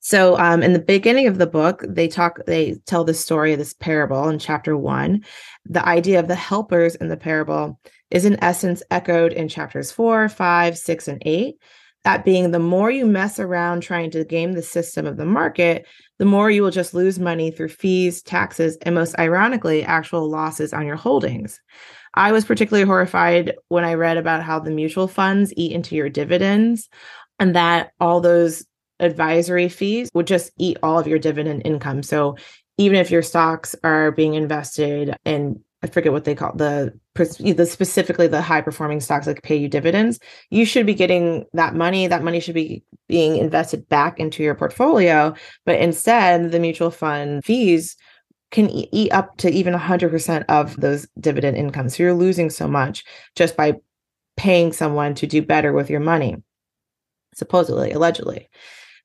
So, 0.04 0.36
um, 0.36 0.64
in 0.64 0.72
the 0.72 0.80
beginning 0.80 1.28
of 1.28 1.38
the 1.38 1.46
book, 1.46 1.84
they 1.88 2.08
talk, 2.08 2.40
they 2.44 2.74
tell 2.86 3.04
the 3.04 3.14
story 3.14 3.52
of 3.52 3.60
this 3.60 3.72
parable 3.72 4.28
in 4.28 4.40
chapter 4.40 4.76
one. 4.76 5.24
The 5.64 5.86
idea 5.86 6.18
of 6.18 6.26
the 6.26 6.34
helpers 6.34 6.96
in 6.96 7.06
the 7.06 7.16
parable 7.16 7.78
is 8.10 8.24
in 8.24 8.42
essence 8.42 8.82
echoed 8.90 9.32
in 9.32 9.48
chapters 9.48 9.92
four, 9.92 10.28
five, 10.28 10.76
six, 10.76 11.06
and 11.06 11.22
eight. 11.24 11.54
That 12.02 12.24
being 12.24 12.50
the 12.50 12.58
more 12.58 12.90
you 12.90 13.06
mess 13.06 13.38
around 13.38 13.82
trying 13.82 14.10
to 14.10 14.24
game 14.24 14.54
the 14.54 14.62
system 14.62 15.06
of 15.06 15.18
the 15.18 15.24
market, 15.24 15.86
the 16.18 16.24
more 16.24 16.50
you 16.50 16.64
will 16.64 16.72
just 16.72 16.94
lose 16.94 17.20
money 17.20 17.52
through 17.52 17.68
fees, 17.68 18.22
taxes, 18.22 18.76
and 18.82 18.96
most 18.96 19.16
ironically, 19.20 19.84
actual 19.84 20.28
losses 20.28 20.72
on 20.72 20.84
your 20.84 20.96
holdings. 20.96 21.60
I 22.14 22.32
was 22.32 22.44
particularly 22.44 22.86
horrified 22.86 23.54
when 23.68 23.84
I 23.84 23.94
read 23.94 24.16
about 24.16 24.42
how 24.42 24.58
the 24.58 24.72
mutual 24.72 25.06
funds 25.06 25.54
eat 25.56 25.70
into 25.70 25.94
your 25.94 26.08
dividends 26.08 26.88
and 27.38 27.54
that 27.54 27.92
all 28.00 28.20
those 28.20 28.64
advisory 29.00 29.68
fees 29.68 30.10
would 30.14 30.26
just 30.26 30.52
eat 30.58 30.78
all 30.82 30.98
of 30.98 31.06
your 31.06 31.18
dividend 31.18 31.62
income. 31.64 32.02
So 32.02 32.36
even 32.78 32.98
if 32.98 33.10
your 33.10 33.22
stocks 33.22 33.74
are 33.84 34.10
being 34.12 34.34
invested 34.34 35.16
in 35.24 35.62
I 35.82 35.88
forget 35.88 36.12
what 36.12 36.24
they 36.24 36.34
call 36.34 36.54
the 36.54 36.96
the 37.14 37.66
specifically 37.66 38.28
the 38.28 38.40
high 38.40 38.60
performing 38.60 39.00
stocks 39.00 39.26
that 39.26 39.42
pay 39.42 39.56
you 39.56 39.68
dividends, 39.68 40.20
you 40.50 40.64
should 40.64 40.86
be 40.86 40.94
getting 40.94 41.44
that 41.54 41.74
money. 41.74 42.06
That 42.06 42.22
money 42.22 42.38
should 42.38 42.54
be 42.54 42.84
being 43.08 43.36
invested 43.36 43.88
back 43.88 44.20
into 44.20 44.44
your 44.44 44.54
portfolio. 44.54 45.34
But 45.66 45.80
instead, 45.80 46.52
the 46.52 46.60
mutual 46.60 46.90
fund 46.90 47.44
fees 47.44 47.96
can 48.52 48.70
eat 48.70 49.10
up 49.12 49.36
to 49.38 49.50
even 49.50 49.74
100% 49.74 50.44
of 50.48 50.76
those 50.76 51.08
dividend 51.18 51.56
incomes. 51.56 51.96
So 51.96 52.04
you're 52.04 52.14
losing 52.14 52.48
so 52.48 52.68
much 52.68 53.02
just 53.34 53.56
by 53.56 53.74
paying 54.36 54.72
someone 54.72 55.14
to 55.16 55.26
do 55.26 55.42
better 55.42 55.72
with 55.72 55.90
your 55.90 56.00
money, 56.00 56.36
supposedly, 57.34 57.92
allegedly. 57.92 58.48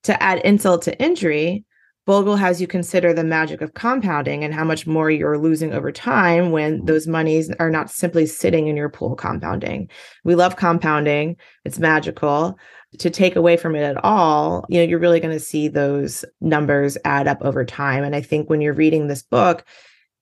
To 0.08 0.24
add 0.24 0.40
insult 0.46 0.84
to 0.84 0.98
injury, 1.04 1.66
Bogle 2.06 2.38
has 2.38 2.62
you 2.62 2.66
consider 2.66 3.12
the 3.12 3.26
magic 3.26 3.60
of 3.60 3.74
compounding 3.74 4.42
and 4.42 4.54
how 4.54 4.64
much 4.64 4.88
more 4.88 5.12
you're 5.12 5.38
losing 5.38 5.74
over 5.74 5.92
time 5.92 6.52
when 6.52 6.78
mm-hmm. 6.78 6.86
those 6.86 7.08
monies 7.08 7.52
are 7.60 7.70
not 7.70 7.92
simply 7.92 8.26
sitting 8.26 8.68
in 8.68 8.78
your 8.78 8.88
pool 8.88 9.18
compounding. 9.18 9.90
We 10.24 10.36
love 10.36 10.56
compounding, 10.56 11.36
it's 11.66 11.78
magical. 11.78 12.58
To 13.00 13.10
take 13.10 13.36
away 13.36 13.58
from 13.58 13.76
it 13.76 13.82
at 13.82 14.02
all, 14.02 14.66
you 14.70 14.78
know, 14.80 14.86
you're 14.86 14.98
really 14.98 15.20
going 15.20 15.38
to 15.38 15.42
see 15.42 15.68
those 15.68 16.24
numbers 16.40 16.98
add 17.04 17.28
up 17.28 17.40
over 17.42 17.66
time. 17.66 18.06
And 18.06 18.16
I 18.16 18.22
think 18.22 18.50
when 18.50 18.62
you're 18.62 18.74
reading 18.74 19.08
this 19.08 19.24
book, 19.24 19.66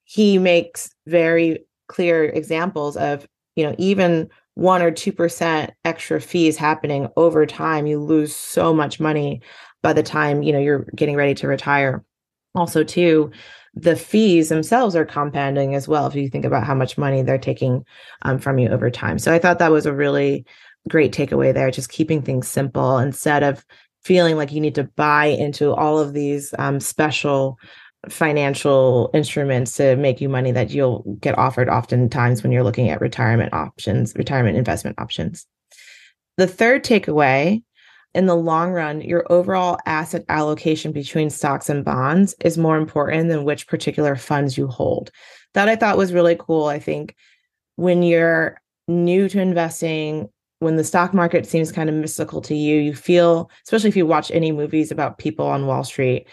he 0.04 0.40
makes 0.40 0.90
very 1.06 1.64
clear 1.90 2.24
examples 2.24 2.98
of, 2.98 3.28
you 3.56 3.64
know, 3.64 3.76
even 3.78 4.32
one 4.56 4.82
or 4.82 4.92
2% 4.92 5.70
extra 5.84 6.20
fees 6.20 6.58
happening 6.58 7.08
over 7.18 7.46
time, 7.46 7.86
you 7.86 8.00
lose 8.00 8.36
so 8.36 8.74
much 8.74 9.00
money 9.00 9.42
by 9.86 9.94
the 9.94 10.02
time 10.02 10.42
you 10.42 10.52
know 10.52 10.60
you're 10.60 10.88
getting 10.96 11.16
ready 11.16 11.36
to 11.36 11.48
retire. 11.48 12.04
Also 12.56 12.84
too 12.84 13.32
the 13.76 13.96
fees 13.96 14.50
themselves 14.50 14.96
are 14.96 15.06
compounding 15.06 15.76
as 15.76 15.88
well 15.88 16.08
if 16.08 16.16
you 16.16 16.30
think 16.30 16.46
about 16.46 16.64
how 16.64 16.74
much 16.74 16.98
money 16.98 17.22
they're 17.22 17.38
taking 17.38 17.86
um, 18.24 18.40
from 18.40 18.58
you 18.58 18.70
over 18.70 18.90
time. 18.90 19.20
So 19.20 19.34
i 19.34 19.40
thought 19.40 19.60
that 19.60 19.72
was 19.72 19.86
a 19.86 19.94
really 19.94 20.46
great 20.90 21.14
takeaway 21.14 21.54
there 21.54 21.70
just 21.72 21.90
keeping 21.90 22.22
things 22.22 22.48
simple 22.48 22.98
instead 22.98 23.44
of 23.44 23.66
feeling 24.04 24.38
like 24.38 24.52
you 24.52 24.62
need 24.62 24.76
to 24.76 24.86
buy 24.96 25.26
into 25.26 25.74
all 25.74 26.00
of 26.00 26.14
these 26.14 26.54
um, 26.58 26.80
special 26.80 27.58
financial 28.08 29.10
instruments 29.14 29.76
to 29.78 29.96
make 29.98 30.22
you 30.22 30.30
money 30.30 30.52
that 30.52 30.70
you'll 30.70 31.04
get 31.20 31.38
offered 31.38 31.70
oftentimes 31.70 32.44
when 32.44 32.52
you're 32.52 32.64
looking 32.64 32.90
at 32.90 33.02
retirement 33.02 33.54
options 33.54 34.16
retirement 34.16 34.58
investment 34.58 34.98
options. 35.00 35.46
The 36.38 36.48
third 36.48 36.84
takeaway 36.84 37.64
in 38.16 38.26
the 38.28 38.36
long 38.36 38.72
run, 38.72 39.02
your 39.02 39.30
overall 39.30 39.78
asset 39.86 40.24
allocation 40.30 40.94
between 40.94 41.30
stocks 41.30 41.70
and 41.70 41.84
bonds 41.84 42.34
is 42.44 42.58
more 42.58 42.78
important 42.78 43.28
than 43.28 43.44
which 43.44 43.68
particular 43.68 44.16
funds 44.16 44.58
you 44.58 44.68
hold. 44.68 45.12
That 45.54 45.68
I 45.68 45.76
thought 45.76 45.98
was 45.98 46.14
really 46.14 46.38
cool. 46.40 46.66
I 46.66 46.80
think 46.80 47.14
when 47.76 48.04
you're 48.04 48.60
new 48.88 49.28
to 49.28 49.42
investing, 49.42 50.30
when 50.60 50.78
the 50.78 50.84
stock 50.86 51.14
market 51.14 51.46
seems 51.46 51.74
kind 51.74 51.90
of 51.90 51.96
mystical 51.96 52.42
to 52.44 52.56
you, 52.56 52.80
you 52.80 52.96
feel, 52.96 53.52
especially 53.66 53.90
if 53.90 53.98
you 53.98 54.06
watch 54.06 54.32
any 54.32 54.54
movies 54.54 54.92
about 54.92 55.18
people 55.18 55.46
on 55.46 55.68
Wall 55.68 55.84
Street, 55.84 56.26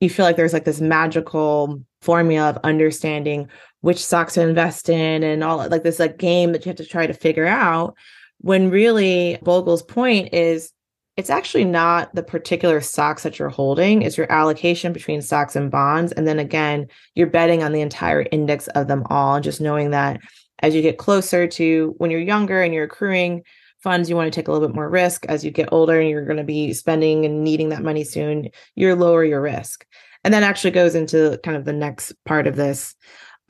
you 0.00 0.10
feel 0.10 0.24
like 0.24 0.36
there's 0.36 0.52
like 0.52 0.64
this 0.64 0.80
magical 0.80 1.80
formula 2.02 2.50
of 2.50 2.58
understanding 2.64 3.48
which 3.82 4.04
stocks 4.04 4.34
to 4.34 4.42
invest 4.42 4.88
in 4.88 5.22
and 5.22 5.44
all 5.44 5.58
like 5.68 5.84
this 5.84 6.00
like 6.00 6.18
game 6.18 6.52
that 6.52 6.66
you 6.66 6.70
have 6.70 6.76
to 6.76 6.84
try 6.84 7.06
to 7.06 7.14
figure 7.14 7.46
out 7.46 7.94
when 8.38 8.70
really 8.70 9.38
Bogle's 9.42 9.82
point 9.82 10.32
is 10.32 10.72
it's 11.20 11.28
actually 11.28 11.66
not 11.66 12.14
the 12.14 12.22
particular 12.22 12.80
stocks 12.80 13.24
that 13.24 13.38
you're 13.38 13.50
holding, 13.50 14.00
it's 14.00 14.16
your 14.16 14.32
allocation 14.32 14.90
between 14.90 15.20
stocks 15.20 15.54
and 15.54 15.70
bonds. 15.70 16.12
And 16.12 16.26
then 16.26 16.38
again, 16.38 16.86
you're 17.14 17.26
betting 17.26 17.62
on 17.62 17.72
the 17.72 17.82
entire 17.82 18.24
index 18.32 18.68
of 18.68 18.88
them 18.88 19.04
all, 19.10 19.38
just 19.38 19.60
knowing 19.60 19.90
that 19.90 20.18
as 20.60 20.74
you 20.74 20.80
get 20.80 20.96
closer 20.96 21.46
to 21.46 21.94
when 21.98 22.10
you're 22.10 22.20
younger 22.20 22.62
and 22.62 22.72
you're 22.72 22.84
accruing 22.84 23.42
funds, 23.82 24.08
you 24.08 24.16
want 24.16 24.32
to 24.32 24.34
take 24.34 24.48
a 24.48 24.50
little 24.50 24.66
bit 24.66 24.74
more 24.74 24.88
risk. 24.88 25.26
As 25.26 25.44
you 25.44 25.50
get 25.50 25.68
older 25.72 26.00
and 26.00 26.08
you're 26.08 26.24
going 26.24 26.38
to 26.38 26.42
be 26.42 26.72
spending 26.72 27.26
and 27.26 27.44
needing 27.44 27.68
that 27.68 27.82
money 27.82 28.02
soon, 28.02 28.48
you're 28.74 28.94
lower 28.94 29.22
your 29.22 29.42
risk. 29.42 29.84
And 30.24 30.32
that 30.32 30.42
actually 30.42 30.70
goes 30.70 30.94
into 30.94 31.38
kind 31.44 31.56
of 31.56 31.66
the 31.66 31.74
next 31.74 32.14
part 32.24 32.46
of 32.46 32.56
this 32.56 32.94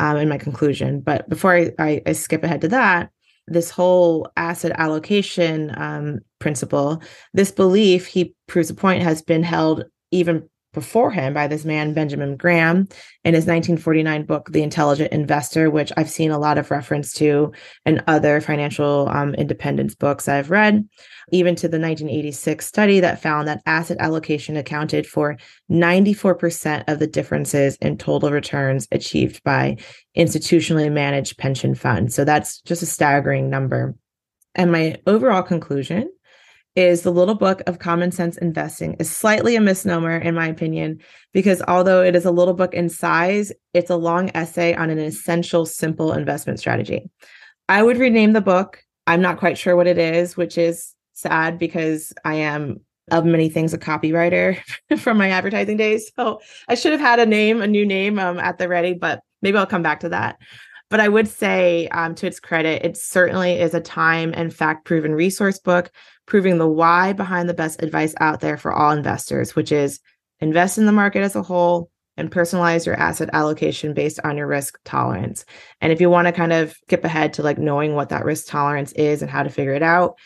um, 0.01 0.17
in 0.17 0.29
my 0.29 0.39
conclusion. 0.39 1.03
But 1.03 1.29
before 1.29 1.55
I, 1.55 1.71
I, 1.79 2.03
I 2.05 2.13
skip 2.15 2.43
ahead 2.43 2.63
to 2.63 2.69
that, 2.69 3.11
this 3.47 3.71
whole 3.71 4.31
asset 4.37 4.73
allocation 4.77 5.73
um, 5.77 6.21
principle, 6.39 7.03
this 7.33 7.51
belief, 7.53 8.07
he 8.07 8.35
proves 8.47 8.71
a 8.71 8.75
point, 8.75 9.03
has 9.03 9.23
been 9.23 9.43
held 9.43 9.85
even 10.11 10.49
before 10.73 11.11
him 11.11 11.35
by 11.35 11.47
this 11.47 11.65
man, 11.65 11.95
Benjamin 11.95 12.37
Graham, 12.37 12.89
in 13.25 13.35
his 13.35 13.47
1949 13.47 14.25
book, 14.25 14.51
The 14.53 14.63
Intelligent 14.63 15.13
Investor, 15.13 15.71
which 15.71 15.93
I've 15.97 16.11
seen 16.11 16.31
a 16.31 16.39
lot 16.39 16.59
of 16.59 16.71
reference 16.71 17.13
to 17.15 17.53
in 17.85 18.03
other 18.07 18.41
financial 18.41 19.09
um, 19.09 19.35
independence 19.35 19.95
books 19.95 20.29
I've 20.29 20.51
read, 20.51 20.89
even 21.33 21.55
to 21.57 21.69
the 21.69 21.79
1986 21.79 22.67
study 22.67 23.01
that 23.01 23.23
found 23.23 23.49
that 23.49 23.63
asset 23.67 23.99
allocation 23.99 24.57
accounted 24.57 25.07
for 25.07 25.37
94% 25.71 26.85
of 26.87 26.99
the 26.99 27.07
differences 27.07 27.77
in 27.77 27.99
total 27.99 28.31
returns 28.31 28.87
achieved 28.93 29.43
by 29.43 29.77
institutionally 30.17 30.91
managed 30.91 31.39
pension 31.39 31.75
funds. 31.75 32.15
So 32.15 32.25
that's 32.25 32.61
just 32.61 32.83
a 32.83 32.87
staggering 32.87 33.51
number. 33.51 33.95
And 34.55 34.73
my 34.73 34.97
overall 35.07 35.43
conclusion 35.43 36.11
is 36.77 37.03
the 37.03 37.11
little 37.11 37.35
book 37.35 37.63
of 37.67 37.79
common 37.79 38.13
sense 38.13 38.39
investing 38.39 38.95
is 38.95 39.11
slightly 39.11 39.57
a 39.57 39.61
misnomer 39.61 40.17
in 40.17 40.35
my 40.35 40.47
opinion 40.47 41.01
because 41.33 41.63
although 41.67 42.03
it 42.03 42.15
is 42.15 42.25
a 42.25 42.31
little 42.31 42.55
book 42.55 42.75
in 42.75 42.89
size 42.89 43.53
it's 43.75 43.91
a 43.91 43.97
long 43.97 44.31
essay 44.35 44.75
on 44.75 44.89
an 44.91 44.99
essential 44.99 45.67
simple 45.67 46.13
investment 46.13 46.59
strategy. 46.59 47.11
I 47.69 47.83
would 47.83 47.99
rename 47.99 48.33
the 48.33 48.41
book. 48.41 48.83
I'm 49.07 49.21
not 49.21 49.39
quite 49.39 49.59
sure 49.59 49.75
what 49.75 49.89
it 49.89 49.99
is 49.99 50.37
which 50.37 50.57
is 50.57 50.95
sad 51.13 51.59
because 51.59 52.13
i 52.25 52.35
am 52.35 52.81
of 53.11 53.25
many 53.25 53.49
things 53.49 53.75
a 53.75 53.79
copywriter 53.79 54.57
from 54.99 55.19
my 55.19 55.31
advertising 55.31 55.77
days. 55.77 56.11
So 56.15 56.41
i 56.69 56.77
should 56.77 56.93
have 56.93 57.01
had 57.01 57.19
a 57.19 57.27
name 57.27 57.63
a 57.63 57.67
new 57.67 57.85
name 57.85 58.19
um, 58.19 58.39
at 58.39 58.59
the 58.59 58.69
ready 58.69 58.95
but 58.95 59.21
maybe 59.43 59.59
i'll 59.59 59.67
come 59.67 59.83
back 59.83 60.01
to 60.01 60.09
that. 60.11 60.39
But 60.91 60.99
I 60.99 61.09
would 61.09 61.29
say, 61.29 61.87
um, 61.89 62.17
to 62.17 62.27
its 62.27 62.41
credit, 62.41 62.85
it 62.85 62.97
certainly 62.97 63.53
is 63.61 63.75
a 63.75 63.81
time 63.81 64.35
and 64.37 64.53
fact 64.53 64.85
proven 64.85 65.15
resource 65.15 65.61
book, 65.61 65.93
proving 66.31 66.59
the 66.59 66.69
why 66.69 67.13
behind 67.13 67.49
the 67.49 67.55
best 67.55 67.83
advice 67.83 68.15
out 68.21 68.41
there 68.41 68.57
for 68.57 68.73
all 68.73 68.93
investors, 68.93 69.57
which 69.57 69.73
is 69.73 69.99
invest 70.39 70.79
in 70.79 70.87
the 70.87 70.93
market 70.93 71.23
as 71.23 71.35
a 71.35 71.43
whole 71.43 71.91
and 72.17 72.31
personalize 72.31 72.87
your 72.87 72.95
asset 72.95 73.29
allocation 73.33 73.93
based 73.93 74.21
on 74.23 74.37
your 74.37 74.47
risk 74.47 74.79
tolerance. 74.85 75.45
And 75.81 75.93
if 75.93 76.01
you 76.01 76.09
want 76.09 76.29
to 76.29 76.33
kind 76.33 76.53
of 76.53 76.73
skip 76.85 77.05
ahead 77.05 77.33
to 77.35 77.43
like 77.43 77.59
knowing 77.59 77.95
what 77.95 78.11
that 78.11 78.25
risk 78.25 78.47
tolerance 78.47 78.93
is 78.93 79.23
and 79.23 79.31
how 79.31 79.43
to 79.43 79.51
figure 79.51 79.75
it 79.75 79.83
out, 79.83 80.19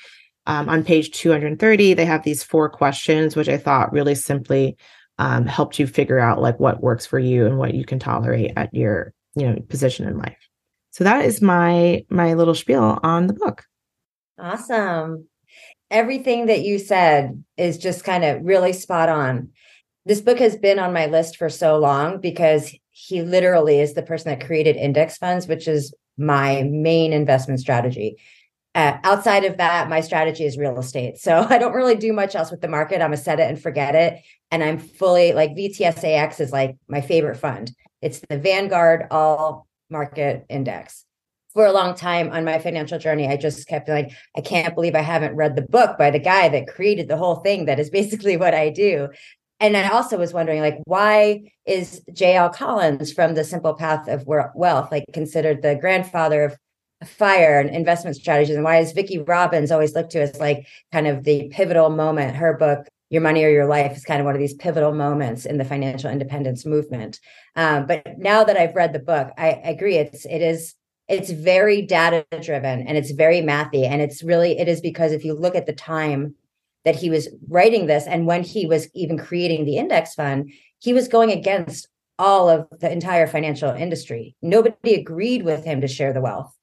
um, 0.47 0.69
on 0.69 0.85
page 0.85 1.11
230, 1.13 1.95
they 1.95 2.05
have 2.05 2.23
these 2.23 2.43
four 2.43 2.69
questions, 2.69 3.35
which 3.35 3.49
I 3.49 3.57
thought 3.57 3.93
really 3.93 4.15
simply 4.15 4.77
um, 5.19 5.47
helped 5.47 5.79
you 5.79 5.87
figure 5.87 6.19
out 6.19 6.43
like 6.43 6.61
what 6.61 6.83
works 6.83 7.07
for 7.07 7.19
you 7.19 7.47
and 7.47 7.57
what 7.57 7.73
you 7.73 7.87
can 7.87 7.99
tolerate 7.99 8.53
at 8.57 8.75
your 8.75 9.15
you 9.35 9.49
know 9.49 9.59
position 9.71 10.07
in 10.07 10.19
life. 10.19 10.37
So 10.91 11.05
that 11.05 11.25
is 11.25 11.41
my 11.41 12.05
my 12.11 12.35
little 12.35 12.55
spiel 12.55 13.01
on 13.03 13.27
the 13.27 13.33
book. 13.33 13.65
Awesome. 14.39 15.29
Everything 15.91 16.47
that 16.47 16.63
you 16.63 16.79
said 16.79 17.43
is 17.57 17.79
just 17.79 18.05
kind 18.05 18.25
of 18.25 18.43
really 18.45 18.73
spot 18.73 19.09
on. 19.09 19.51
This 20.07 20.21
book 20.21 20.39
has 20.39 20.57
been 20.57 20.79
on 20.79 20.93
my 20.93 21.07
list 21.07 21.37
for 21.37 21.49
so 21.49 21.79
long 21.79 22.21
because 22.21 22.75
he 22.91 23.23
literally 23.23 23.81
is 23.81 23.95
the 23.95 24.03
person 24.03 24.31
that 24.31 24.47
created 24.47 24.77
index 24.77 25.17
funds, 25.19 25.47
which 25.47 25.67
is 25.67 25.95
my 26.17 26.63
main 26.63 27.13
investment 27.13 27.61
strategy. 27.61 28.17
Uh, 28.75 28.99
outside 29.05 29.45
of 29.45 29.57
that, 29.59 29.89
my 29.89 30.01
strategy 30.01 30.45
is 30.45 30.59
real 30.59 30.79
estate. 30.79 31.19
So 31.19 31.47
I 31.49 31.59
don't 31.59 31.75
really 31.75 31.95
do 31.95 32.13
much 32.13 32.35
else 32.35 32.51
with 32.51 32.61
the 32.61 32.69
market. 32.69 33.01
I'm 33.01 33.13
a 33.13 33.17
set 33.17 33.41
it 33.41 33.49
and 33.49 33.61
forget 33.61 33.95
it. 33.95 34.23
And 34.51 34.63
I'm 34.63 34.79
fully 34.79 35.33
like 35.33 35.53
VTSAX 35.53 36.41
is 36.41 36.53
like 36.53 36.77
my 36.89 37.01
favorite 37.01 37.37
fund. 37.37 37.73
It's 38.03 38.21
the 38.29 38.39
Vanguard 38.39 39.07
all 39.11 39.67
market 39.91 40.45
index. 40.49 41.05
For 41.55 41.67
a 41.67 41.73
long 41.73 41.95
time 41.95 42.31
on 42.31 42.45
my 42.45 42.59
financial 42.59 42.99
journey, 42.99 43.29
I 43.29 43.37
just 43.37 43.69
kept 43.69 43.89
like, 43.89 44.11
I 44.37 44.41
can't 44.41 44.75
believe 44.75 44.95
I 44.97 45.03
haven't 45.03 45.37
read 45.37 45.55
the 45.55 45.63
book 45.63 45.97
by 45.97 46.11
the 46.11 46.19
guy 46.19 46.49
that 46.49 46.67
created 46.67 47.07
the 47.09 47.17
whole 47.17 47.37
thing. 47.37 47.67
That 47.67 47.79
is 47.79 47.91
basically 48.01 48.37
what 48.37 48.55
I 48.55 48.71
do. 48.71 49.09
and 49.61 49.77
I 49.77 49.89
also 49.89 50.19
was 50.19 50.33
wondering, 50.33 50.61
like, 50.61 50.79
why 50.85 51.43
is 51.65 52.03
J.L. 52.13 52.51
Collins 52.51 53.13
from 53.13 53.35
The 53.35 53.45
Simple 53.45 53.75
Path 53.75 54.09
of 54.09 54.27
Wealth 54.27 54.91
like 54.91 55.05
considered 55.13 55.63
the 55.63 55.77
grandfather 55.77 56.45
of 56.45 56.57
fire 57.05 57.61
and 57.61 57.71
investment 57.71 58.17
strategies, 58.17 58.55
and 58.55 58.65
why 58.65 58.79
is 58.79 58.93
Vicki 58.93 59.19
Robbins 59.19 59.71
always 59.71 59.95
looked 59.95 60.13
to 60.13 60.23
as 60.23 60.39
like 60.39 60.67
kind 60.93 61.07
of 61.07 61.25
the 61.25 61.49
pivotal 61.49 61.91
moment? 61.91 62.37
Her 62.37 62.57
book, 62.57 62.87
Your 63.11 63.23
Money 63.23 63.45
or 63.45 63.49
Your 63.49 63.67
Life, 63.67 63.97
is 63.97 64.05
kind 64.05 64.21
of 64.21 64.27
one 64.27 64.35
of 64.35 64.41
these 64.41 64.55
pivotal 64.55 64.93
moments 64.93 65.47
in 65.47 65.59
the 65.59 65.65
financial 65.65 66.11
independence 66.11 66.65
movement. 66.67 67.21
Um, 67.57 67.87
but 67.87 68.19
now 68.19 68.45
that 68.45 68.57
I've 68.57 68.75
read 68.75 68.93
the 68.93 68.99
book, 68.99 69.31
I, 69.39 69.51
I 69.51 69.71
agree. 69.71 69.97
It's 69.97 70.25
it 70.25 70.41
is 70.41 70.75
it's 71.09 71.31
very 71.31 71.83
data 71.83 72.27
driven 72.43 72.87
and 72.87 72.97
it's 72.97 73.11
very 73.11 73.41
mathy, 73.41 73.87
and 73.89 74.01
it's 74.01 74.23
really 74.23 74.59
it 74.59 74.69
is 74.69 74.81
because 74.81 75.13
if 75.13 75.25
you 75.25 75.35
look 75.35 75.55
at 75.55 75.67
the 75.67 75.73
time 75.73 76.35
that 76.85 76.97
he 76.97 77.11
was 77.11 77.29
writing 77.49 77.87
this 77.87 78.07
and 78.07 78.27
when 78.27 78.43
he 78.43 78.67
was 78.67 78.89
even 78.95 79.19
creating 79.19 79.65
the 79.65 79.79
index 79.79 80.15
fund 80.15 80.51
he 80.81 80.93
was 80.93 81.09
going 81.09 81.31
against 81.31 81.89
all 82.19 82.49
of 82.49 82.69
the 82.81 82.93
entire 82.93 83.27
financial 83.27 83.71
industry. 83.71 84.37
Nobody 84.43 84.95
agreed 84.95 85.45
with 85.45 85.65
him 85.65 85.81
to 85.81 85.89
share 85.89 86.13
the 86.13 86.21
wealth. 86.21 86.55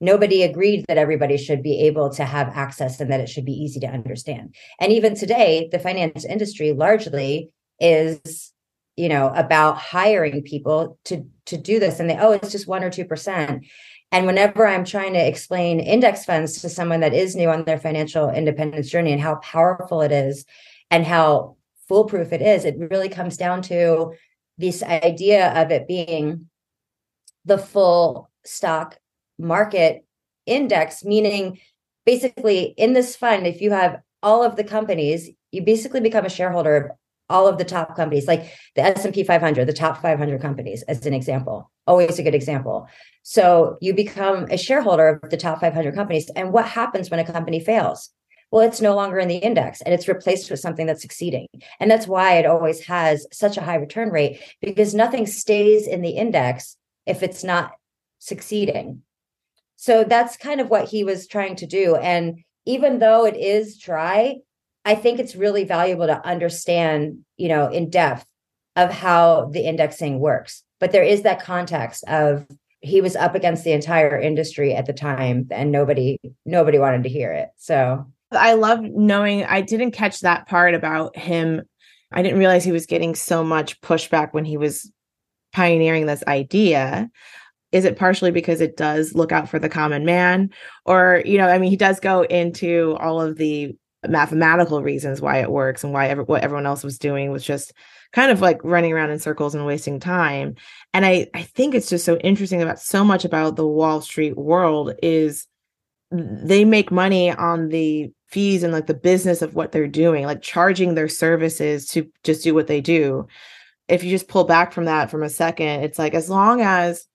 Nobody 0.00 0.42
agreed 0.42 0.84
that 0.88 0.98
everybody 0.98 1.36
should 1.36 1.62
be 1.62 1.80
able 1.86 2.10
to 2.10 2.24
have 2.24 2.48
access 2.48 3.00
and 3.00 3.10
that 3.10 3.20
it 3.20 3.28
should 3.28 3.44
be 3.44 3.52
easy 3.52 3.80
to 3.80 3.86
understand. 3.86 4.54
And 4.80 4.92
even 4.92 5.14
today 5.14 5.68
the 5.72 5.78
finance 5.78 6.24
industry 6.24 6.72
largely 6.72 7.50
is 7.80 8.52
you 8.98 9.08
know 9.08 9.32
about 9.34 9.78
hiring 9.78 10.42
people 10.42 10.98
to 11.04 11.24
to 11.46 11.56
do 11.56 11.78
this 11.78 12.00
and 12.00 12.10
they 12.10 12.16
oh 12.18 12.32
it's 12.32 12.52
just 12.52 12.66
1 12.66 12.84
or 12.84 12.90
2% 12.90 13.64
and 14.10 14.26
whenever 14.26 14.66
I'm 14.66 14.84
trying 14.84 15.12
to 15.12 15.26
explain 15.26 15.80
index 15.80 16.24
funds 16.24 16.62
to 16.62 16.68
someone 16.68 17.00
that 17.00 17.14
is 17.14 17.36
new 17.36 17.50
on 17.50 17.64
their 17.64 17.78
financial 17.78 18.30
independence 18.30 18.88
journey 18.88 19.12
and 19.12 19.20
how 19.20 19.36
powerful 19.36 20.00
it 20.00 20.12
is 20.12 20.46
and 20.90 21.04
how 21.04 21.56
foolproof 21.88 22.32
it 22.32 22.40
is, 22.40 22.64
it 22.64 22.76
really 22.78 23.08
comes 23.08 23.36
down 23.36 23.62
to 23.62 24.14
this 24.56 24.82
idea 24.82 25.52
of 25.62 25.70
it 25.70 25.86
being 25.86 26.48
the 27.44 27.58
full 27.58 28.30
stock 28.44 28.98
market 29.38 30.04
index, 30.46 31.04
meaning 31.04 31.58
basically 32.06 32.74
in 32.76 32.94
this 32.94 33.14
fund, 33.14 33.46
if 33.46 33.60
you 33.60 33.70
have 33.70 34.00
all 34.22 34.42
of 34.42 34.56
the 34.56 34.64
companies, 34.64 35.30
you 35.52 35.62
basically 35.62 36.00
become 36.00 36.24
a 36.24 36.30
shareholder 36.30 36.76
of 36.76 36.90
all 37.28 37.46
of 37.46 37.58
the 37.58 37.64
top 37.64 37.96
companies, 37.96 38.26
like 38.26 38.52
the 38.74 38.82
S&P 38.82 39.22
500, 39.22 39.66
the 39.66 39.72
top 39.72 40.00
500 40.00 40.40
companies 40.40 40.82
as 40.82 41.04
an 41.06 41.14
example. 41.14 41.70
Always 41.86 42.18
a 42.18 42.22
good 42.22 42.34
example. 42.34 42.88
So 43.22 43.76
you 43.80 43.94
become 43.94 44.46
a 44.50 44.56
shareholder 44.56 45.20
of 45.22 45.30
the 45.30 45.36
top 45.36 45.60
500 45.60 45.94
companies. 45.94 46.30
And 46.34 46.52
what 46.52 46.66
happens 46.66 47.10
when 47.10 47.20
a 47.20 47.30
company 47.30 47.60
fails? 47.60 48.10
Well, 48.50 48.66
it's 48.66 48.80
no 48.80 48.94
longer 48.94 49.18
in 49.18 49.28
the 49.28 49.36
index 49.36 49.82
and 49.82 49.92
it's 49.92 50.08
replaced 50.08 50.50
with 50.50 50.60
something 50.60 50.86
that's 50.86 51.02
succeeding. 51.02 51.48
And 51.80 51.90
that's 51.90 52.06
why 52.06 52.38
it 52.38 52.46
always 52.46 52.86
has 52.86 53.26
such 53.30 53.58
a 53.58 53.62
high 53.62 53.74
return 53.74 54.08
rate 54.08 54.40
because 54.62 54.94
nothing 54.94 55.26
stays 55.26 55.86
in 55.86 56.00
the 56.00 56.10
index 56.10 56.76
if 57.04 57.22
it's 57.22 57.44
not 57.44 57.72
succeeding. 58.18 59.02
So 59.76 60.02
that's 60.02 60.36
kind 60.36 60.60
of 60.60 60.70
what 60.70 60.88
he 60.88 61.04
was 61.04 61.26
trying 61.26 61.56
to 61.56 61.66
do. 61.66 61.96
And 61.96 62.42
even 62.64 62.98
though 62.98 63.26
it 63.26 63.36
is 63.36 63.78
dry, 63.78 64.36
I 64.84 64.94
think 64.94 65.18
it's 65.18 65.36
really 65.36 65.64
valuable 65.64 66.06
to 66.06 66.26
understand, 66.26 67.18
you 67.36 67.48
know, 67.48 67.68
in 67.68 67.90
depth 67.90 68.26
of 68.76 68.90
how 68.90 69.50
the 69.52 69.66
indexing 69.66 70.20
works. 70.20 70.62
But 70.80 70.92
there 70.92 71.02
is 71.02 71.22
that 71.22 71.42
context 71.42 72.04
of 72.06 72.46
he 72.80 73.00
was 73.00 73.16
up 73.16 73.34
against 73.34 73.64
the 73.64 73.72
entire 73.72 74.18
industry 74.18 74.74
at 74.74 74.86
the 74.86 74.92
time 74.92 75.48
and 75.50 75.72
nobody 75.72 76.18
nobody 76.46 76.78
wanted 76.78 77.02
to 77.02 77.08
hear 77.08 77.32
it. 77.32 77.48
So 77.56 78.06
i 78.30 78.52
love 78.52 78.80
knowing 78.82 79.42
i 79.46 79.62
didn't 79.62 79.92
catch 79.92 80.20
that 80.20 80.46
part 80.48 80.74
about 80.74 81.16
him. 81.16 81.62
I 82.12 82.22
didn't 82.22 82.38
realize 82.38 82.64
he 82.64 82.72
was 82.72 82.86
getting 82.86 83.14
so 83.14 83.42
much 83.42 83.80
pushback 83.80 84.32
when 84.32 84.44
he 84.44 84.56
was 84.56 84.90
pioneering 85.52 86.06
this 86.06 86.22
idea. 86.26 87.10
Is 87.72 87.84
it 87.84 87.98
partially 87.98 88.30
because 88.30 88.60
it 88.60 88.76
does 88.76 89.14
look 89.14 89.32
out 89.32 89.48
for 89.48 89.58
the 89.58 89.68
common 89.68 90.04
man? 90.04 90.50
Or 90.84 91.22
you 91.24 91.38
know 91.38 91.48
i 91.48 91.58
mean 91.58 91.70
he 91.70 91.76
does 91.76 92.00
go 92.00 92.22
into 92.22 92.96
all 93.00 93.20
of 93.20 93.36
the 93.36 93.76
mathematical 94.06 94.82
reasons 94.82 95.20
why 95.20 95.38
it 95.38 95.50
works 95.50 95.82
and 95.82 95.92
why 95.92 96.08
ever, 96.08 96.22
what 96.22 96.42
everyone 96.42 96.66
else 96.66 96.84
was 96.84 96.98
doing 96.98 97.30
was 97.30 97.44
just 97.44 97.72
kind 98.12 98.30
of 98.30 98.40
like 98.40 98.62
running 98.62 98.92
around 98.92 99.10
in 99.10 99.18
circles 99.18 99.54
and 99.54 99.66
wasting 99.66 100.00
time. 100.00 100.54
And 100.94 101.04
I, 101.04 101.28
I 101.34 101.42
think 101.42 101.74
it's 101.74 101.88
just 101.88 102.04
so 102.04 102.16
interesting 102.18 102.62
about 102.62 102.80
so 102.80 103.04
much 103.04 103.24
about 103.24 103.56
the 103.56 103.66
Wall 103.66 104.00
Street 104.00 104.36
world 104.36 104.94
is 105.02 105.46
they 106.10 106.64
make 106.64 106.90
money 106.90 107.30
on 107.30 107.68
the 107.68 108.10
fees 108.28 108.62
and 108.62 108.72
like 108.72 108.86
the 108.86 108.94
business 108.94 109.42
of 109.42 109.54
what 109.54 109.72
they're 109.72 109.86
doing, 109.86 110.24
like 110.24 110.42
charging 110.42 110.94
their 110.94 111.08
services 111.08 111.86
to 111.88 112.10
just 112.24 112.44
do 112.44 112.54
what 112.54 112.66
they 112.66 112.80
do. 112.80 113.26
If 113.88 114.04
you 114.04 114.10
just 114.10 114.28
pull 114.28 114.44
back 114.44 114.72
from 114.72 114.84
that 114.84 115.10
from 115.10 115.22
a 115.22 115.30
second, 115.30 115.82
it's 115.82 115.98
like 115.98 116.14
as 116.14 116.30
long 116.30 116.60
as 116.60 117.06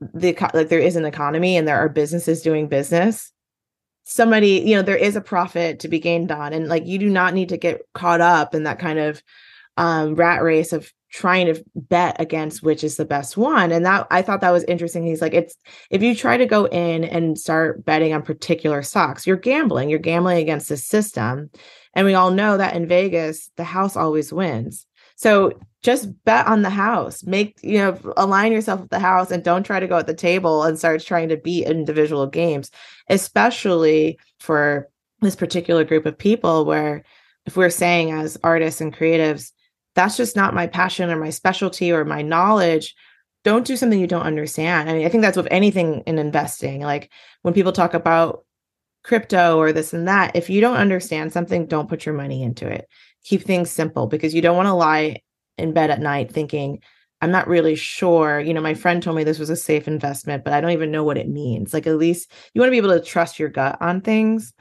the 0.00 0.36
like 0.54 0.68
there 0.68 0.78
is 0.78 0.96
an 0.96 1.04
economy 1.04 1.56
and 1.56 1.66
there 1.66 1.78
are 1.78 1.88
businesses 1.88 2.42
doing 2.42 2.68
business, 2.68 3.32
somebody, 4.08 4.62
you 4.64 4.74
know, 4.74 4.82
there 4.82 4.96
is 4.96 5.16
a 5.16 5.20
profit 5.20 5.80
to 5.80 5.88
be 5.88 6.00
gained 6.00 6.32
on. 6.32 6.54
And 6.54 6.66
like 6.66 6.86
you 6.86 6.98
do 6.98 7.10
not 7.10 7.34
need 7.34 7.50
to 7.50 7.58
get 7.58 7.82
caught 7.92 8.22
up 8.22 8.54
in 8.54 8.62
that 8.62 8.78
kind 8.78 8.98
of 8.98 9.22
um, 9.76 10.14
rat 10.14 10.42
race 10.42 10.72
of 10.72 10.90
trying 11.10 11.46
to 11.46 11.64
bet 11.74 12.20
against 12.20 12.62
which 12.62 12.84
is 12.84 12.96
the 12.96 13.04
best 13.04 13.34
one 13.34 13.72
and 13.72 13.86
that 13.86 14.06
i 14.10 14.20
thought 14.20 14.42
that 14.42 14.50
was 14.50 14.62
interesting 14.64 15.06
he's 15.06 15.22
like 15.22 15.32
it's 15.32 15.56
if 15.88 16.02
you 16.02 16.14
try 16.14 16.36
to 16.36 16.44
go 16.44 16.66
in 16.66 17.02
and 17.02 17.38
start 17.38 17.82
betting 17.86 18.12
on 18.12 18.20
particular 18.20 18.82
stocks 18.82 19.26
you're 19.26 19.34
gambling 19.34 19.88
you're 19.88 19.98
gambling 19.98 20.36
against 20.36 20.68
the 20.68 20.76
system 20.76 21.48
and 21.94 22.04
we 22.04 22.12
all 22.12 22.30
know 22.30 22.58
that 22.58 22.76
in 22.76 22.86
vegas 22.86 23.50
the 23.56 23.64
house 23.64 23.96
always 23.96 24.34
wins 24.34 24.84
so 25.18 25.58
just 25.82 26.08
bet 26.24 26.46
on 26.46 26.62
the 26.62 26.70
house. 26.70 27.24
Make 27.24 27.58
you 27.62 27.78
know 27.78 27.98
align 28.16 28.52
yourself 28.52 28.80
with 28.80 28.90
the 28.90 29.00
house 29.00 29.30
and 29.30 29.42
don't 29.42 29.64
try 29.64 29.80
to 29.80 29.86
go 29.86 29.98
at 29.98 30.06
the 30.06 30.14
table 30.14 30.62
and 30.62 30.78
start 30.78 31.04
trying 31.04 31.28
to 31.28 31.36
beat 31.36 31.66
individual 31.66 32.26
games 32.26 32.70
especially 33.10 34.18
for 34.38 34.88
this 35.20 35.34
particular 35.34 35.82
group 35.84 36.06
of 36.06 36.16
people 36.16 36.64
where 36.64 37.02
if 37.46 37.56
we're 37.56 37.70
saying 37.70 38.12
as 38.12 38.38
artists 38.44 38.80
and 38.80 38.94
creatives 38.94 39.52
that's 39.94 40.16
just 40.16 40.36
not 40.36 40.54
my 40.54 40.66
passion 40.66 41.10
or 41.10 41.16
my 41.16 41.30
specialty 41.30 41.90
or 41.90 42.04
my 42.04 42.22
knowledge 42.22 42.94
don't 43.42 43.66
do 43.66 43.76
something 43.76 43.98
you 43.98 44.06
don't 44.06 44.22
understand. 44.22 44.88
I 44.88 44.92
mean 44.92 45.06
i 45.06 45.08
think 45.08 45.22
that's 45.22 45.36
with 45.36 45.48
anything 45.50 46.02
in 46.06 46.18
investing. 46.18 46.80
Like 46.80 47.10
when 47.42 47.54
people 47.54 47.72
talk 47.72 47.94
about 47.94 48.44
crypto 49.02 49.58
or 49.58 49.72
this 49.72 49.92
and 49.92 50.06
that 50.06 50.36
if 50.36 50.50
you 50.50 50.60
don't 50.60 50.76
understand 50.76 51.32
something 51.32 51.66
don't 51.66 51.88
put 51.88 52.04
your 52.04 52.14
money 52.14 52.42
into 52.42 52.68
it 52.68 52.88
keep 53.24 53.42
things 53.42 53.70
simple 53.70 54.06
because 54.06 54.34
you 54.34 54.42
don't 54.42 54.56
want 54.56 54.66
to 54.66 54.74
lie 54.74 55.20
in 55.56 55.72
bed 55.72 55.90
at 55.90 56.00
night 56.00 56.30
thinking 56.32 56.80
i'm 57.20 57.30
not 57.30 57.48
really 57.48 57.74
sure. 57.74 58.38
You 58.40 58.54
know 58.54 58.60
my 58.60 58.74
friend 58.74 59.02
told 59.02 59.16
me 59.16 59.24
this 59.24 59.40
was 59.40 59.50
a 59.50 59.56
safe 59.56 59.88
investment 59.88 60.44
but 60.44 60.52
i 60.52 60.60
don't 60.60 60.70
even 60.70 60.90
know 60.90 61.04
what 61.04 61.18
it 61.18 61.28
means. 61.28 61.74
Like 61.74 61.86
at 61.86 61.96
least 61.96 62.30
you 62.54 62.60
want 62.60 62.68
to 62.68 62.72
be 62.72 62.78
able 62.78 62.98
to 62.98 63.04
trust 63.04 63.38
your 63.38 63.48
gut 63.48 63.76
on 63.80 64.00
things. 64.00 64.52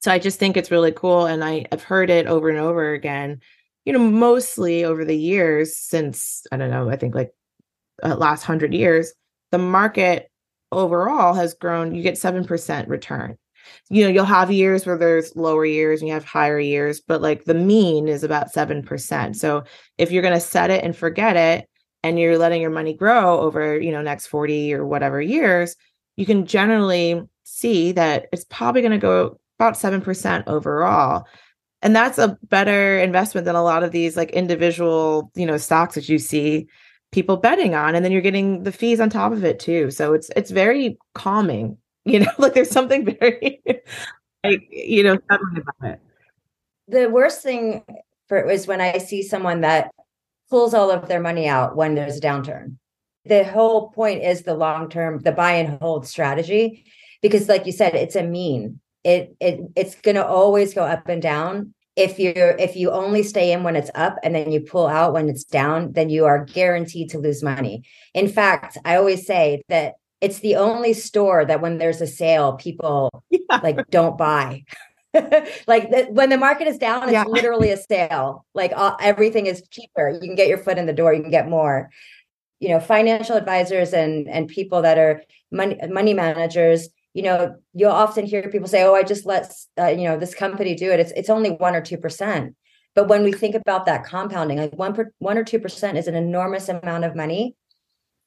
So 0.00 0.12
i 0.12 0.18
just 0.18 0.38
think 0.38 0.56
it's 0.56 0.70
really 0.70 0.92
cool 0.92 1.26
and 1.26 1.42
I, 1.44 1.64
i've 1.72 1.82
heard 1.82 2.10
it 2.10 2.26
over 2.26 2.48
and 2.50 2.58
over 2.58 2.92
again 2.92 3.40
you 3.84 3.92
know, 3.92 3.98
mostly 3.98 4.84
over 4.84 5.04
the 5.04 5.16
years 5.16 5.76
since, 5.76 6.46
I 6.50 6.56
don't 6.56 6.70
know, 6.70 6.88
I 6.88 6.96
think 6.96 7.14
like 7.14 7.32
uh, 8.02 8.16
last 8.16 8.42
hundred 8.42 8.72
years, 8.72 9.12
the 9.50 9.58
market 9.58 10.30
overall 10.72 11.34
has 11.34 11.54
grown, 11.54 11.94
you 11.94 12.02
get 12.02 12.14
7% 12.14 12.88
return. 12.88 13.36
You 13.90 14.04
know, 14.04 14.10
you'll 14.10 14.24
have 14.24 14.50
years 14.50 14.86
where 14.86 14.98
there's 14.98 15.34
lower 15.36 15.64
years 15.64 16.00
and 16.00 16.08
you 16.08 16.14
have 16.14 16.24
higher 16.24 16.58
years, 16.58 17.00
but 17.00 17.20
like 17.22 17.44
the 17.44 17.54
mean 17.54 18.08
is 18.08 18.24
about 18.24 18.52
7%. 18.52 19.36
So 19.36 19.64
if 19.98 20.10
you're 20.10 20.22
going 20.22 20.34
to 20.34 20.40
set 20.40 20.70
it 20.70 20.84
and 20.84 20.96
forget 20.96 21.36
it 21.36 21.68
and 22.02 22.18
you're 22.18 22.38
letting 22.38 22.60
your 22.60 22.70
money 22.70 22.94
grow 22.94 23.40
over, 23.40 23.80
you 23.80 23.92
know, 23.92 24.02
next 24.02 24.26
40 24.26 24.74
or 24.74 24.86
whatever 24.86 25.20
years, 25.20 25.76
you 26.16 26.26
can 26.26 26.46
generally 26.46 27.22
see 27.44 27.92
that 27.92 28.26
it's 28.32 28.44
probably 28.44 28.80
going 28.80 28.92
to 28.92 28.98
go 28.98 29.38
about 29.58 29.74
7% 29.74 30.44
overall. 30.46 31.26
And 31.82 31.94
that's 31.94 32.18
a 32.18 32.38
better 32.44 32.98
investment 32.98 33.44
than 33.44 33.56
a 33.56 33.62
lot 33.62 33.82
of 33.82 33.92
these 33.92 34.16
like 34.16 34.30
individual 34.30 35.30
you 35.34 35.44
know 35.44 35.58
stocks 35.58 35.94
that 35.96 36.08
you 36.08 36.18
see 36.18 36.66
people 37.12 37.36
betting 37.36 37.74
on 37.74 37.94
and 37.94 38.04
then 38.04 38.10
you're 38.10 38.22
getting 38.22 38.64
the 38.64 38.72
fees 38.72 39.00
on 39.00 39.10
top 39.10 39.32
of 39.32 39.44
it 39.44 39.60
too. 39.60 39.90
So 39.90 40.14
it's 40.14 40.30
it's 40.34 40.50
very 40.50 40.96
calming 41.14 41.76
you 42.06 42.20
know 42.20 42.30
like 42.38 42.54
there's 42.54 42.70
something 42.70 43.04
very 43.04 43.62
like 44.44 44.68
you 44.70 45.02
know 45.02 45.14
about 45.14 45.40
it. 45.82 46.00
The 46.86 47.08
worst 47.08 47.42
thing 47.42 47.82
for 48.28 48.36
it 48.36 48.46
was 48.46 48.66
when 48.66 48.80
i 48.80 48.98
see 48.98 49.22
someone 49.22 49.62
that 49.62 49.90
pulls 50.50 50.74
all 50.74 50.90
of 50.90 51.08
their 51.08 51.20
money 51.20 51.48
out 51.48 51.76
when 51.76 51.94
there's 51.94 52.18
a 52.18 52.20
downturn. 52.20 52.76
The 53.24 53.44
whole 53.44 53.88
point 53.90 54.22
is 54.22 54.42
the 54.42 54.54
long 54.54 54.90
term 54.90 55.20
the 55.20 55.32
buy 55.32 55.52
and 55.52 55.78
hold 55.80 56.06
strategy 56.06 56.84
because 57.22 57.48
like 57.48 57.64
you 57.64 57.72
said 57.72 57.94
it's 57.94 58.16
a 58.16 58.22
mean. 58.22 58.80
It 59.02 59.34
it 59.40 59.60
it's 59.76 59.94
going 59.94 60.16
to 60.16 60.26
always 60.26 60.74
go 60.74 60.82
up 60.84 61.08
and 61.08 61.22
down. 61.22 61.72
If 61.96 62.18
you're 62.18 62.56
if 62.58 62.76
you 62.76 62.90
only 62.90 63.22
stay 63.22 63.52
in 63.52 63.62
when 63.62 63.76
it's 63.76 63.90
up 63.94 64.18
and 64.22 64.34
then 64.34 64.52
you 64.52 64.60
pull 64.60 64.86
out 64.86 65.14
when 65.14 65.30
it's 65.30 65.44
down 65.44 65.92
then 65.92 66.10
you 66.10 66.26
are 66.26 66.44
guaranteed 66.44 67.10
to 67.10 67.18
lose 67.18 67.42
money. 67.42 67.84
In 68.12 68.28
fact 68.28 68.76
i 68.84 68.96
always 68.96 69.26
say 69.26 69.62
that 69.68 69.94
it's 70.24 70.40
the 70.40 70.56
only 70.56 70.92
store 70.92 71.44
that 71.44 71.60
when 71.60 71.78
there's 71.78 72.00
a 72.00 72.06
sale 72.06 72.54
people 72.54 73.24
yeah. 73.30 73.60
like 73.62 73.78
don't 73.90 74.16
buy 74.16 74.64
like 75.66 75.90
the, 75.90 76.08
when 76.10 76.28
the 76.28 76.36
market 76.36 76.66
is 76.66 76.76
down, 76.76 77.04
it's 77.04 77.12
yeah. 77.12 77.24
literally 77.24 77.70
a 77.70 77.76
sale. 77.76 78.44
Like 78.52 78.72
uh, 78.74 78.96
everything 79.00 79.46
is 79.46 79.62
cheaper. 79.70 80.08
You 80.10 80.18
can 80.18 80.34
get 80.34 80.48
your 80.48 80.58
foot 80.58 80.76
in 80.76 80.86
the 80.86 80.92
door. 80.92 81.14
You 81.14 81.22
can 81.22 81.30
get 81.30 81.48
more. 81.48 81.90
You 82.58 82.70
know, 82.70 82.80
financial 82.80 83.36
advisors 83.36 83.92
and 83.92 84.28
and 84.28 84.48
people 84.48 84.82
that 84.82 84.98
are 84.98 85.22
money 85.52 85.78
money 85.88 86.14
managers. 86.14 86.88
You 87.12 87.22
know, 87.22 87.56
you'll 87.74 87.92
often 87.92 88.26
hear 88.26 88.50
people 88.50 88.66
say, 88.66 88.82
"Oh, 88.82 88.94
I 88.94 89.04
just 89.04 89.24
let 89.24 89.52
uh, 89.78 89.86
you 89.86 90.04
know 90.04 90.18
this 90.18 90.34
company 90.34 90.74
do 90.74 90.90
it." 90.90 90.98
It's 90.98 91.12
it's 91.14 91.30
only 91.30 91.50
one 91.50 91.76
or 91.76 91.80
two 91.80 91.98
percent. 91.98 92.56
But 92.96 93.06
when 93.08 93.22
we 93.22 93.32
think 93.32 93.54
about 93.54 93.86
that 93.86 94.04
compounding, 94.04 94.58
like 94.58 94.72
one 94.72 94.94
per, 94.94 95.12
one 95.18 95.38
or 95.38 95.44
two 95.44 95.60
percent 95.60 95.96
is 95.96 96.08
an 96.08 96.16
enormous 96.16 96.68
amount 96.68 97.04
of 97.04 97.14
money. 97.14 97.54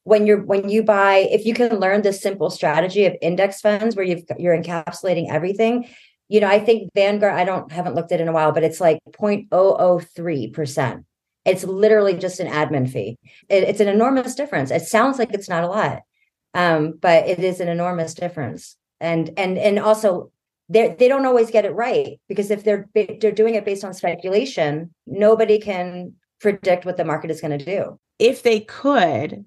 When 0.08 0.26
you're 0.26 0.42
when 0.42 0.70
you 0.70 0.84
buy, 0.84 1.28
if 1.30 1.46
you 1.46 1.54
can 1.54 1.82
learn 1.82 2.02
this 2.02 2.22
simple 2.22 2.50
strategy 2.50 3.06
of 3.06 3.18
index 3.22 3.60
funds 3.60 3.94
where 3.94 4.06
you've 4.06 4.24
you're 4.40 4.58
encapsulating 4.58 5.30
everything, 5.30 5.86
you 6.30 6.40
know, 6.40 6.48
I 6.48 6.60
think 6.60 6.94
Vanguard, 6.96 7.34
I 7.34 7.44
don't 7.44 7.70
haven't 7.70 7.96
looked 7.96 8.14
at 8.14 8.22
it 8.22 8.24
in 8.24 8.30
a 8.30 8.32
while, 8.32 8.54
but 8.54 8.64
it's 8.64 8.80
like 8.80 9.00
0.003%. 9.12 11.04
It's 11.44 11.64
literally 11.66 12.14
just 12.14 12.40
an 12.40 12.48
admin 12.48 12.90
fee. 12.90 13.18
It, 13.50 13.64
it's 13.64 13.82
an 13.82 13.90
enormous 13.90 14.34
difference. 14.34 14.72
It 14.72 14.84
sounds 14.84 15.20
like 15.20 15.34
it's 15.34 15.50
not 15.50 15.66
a 15.66 15.68
lot, 15.68 16.04
um, 16.54 16.94
but 17.02 17.28
it 17.28 17.40
is 17.40 17.60
an 17.60 17.68
enormous 17.68 18.14
difference. 18.14 18.78
And 19.02 19.32
and 19.36 19.58
and 19.58 19.78
also 19.78 20.32
they 20.70 20.96
they 20.98 21.10
don't 21.10 21.26
always 21.26 21.52
get 21.52 21.66
it 21.66 21.76
right 21.76 22.18
because 22.30 22.50
if 22.50 22.64
they're 22.64 22.88
they're 22.94 23.32
doing 23.32 23.56
it 23.56 23.66
based 23.66 23.84
on 23.84 23.94
speculation, 23.94 24.94
nobody 25.06 25.60
can 25.60 26.14
predict 26.40 26.86
what 26.86 26.96
the 26.96 27.04
market 27.04 27.30
is 27.30 27.42
going 27.42 27.58
to 27.60 27.66
do. 27.66 28.00
If 28.20 28.44
they 28.44 28.62
could, 28.62 29.46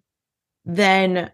then 0.64 1.30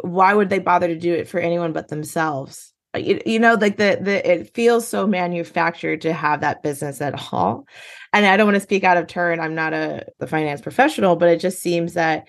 why 0.00 0.32
would 0.34 0.48
they 0.48 0.58
bother 0.58 0.88
to 0.88 0.98
do 0.98 1.12
it 1.12 1.28
for 1.28 1.40
anyone 1.40 1.72
but 1.72 1.88
themselves? 1.88 2.72
Uh, 2.94 2.98
you, 2.98 3.20
you 3.26 3.38
know 3.38 3.52
like 3.54 3.76
the 3.76 3.98
the 4.00 4.30
it 4.30 4.54
feels 4.54 4.88
so 4.88 5.06
manufactured 5.06 6.00
to 6.00 6.12
have 6.12 6.40
that 6.40 6.62
business 6.62 7.02
at 7.02 7.32
all 7.32 7.66
and 8.14 8.24
i 8.24 8.34
don't 8.34 8.46
want 8.46 8.54
to 8.54 8.60
speak 8.60 8.82
out 8.82 8.96
of 8.96 9.06
turn 9.06 9.40
i'm 9.40 9.54
not 9.54 9.74
a 9.74 10.06
the 10.20 10.26
finance 10.26 10.62
professional 10.62 11.14
but 11.14 11.28
it 11.28 11.38
just 11.38 11.58
seems 11.58 11.92
that 11.92 12.26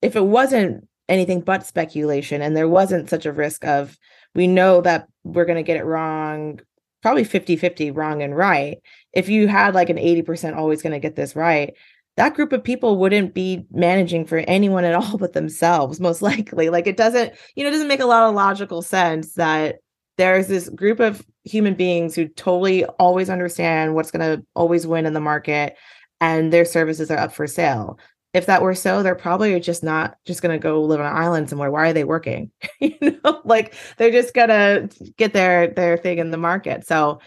if 0.00 0.16
it 0.16 0.24
wasn't 0.24 0.88
anything 1.10 1.42
but 1.42 1.66
speculation 1.66 2.40
and 2.40 2.56
there 2.56 2.68
wasn't 2.68 3.10
such 3.10 3.26
a 3.26 3.32
risk 3.32 3.66
of 3.66 3.98
we 4.34 4.46
know 4.46 4.80
that 4.80 5.06
we're 5.24 5.44
going 5.44 5.56
to 5.56 5.62
get 5.62 5.76
it 5.76 5.84
wrong 5.84 6.58
probably 7.02 7.24
50 7.24 7.56
50 7.56 7.90
wrong 7.90 8.22
and 8.22 8.34
right 8.34 8.78
if 9.12 9.28
you 9.28 9.46
had 9.46 9.74
like 9.74 9.90
an 9.90 9.98
80% 9.98 10.56
always 10.56 10.80
going 10.80 10.94
to 10.94 11.00
get 11.00 11.16
this 11.16 11.36
right 11.36 11.74
that 12.18 12.34
group 12.34 12.52
of 12.52 12.64
people 12.64 12.98
wouldn't 12.98 13.32
be 13.32 13.64
managing 13.70 14.26
for 14.26 14.38
anyone 14.38 14.84
at 14.84 14.94
all 14.94 15.16
but 15.18 15.34
themselves 15.34 16.00
most 16.00 16.20
likely. 16.20 16.68
Like 16.68 16.86
it 16.86 16.96
doesn't 16.96 17.32
you 17.54 17.62
know 17.62 17.68
it 17.70 17.72
doesn't 17.72 17.88
make 17.88 18.00
a 18.00 18.06
lot 18.06 18.28
of 18.28 18.34
logical 18.34 18.82
sense 18.82 19.34
that 19.34 19.76
there's 20.18 20.48
this 20.48 20.68
group 20.70 20.98
of 20.98 21.24
human 21.44 21.74
beings 21.74 22.16
who 22.16 22.26
totally 22.26 22.84
always 22.84 23.30
understand 23.30 23.94
what's 23.94 24.10
going 24.10 24.38
to 24.38 24.44
always 24.56 24.84
win 24.84 25.06
in 25.06 25.12
the 25.12 25.20
market 25.20 25.76
and 26.20 26.52
their 26.52 26.64
services 26.64 27.08
are 27.08 27.18
up 27.18 27.32
for 27.32 27.46
sale. 27.46 28.00
If 28.34 28.46
that 28.46 28.62
were 28.62 28.74
so 28.74 29.04
they're 29.04 29.14
probably 29.14 29.58
just 29.60 29.84
not 29.84 30.16
just 30.26 30.42
going 30.42 30.58
to 30.58 30.62
go 30.62 30.82
live 30.82 30.98
on 31.00 31.06
an 31.06 31.16
island 31.16 31.48
somewhere. 31.48 31.70
Why 31.70 31.88
are 31.88 31.92
they 31.92 32.04
working? 32.04 32.50
You 32.80 32.96
know 33.00 33.40
like 33.44 33.74
they're 33.96 34.10
just 34.10 34.34
going 34.34 34.48
to 34.48 34.90
get 35.16 35.32
their 35.32 35.68
their 35.68 35.96
thing 35.96 36.18
in 36.18 36.32
the 36.32 36.36
market. 36.36 36.84
So 36.84 37.20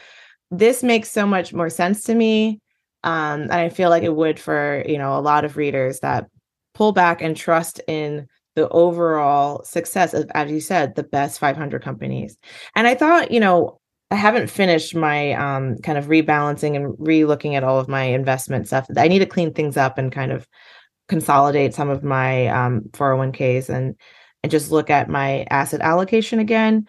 this 0.50 0.84
makes 0.84 1.10
so 1.10 1.26
much 1.26 1.54
more 1.54 1.70
sense 1.70 2.04
to 2.04 2.14
me 2.14 2.60
um 3.04 3.42
and 3.42 3.54
i 3.54 3.70
feel 3.70 3.90
like 3.90 4.04
it 4.04 4.16
would 4.16 4.40
for 4.40 4.84
you 4.88 4.98
know 4.98 5.18
a 5.18 5.22
lot 5.22 5.46
of 5.46 5.58
readers 5.58 6.00
that 6.00 6.28
pull 6.74 6.92
back 6.92 7.22
and 7.22 7.36
trust 7.36 7.82
in 7.88 8.28
the 8.56 8.68
overall 8.70 9.64
success 9.64 10.14
of, 10.14 10.30
as 10.34 10.52
you 10.52 10.60
said, 10.60 10.96
the 10.96 11.04
best 11.04 11.40
500 11.40 11.82
companies. 11.82 12.38
And 12.76 12.88
I 12.88 12.96
thought, 12.96 13.32
you 13.32 13.40
know, 13.40 13.80
I 14.10 14.16
haven't 14.16 14.50
finished 14.50 14.94
my 14.94 15.34
um, 15.34 15.78
kind 15.78 15.98
of 15.98 16.08
rebalancing 16.08 16.76
and 16.76 16.94
re-looking 17.00 17.56
at 17.56 17.64
all 17.64 17.80
of 17.80 17.88
my 17.88 18.04
investment 18.04 18.68
stuff. 18.68 18.88
I 18.98 19.08
need 19.08 19.20
to 19.20 19.26
clean 19.26 19.54
things 19.54 19.78
up 19.78 19.98
and 19.98 20.12
kind 20.12 20.34
of 20.34 20.46
consolidate 21.08 21.74
some 21.74 21.90
of 21.90 22.04
my 22.04 22.48
um, 22.48 22.82
401ks 22.92 23.70
and 23.70 23.96
and 24.44 24.50
just 24.50 24.72
look 24.72 24.90
at 24.90 25.08
my 25.08 25.46
asset 25.52 25.82
allocation 25.82 26.40
again. 26.40 26.88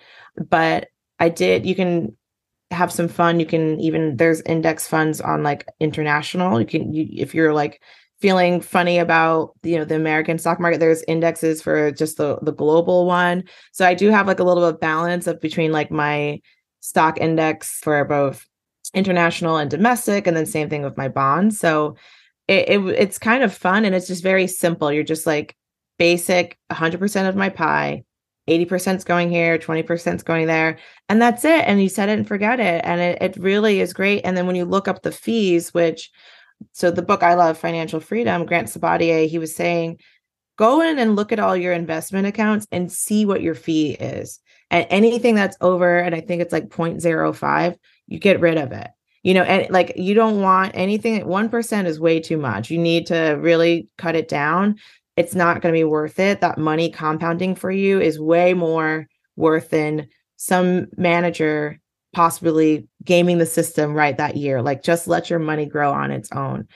But 0.48 0.88
I 1.18 1.28
did. 1.28 1.66
You 1.66 1.74
can 1.74 2.16
have 2.72 2.92
some 2.92 3.08
fun. 3.08 3.40
You 3.40 3.46
can 3.46 3.80
even 3.80 4.16
there's 4.16 4.40
index 4.42 4.88
funds 4.88 5.20
on 5.20 5.42
like 5.42 5.66
international. 5.80 6.60
You 6.60 6.66
can 6.66 6.92
you, 6.92 7.06
if 7.10 7.34
you're 7.34 7.54
like 7.54 7.82
feeling 8.20 8.60
funny 8.60 8.98
about 8.98 9.50
you 9.62 9.76
know 9.76 9.84
the 9.84 9.96
American 9.96 10.38
stock 10.38 10.60
market. 10.60 10.78
There's 10.78 11.02
indexes 11.08 11.62
for 11.62 11.90
just 11.90 12.16
the 12.16 12.38
the 12.42 12.52
global 12.52 13.06
one. 13.06 13.44
So 13.72 13.86
I 13.86 13.94
do 13.94 14.10
have 14.10 14.26
like 14.26 14.38
a 14.38 14.44
little 14.44 14.62
bit 14.62 14.74
of 14.74 14.80
balance 14.80 15.26
of 15.26 15.40
between 15.40 15.72
like 15.72 15.90
my 15.90 16.40
stock 16.80 17.18
index 17.18 17.78
for 17.80 18.04
both 18.04 18.46
international 18.94 19.56
and 19.56 19.70
domestic, 19.70 20.26
and 20.26 20.36
then 20.36 20.46
same 20.46 20.68
thing 20.68 20.82
with 20.82 20.96
my 20.96 21.08
bonds. 21.08 21.58
So 21.58 21.96
it, 22.48 22.68
it 22.68 22.80
it's 22.98 23.18
kind 23.18 23.42
of 23.42 23.54
fun 23.54 23.84
and 23.84 23.94
it's 23.94 24.06
just 24.08 24.22
very 24.22 24.46
simple. 24.46 24.92
You're 24.92 25.04
just 25.04 25.26
like 25.26 25.56
basic 25.98 26.58
100% 26.70 27.28
of 27.28 27.36
my 27.36 27.48
pie 27.48 28.04
80% 28.60 28.96
is 28.96 29.04
going 29.04 29.30
here 29.30 29.58
20% 29.58 30.14
is 30.14 30.22
going 30.22 30.46
there 30.46 30.78
and 31.08 31.20
that's 31.20 31.44
it 31.44 31.64
and 31.66 31.82
you 31.82 31.88
set 31.88 32.08
it 32.08 32.18
and 32.18 32.28
forget 32.28 32.60
it 32.60 32.84
and 32.84 33.00
it, 33.00 33.20
it 33.20 33.36
really 33.36 33.80
is 33.80 33.92
great 33.92 34.22
and 34.24 34.36
then 34.36 34.46
when 34.46 34.56
you 34.56 34.64
look 34.64 34.88
up 34.88 35.02
the 35.02 35.12
fees 35.12 35.72
which 35.72 36.10
so 36.72 36.90
the 36.90 37.02
book 37.02 37.22
I 37.22 37.34
love, 37.34 37.58
Financial 37.58 38.00
Freedom, 38.00 38.46
Grant 38.46 38.68
Sabatier, 38.68 39.28
he 39.28 39.38
was 39.38 39.54
saying, 39.54 39.98
go 40.56 40.80
in 40.80 40.98
and 40.98 41.16
look 41.16 41.32
at 41.32 41.40
all 41.40 41.56
your 41.56 41.72
investment 41.72 42.26
accounts 42.26 42.66
and 42.70 42.92
see 42.92 43.24
what 43.24 43.42
your 43.42 43.54
fee 43.54 43.92
is. 43.92 44.38
And 44.70 44.86
anything 44.90 45.34
that's 45.34 45.56
over, 45.60 45.98
and 45.98 46.14
I 46.14 46.20
think 46.20 46.40
it's 46.40 46.52
like 46.52 46.68
0.05, 46.68 47.76
you 48.06 48.18
get 48.18 48.40
rid 48.40 48.58
of 48.58 48.72
it. 48.72 48.88
You 49.22 49.34
know, 49.34 49.42
and 49.42 49.70
like 49.72 49.92
you 49.96 50.14
don't 50.14 50.40
want 50.40 50.72
anything, 50.74 51.24
1% 51.24 51.86
is 51.86 52.00
way 52.00 52.18
too 52.20 52.36
much. 52.36 52.70
You 52.70 52.78
need 52.78 53.06
to 53.06 53.38
really 53.40 53.88
cut 53.96 54.16
it 54.16 54.28
down. 54.28 54.78
It's 55.16 55.34
not 55.34 55.60
going 55.60 55.74
to 55.74 55.78
be 55.78 55.84
worth 55.84 56.18
it. 56.18 56.40
That 56.40 56.58
money 56.58 56.90
compounding 56.90 57.54
for 57.54 57.70
you 57.70 58.00
is 58.00 58.18
way 58.18 58.54
more 58.54 59.06
worth 59.36 59.70
than 59.70 60.08
some 60.36 60.86
manager 60.96 61.78
possibly 62.12 62.88
gaming 63.04 63.38
the 63.38 63.46
system 63.46 63.94
right 63.94 64.16
that 64.18 64.36
year. 64.36 64.62
Like 64.62 64.82
just 64.82 65.08
let 65.08 65.30
your 65.30 65.38
money 65.38 65.66
grow 65.66 65.92
on 65.92 66.10
its 66.10 66.30
own. 66.32 66.66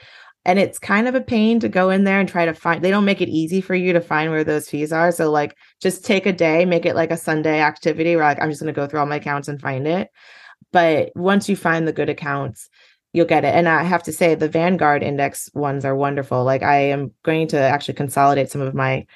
And 0.46 0.60
it's 0.60 0.78
kind 0.78 1.08
of 1.08 1.16
a 1.16 1.20
pain 1.20 1.58
to 1.60 1.68
go 1.68 1.90
in 1.90 2.04
there 2.04 2.20
and 2.20 2.28
try 2.28 2.46
to 2.46 2.54
find, 2.54 2.82
they 2.82 2.90
don't 2.90 3.04
make 3.04 3.20
it 3.20 3.28
easy 3.28 3.60
for 3.60 3.74
you 3.74 3.92
to 3.92 4.00
find 4.00 4.30
where 4.30 4.44
those 4.44 4.68
fees 4.68 4.92
are. 4.92 5.10
So, 5.10 5.28
like, 5.28 5.56
just 5.82 6.04
take 6.04 6.24
a 6.24 6.32
day, 6.32 6.64
make 6.64 6.86
it 6.86 6.94
like 6.94 7.10
a 7.10 7.16
Sunday 7.16 7.60
activity 7.60 8.14
where, 8.14 8.24
like, 8.24 8.40
I'm 8.40 8.50
just 8.50 8.62
going 8.62 8.72
to 8.72 8.80
go 8.80 8.86
through 8.86 9.00
all 9.00 9.06
my 9.06 9.16
accounts 9.16 9.48
and 9.48 9.60
find 9.60 9.88
it. 9.88 10.08
But 10.72 11.10
once 11.16 11.48
you 11.48 11.56
find 11.56 11.86
the 11.86 11.92
good 11.92 12.08
accounts, 12.08 12.68
you'll 13.16 13.24
get 13.24 13.46
it. 13.46 13.54
And 13.54 13.66
I 13.66 13.82
have 13.82 14.02
to 14.02 14.12
say, 14.12 14.34
the 14.34 14.48
Vanguard 14.48 15.02
index 15.02 15.48
ones 15.54 15.86
are 15.86 15.96
wonderful. 15.96 16.44
Like, 16.44 16.62
I 16.62 16.76
am 16.76 17.12
going 17.22 17.48
to 17.48 17.58
actually 17.58 17.94
consolidate 17.94 18.50
some 18.50 18.60
of 18.60 18.74
my 18.74 19.06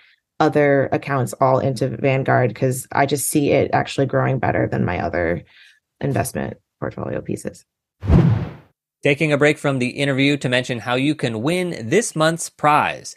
other 0.40 0.88
accounts 0.90 1.34
all 1.34 1.58
into 1.58 1.88
Vanguard 1.98 2.48
because 2.48 2.88
I 2.92 3.04
just 3.04 3.28
see 3.28 3.50
it 3.50 3.70
actually 3.74 4.06
growing 4.06 4.38
better 4.38 4.66
than 4.66 4.86
my 4.86 5.00
other 5.00 5.44
investment 6.00 6.56
portfolio 6.80 7.20
pieces. 7.20 7.66
Taking 9.02 9.34
a 9.34 9.38
break 9.38 9.58
from 9.58 9.78
the 9.78 9.90
interview 9.90 10.38
to 10.38 10.48
mention 10.48 10.78
how 10.78 10.94
you 10.94 11.14
can 11.14 11.42
win 11.42 11.90
this 11.90 12.16
month's 12.16 12.48
prize. 12.48 13.16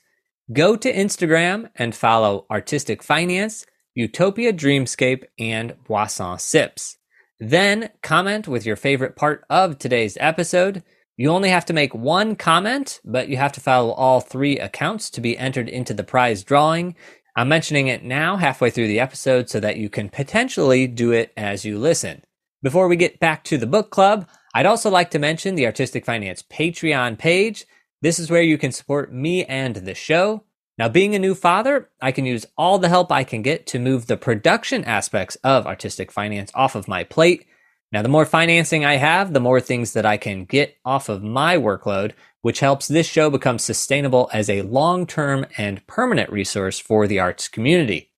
Go 0.52 0.76
to 0.76 0.94
Instagram 0.94 1.70
and 1.76 1.96
follow 1.96 2.46
Artistic 2.52 3.02
Finance, 3.02 3.66
Utopia 3.96 4.52
Dreamscape, 4.52 5.24
and 5.40 5.76
Boisson 5.88 6.38
Sips. 6.40 6.98
Then 7.46 7.90
comment 8.02 8.48
with 8.48 8.66
your 8.66 8.78
favorite 8.78 9.18
part 9.18 9.44
of 9.50 9.78
today's 9.78 10.18
episode. 10.22 10.82
You 11.18 11.30
only 11.30 11.50
have 11.50 11.66
to 11.66 11.74
make 11.74 11.94
one 11.94 12.38
comment, 12.38 13.02
but 13.04 13.28
you 13.28 13.36
have 13.36 13.52
to 13.52 13.60
follow 13.60 13.92
all 13.92 14.22
three 14.22 14.58
accounts 14.58 15.10
to 15.10 15.20
be 15.20 15.38
entered 15.38 15.68
into 15.68 15.94
the 15.94 16.06
prize 16.06 16.46
drawing. 16.46 16.96
I'm 17.36 17.50
mentioning 17.50 17.88
it 17.88 18.02
now, 18.02 18.38
halfway 18.38 18.70
through 18.70 18.88
the 18.88 19.02
episode, 19.02 19.50
so 19.50 19.60
that 19.60 19.76
you 19.76 19.90
can 19.90 20.08
potentially 20.08 20.88
do 20.88 21.12
it 21.12 21.34
as 21.36 21.66
you 21.66 21.78
listen. 21.78 22.24
Before 22.62 22.88
we 22.88 22.96
get 22.96 23.20
back 23.20 23.44
to 23.46 23.58
the 23.58 23.68
book 23.68 23.90
club, 23.90 24.26
I'd 24.56 24.66
also 24.66 24.90
like 24.90 25.12
to 25.12 25.20
mention 25.20 25.56
the 25.56 25.66
Artistic 25.66 26.06
Finance 26.06 26.44
Patreon 26.44 27.18
page. 27.18 27.66
This 28.02 28.20
is 28.20 28.32
where 28.32 28.42
you 28.42 28.58
can 28.58 28.72
support 28.72 29.12
me 29.14 29.44
and 29.44 29.76
the 29.76 29.96
show. 29.96 30.46
Now, 30.78 30.90
being 30.90 31.14
a 31.14 31.20
new 31.20 31.36
father, 31.36 31.90
I 32.02 32.12
can 32.12 32.26
use 32.26 32.48
all 32.58 32.80
the 32.80 32.90
help 32.90 33.12
I 33.12 33.24
can 33.24 33.44
get 33.44 33.68
to 33.68 33.80
move 33.80 34.08
the 34.08 34.18
production 34.18 34.84
aspects 34.86 35.36
of 35.44 35.68
artistic 35.68 36.12
finance 36.12 36.52
off 36.56 36.76
of 36.76 36.88
my 36.88 37.04
plate. 37.04 37.46
Now, 37.92 38.02
the 38.02 38.10
more 38.10 38.26
financing 38.26 38.84
I 38.84 38.96
have, 38.96 39.34
the 39.34 39.40
more 39.40 39.62
things 39.62 39.94
that 39.94 40.06
I 40.06 40.18
can 40.18 40.46
get 40.46 40.76
off 40.84 41.10
of 41.10 41.22
my 41.22 41.58
workload, 41.58 42.14
which 42.42 42.60
helps 42.60 42.88
this 42.88 43.06
show 43.06 43.30
become 43.30 43.60
sustainable 43.60 44.32
as 44.34 44.50
a 44.50 44.64
long 44.64 45.06
term 45.06 45.46
and 45.58 45.86
permanent 45.86 46.32
resource 46.32 46.80
for 46.80 47.06
the 47.06 47.20
arts 47.20 47.48
community. 47.48 48.12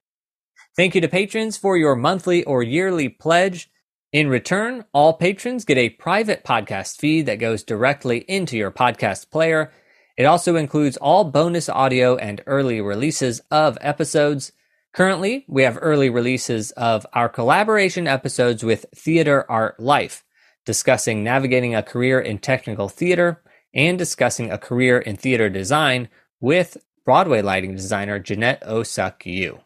Thank 0.77 0.95
you 0.95 1.01
to 1.01 1.09
patrons 1.09 1.57
for 1.57 1.77
your 1.77 1.95
monthly 1.95 2.43
or 2.45 2.63
yearly 2.63 3.09
pledge. 3.09 3.69
In 4.13 4.29
return, 4.29 4.85
all 4.93 5.13
patrons 5.13 5.65
get 5.65 5.77
a 5.77 5.89
private 5.89 6.45
podcast 6.45 6.97
feed 6.97 7.25
that 7.25 7.39
goes 7.39 7.63
directly 7.63 8.19
into 8.29 8.55
your 8.55 8.71
podcast 8.71 9.29
player. 9.29 9.73
It 10.17 10.25
also 10.25 10.55
includes 10.55 10.97
all 10.97 11.25
bonus 11.25 11.67
audio 11.69 12.15
and 12.15 12.41
early 12.45 12.81
releases 12.81 13.41
of 13.51 13.77
episodes. 13.81 14.51
Currently, 14.93 15.45
we 15.47 15.63
have 15.63 15.77
early 15.81 16.09
releases 16.09 16.71
of 16.71 17.05
our 17.13 17.29
collaboration 17.29 18.07
episodes 18.07 18.63
with 18.63 18.85
Theater 18.95 19.45
Art 19.49 19.79
Life. 19.79 20.23
discussing 20.65 21.23
navigating 21.23 21.75
a 21.75 21.83
career 21.83 22.19
in 22.19 22.39
technical 22.39 22.89
theater, 22.89 23.41
and 23.73 23.97
discussing 23.97 24.51
a 24.51 24.57
career 24.57 24.97
in 24.97 25.15
theater 25.15 25.49
design 25.49 26.09
with 26.39 26.77
Broadway 27.05 27.41
lighting 27.41 27.75
designer 27.75 28.19
Jeanette 28.19 28.63
Oi-Suk 28.67 29.25
Yew. 29.25 29.59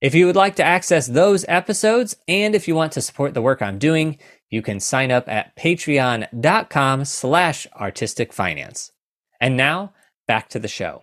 If 0.00 0.14
you 0.14 0.26
would 0.26 0.36
like 0.36 0.54
to 0.56 0.64
access 0.64 1.08
those 1.08 1.44
episodes, 1.48 2.16
and 2.28 2.54
if 2.54 2.68
you 2.68 2.74
want 2.74 2.92
to 2.92 3.02
support 3.02 3.34
the 3.34 3.42
work 3.42 3.60
I'm 3.60 3.78
doing, 3.78 4.18
you 4.48 4.62
can 4.62 4.78
sign 4.78 5.10
up 5.10 5.28
at 5.28 5.56
patreon.com 5.56 7.04
slash 7.04 7.66
artistic 7.74 8.32
finance. 8.32 8.92
And 9.40 9.56
now, 9.56 9.92
back 10.26 10.48
to 10.50 10.58
the 10.58 10.68
show. 10.68 11.02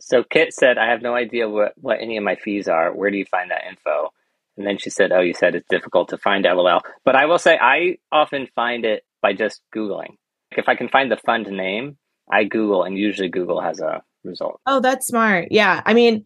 So 0.00 0.24
Kit 0.24 0.52
said, 0.52 0.78
I 0.78 0.90
have 0.90 1.02
no 1.02 1.14
idea 1.14 1.48
what, 1.48 1.74
what 1.76 2.00
any 2.00 2.16
of 2.16 2.24
my 2.24 2.36
fees 2.36 2.68
are. 2.68 2.92
Where 2.92 3.10
do 3.10 3.16
you 3.16 3.24
find 3.24 3.50
that 3.50 3.64
info? 3.68 4.12
And 4.56 4.66
then 4.66 4.78
she 4.78 4.90
said, 4.90 5.12
Oh, 5.12 5.20
you 5.20 5.32
said 5.34 5.54
it's 5.54 5.68
difficult 5.68 6.08
to 6.10 6.18
find 6.18 6.44
LOL. 6.44 6.82
But 7.04 7.16
I 7.16 7.26
will 7.26 7.38
say, 7.38 7.58
I 7.60 7.98
often 8.10 8.48
find 8.54 8.84
it 8.84 9.04
by 9.22 9.32
just 9.32 9.62
Googling. 9.74 10.16
If 10.56 10.68
I 10.68 10.74
can 10.74 10.88
find 10.88 11.10
the 11.10 11.16
fund 11.16 11.46
name, 11.46 11.96
I 12.30 12.44
Google, 12.44 12.84
and 12.84 12.98
usually 12.98 13.28
Google 13.28 13.60
has 13.60 13.80
a 13.80 14.02
result. 14.24 14.60
Oh, 14.66 14.80
that's 14.80 15.06
smart. 15.06 15.48
Yeah. 15.50 15.82
I 15.86 15.94
mean, 15.94 16.24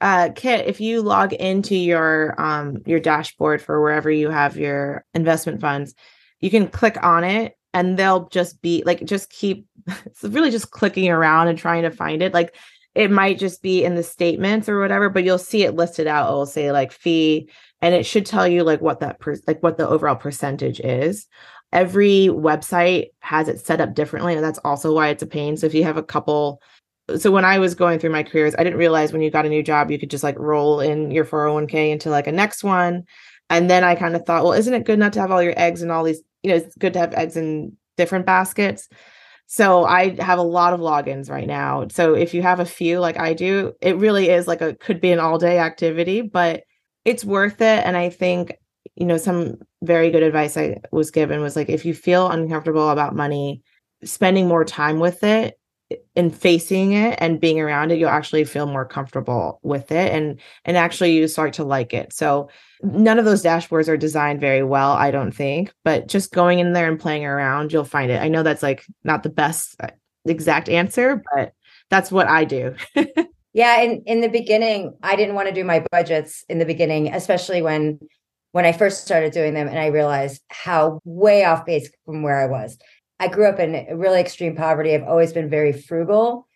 uh, 0.00 0.30
Kit, 0.34 0.66
if 0.66 0.80
you 0.80 1.02
log 1.02 1.32
into 1.32 1.74
your 1.74 2.40
um 2.40 2.82
your 2.86 3.00
dashboard 3.00 3.60
for 3.60 3.80
wherever 3.80 4.10
you 4.10 4.30
have 4.30 4.56
your 4.56 5.04
investment 5.12 5.60
funds, 5.60 5.94
you 6.40 6.50
can 6.50 6.68
click 6.68 6.96
on 7.02 7.24
it 7.24 7.57
and 7.74 7.96
they'll 7.96 8.28
just 8.28 8.60
be 8.62 8.82
like 8.86 9.04
just 9.04 9.30
keep 9.30 9.66
it's 10.06 10.24
really 10.24 10.50
just 10.50 10.70
clicking 10.70 11.10
around 11.10 11.48
and 11.48 11.58
trying 11.58 11.82
to 11.82 11.90
find 11.90 12.22
it. 12.22 12.34
Like 12.34 12.54
it 12.94 13.10
might 13.10 13.38
just 13.38 13.62
be 13.62 13.84
in 13.84 13.94
the 13.94 14.02
statements 14.02 14.68
or 14.68 14.80
whatever, 14.80 15.08
but 15.08 15.24
you'll 15.24 15.38
see 15.38 15.62
it 15.62 15.76
listed 15.76 16.06
out. 16.06 16.28
It'll 16.28 16.46
say 16.46 16.72
like 16.72 16.92
fee, 16.92 17.50
and 17.80 17.94
it 17.94 18.04
should 18.06 18.26
tell 18.26 18.46
you 18.48 18.64
like 18.64 18.80
what 18.80 19.00
that 19.00 19.20
per- 19.20 19.36
like 19.46 19.62
what 19.62 19.78
the 19.78 19.88
overall 19.88 20.16
percentage 20.16 20.80
is. 20.80 21.26
Every 21.72 22.28
website 22.30 23.08
has 23.20 23.48
it 23.48 23.64
set 23.64 23.80
up 23.80 23.94
differently, 23.94 24.34
and 24.34 24.42
that's 24.42 24.58
also 24.60 24.94
why 24.94 25.08
it's 25.08 25.22
a 25.22 25.26
pain. 25.26 25.56
So 25.56 25.66
if 25.66 25.74
you 25.74 25.84
have 25.84 25.98
a 25.98 26.02
couple 26.02 26.60
so 27.16 27.30
when 27.30 27.44
I 27.44 27.58
was 27.58 27.74
going 27.74 27.98
through 27.98 28.10
my 28.10 28.22
careers, 28.22 28.54
I 28.58 28.64
didn't 28.64 28.78
realize 28.78 29.12
when 29.12 29.22
you 29.22 29.30
got 29.30 29.46
a 29.46 29.48
new 29.48 29.62
job, 29.62 29.90
you 29.90 29.98
could 29.98 30.10
just 30.10 30.24
like 30.24 30.38
roll 30.38 30.80
in 30.80 31.10
your 31.10 31.24
401k 31.24 31.90
into 31.90 32.10
like 32.10 32.26
a 32.26 32.32
next 32.32 32.62
one. 32.62 33.04
And 33.50 33.70
then 33.70 33.82
I 33.82 33.94
kind 33.94 34.14
of 34.14 34.26
thought, 34.26 34.44
well, 34.44 34.52
isn't 34.52 34.74
it 34.74 34.84
good 34.84 34.98
not 34.98 35.14
to 35.14 35.20
have 35.20 35.30
all 35.30 35.42
your 35.42 35.54
eggs 35.56 35.82
in 35.82 35.90
all 35.90 36.04
these, 36.04 36.20
you 36.42 36.50
know, 36.50 36.56
it's 36.56 36.76
good 36.76 36.92
to 36.94 36.98
have 36.98 37.14
eggs 37.14 37.36
in 37.36 37.76
different 37.96 38.26
baskets. 38.26 38.88
So 39.46 39.84
I 39.84 40.14
have 40.20 40.38
a 40.38 40.42
lot 40.42 40.74
of 40.74 40.80
logins 40.80 41.30
right 41.30 41.46
now. 41.46 41.86
So 41.90 42.14
if 42.14 42.34
you 42.34 42.42
have 42.42 42.60
a 42.60 42.66
few 42.66 43.00
like 43.00 43.18
I 43.18 43.32
do, 43.32 43.72
it 43.80 43.96
really 43.96 44.28
is 44.28 44.46
like 44.46 44.60
a 44.60 44.74
could 44.74 45.00
be 45.00 45.10
an 45.10 45.20
all 45.20 45.38
day 45.38 45.58
activity, 45.58 46.20
but 46.20 46.64
it's 47.04 47.24
worth 47.24 47.60
it. 47.62 47.84
And 47.86 47.96
I 47.96 48.10
think, 48.10 48.52
you 48.94 49.06
know, 49.06 49.16
some 49.16 49.56
very 49.82 50.10
good 50.10 50.22
advice 50.22 50.56
I 50.56 50.76
was 50.92 51.10
given 51.10 51.40
was 51.40 51.56
like, 51.56 51.70
if 51.70 51.86
you 51.86 51.94
feel 51.94 52.30
uncomfortable 52.30 52.90
about 52.90 53.16
money, 53.16 53.62
spending 54.04 54.48
more 54.48 54.64
time 54.64 55.00
with 55.00 55.24
it 55.24 55.58
in 56.14 56.30
facing 56.30 56.92
it 56.92 57.16
and 57.18 57.40
being 57.40 57.58
around 57.60 57.90
it 57.90 57.98
you'll 57.98 58.10
actually 58.10 58.44
feel 58.44 58.66
more 58.66 58.84
comfortable 58.84 59.58
with 59.62 59.90
it 59.90 60.12
and 60.12 60.38
and 60.66 60.76
actually 60.76 61.12
you 61.12 61.26
start 61.26 61.54
to 61.54 61.64
like 61.64 61.94
it 61.94 62.12
so 62.12 62.48
none 62.82 63.18
of 63.18 63.24
those 63.24 63.42
dashboards 63.42 63.88
are 63.88 63.96
designed 63.96 64.40
very 64.40 64.62
well 64.62 64.92
i 64.92 65.10
don't 65.10 65.32
think 65.32 65.72
but 65.84 66.08
just 66.08 66.32
going 66.32 66.58
in 66.58 66.72
there 66.72 66.88
and 66.88 67.00
playing 67.00 67.24
around 67.24 67.72
you'll 67.72 67.84
find 67.84 68.10
it 68.10 68.22
i 68.22 68.28
know 68.28 68.42
that's 68.42 68.62
like 68.62 68.84
not 69.04 69.22
the 69.22 69.28
best 69.28 69.76
uh, 69.80 69.88
exact 70.26 70.68
answer 70.68 71.22
but 71.34 71.52
that's 71.90 72.12
what 72.12 72.28
i 72.28 72.44
do 72.44 72.74
yeah 73.52 73.80
in 73.80 74.02
in 74.06 74.20
the 74.20 74.28
beginning 74.28 74.94
i 75.02 75.16
didn't 75.16 75.34
want 75.34 75.48
to 75.48 75.54
do 75.54 75.64
my 75.64 75.84
budgets 75.90 76.44
in 76.48 76.58
the 76.58 76.66
beginning 76.66 77.12
especially 77.12 77.62
when 77.62 77.98
when 78.52 78.64
i 78.64 78.72
first 78.72 79.04
started 79.04 79.32
doing 79.32 79.54
them 79.54 79.68
and 79.68 79.78
i 79.78 79.86
realized 79.86 80.42
how 80.48 81.00
way 81.04 81.44
off 81.44 81.64
base 81.66 81.90
from 82.04 82.22
where 82.22 82.40
i 82.40 82.46
was 82.46 82.78
I 83.20 83.28
grew 83.28 83.48
up 83.48 83.58
in 83.58 83.98
really 83.98 84.20
extreme 84.20 84.54
poverty. 84.54 84.94
I've 84.94 85.02
always 85.02 85.32
been 85.32 85.50
very 85.50 85.72
frugal. 85.72 86.47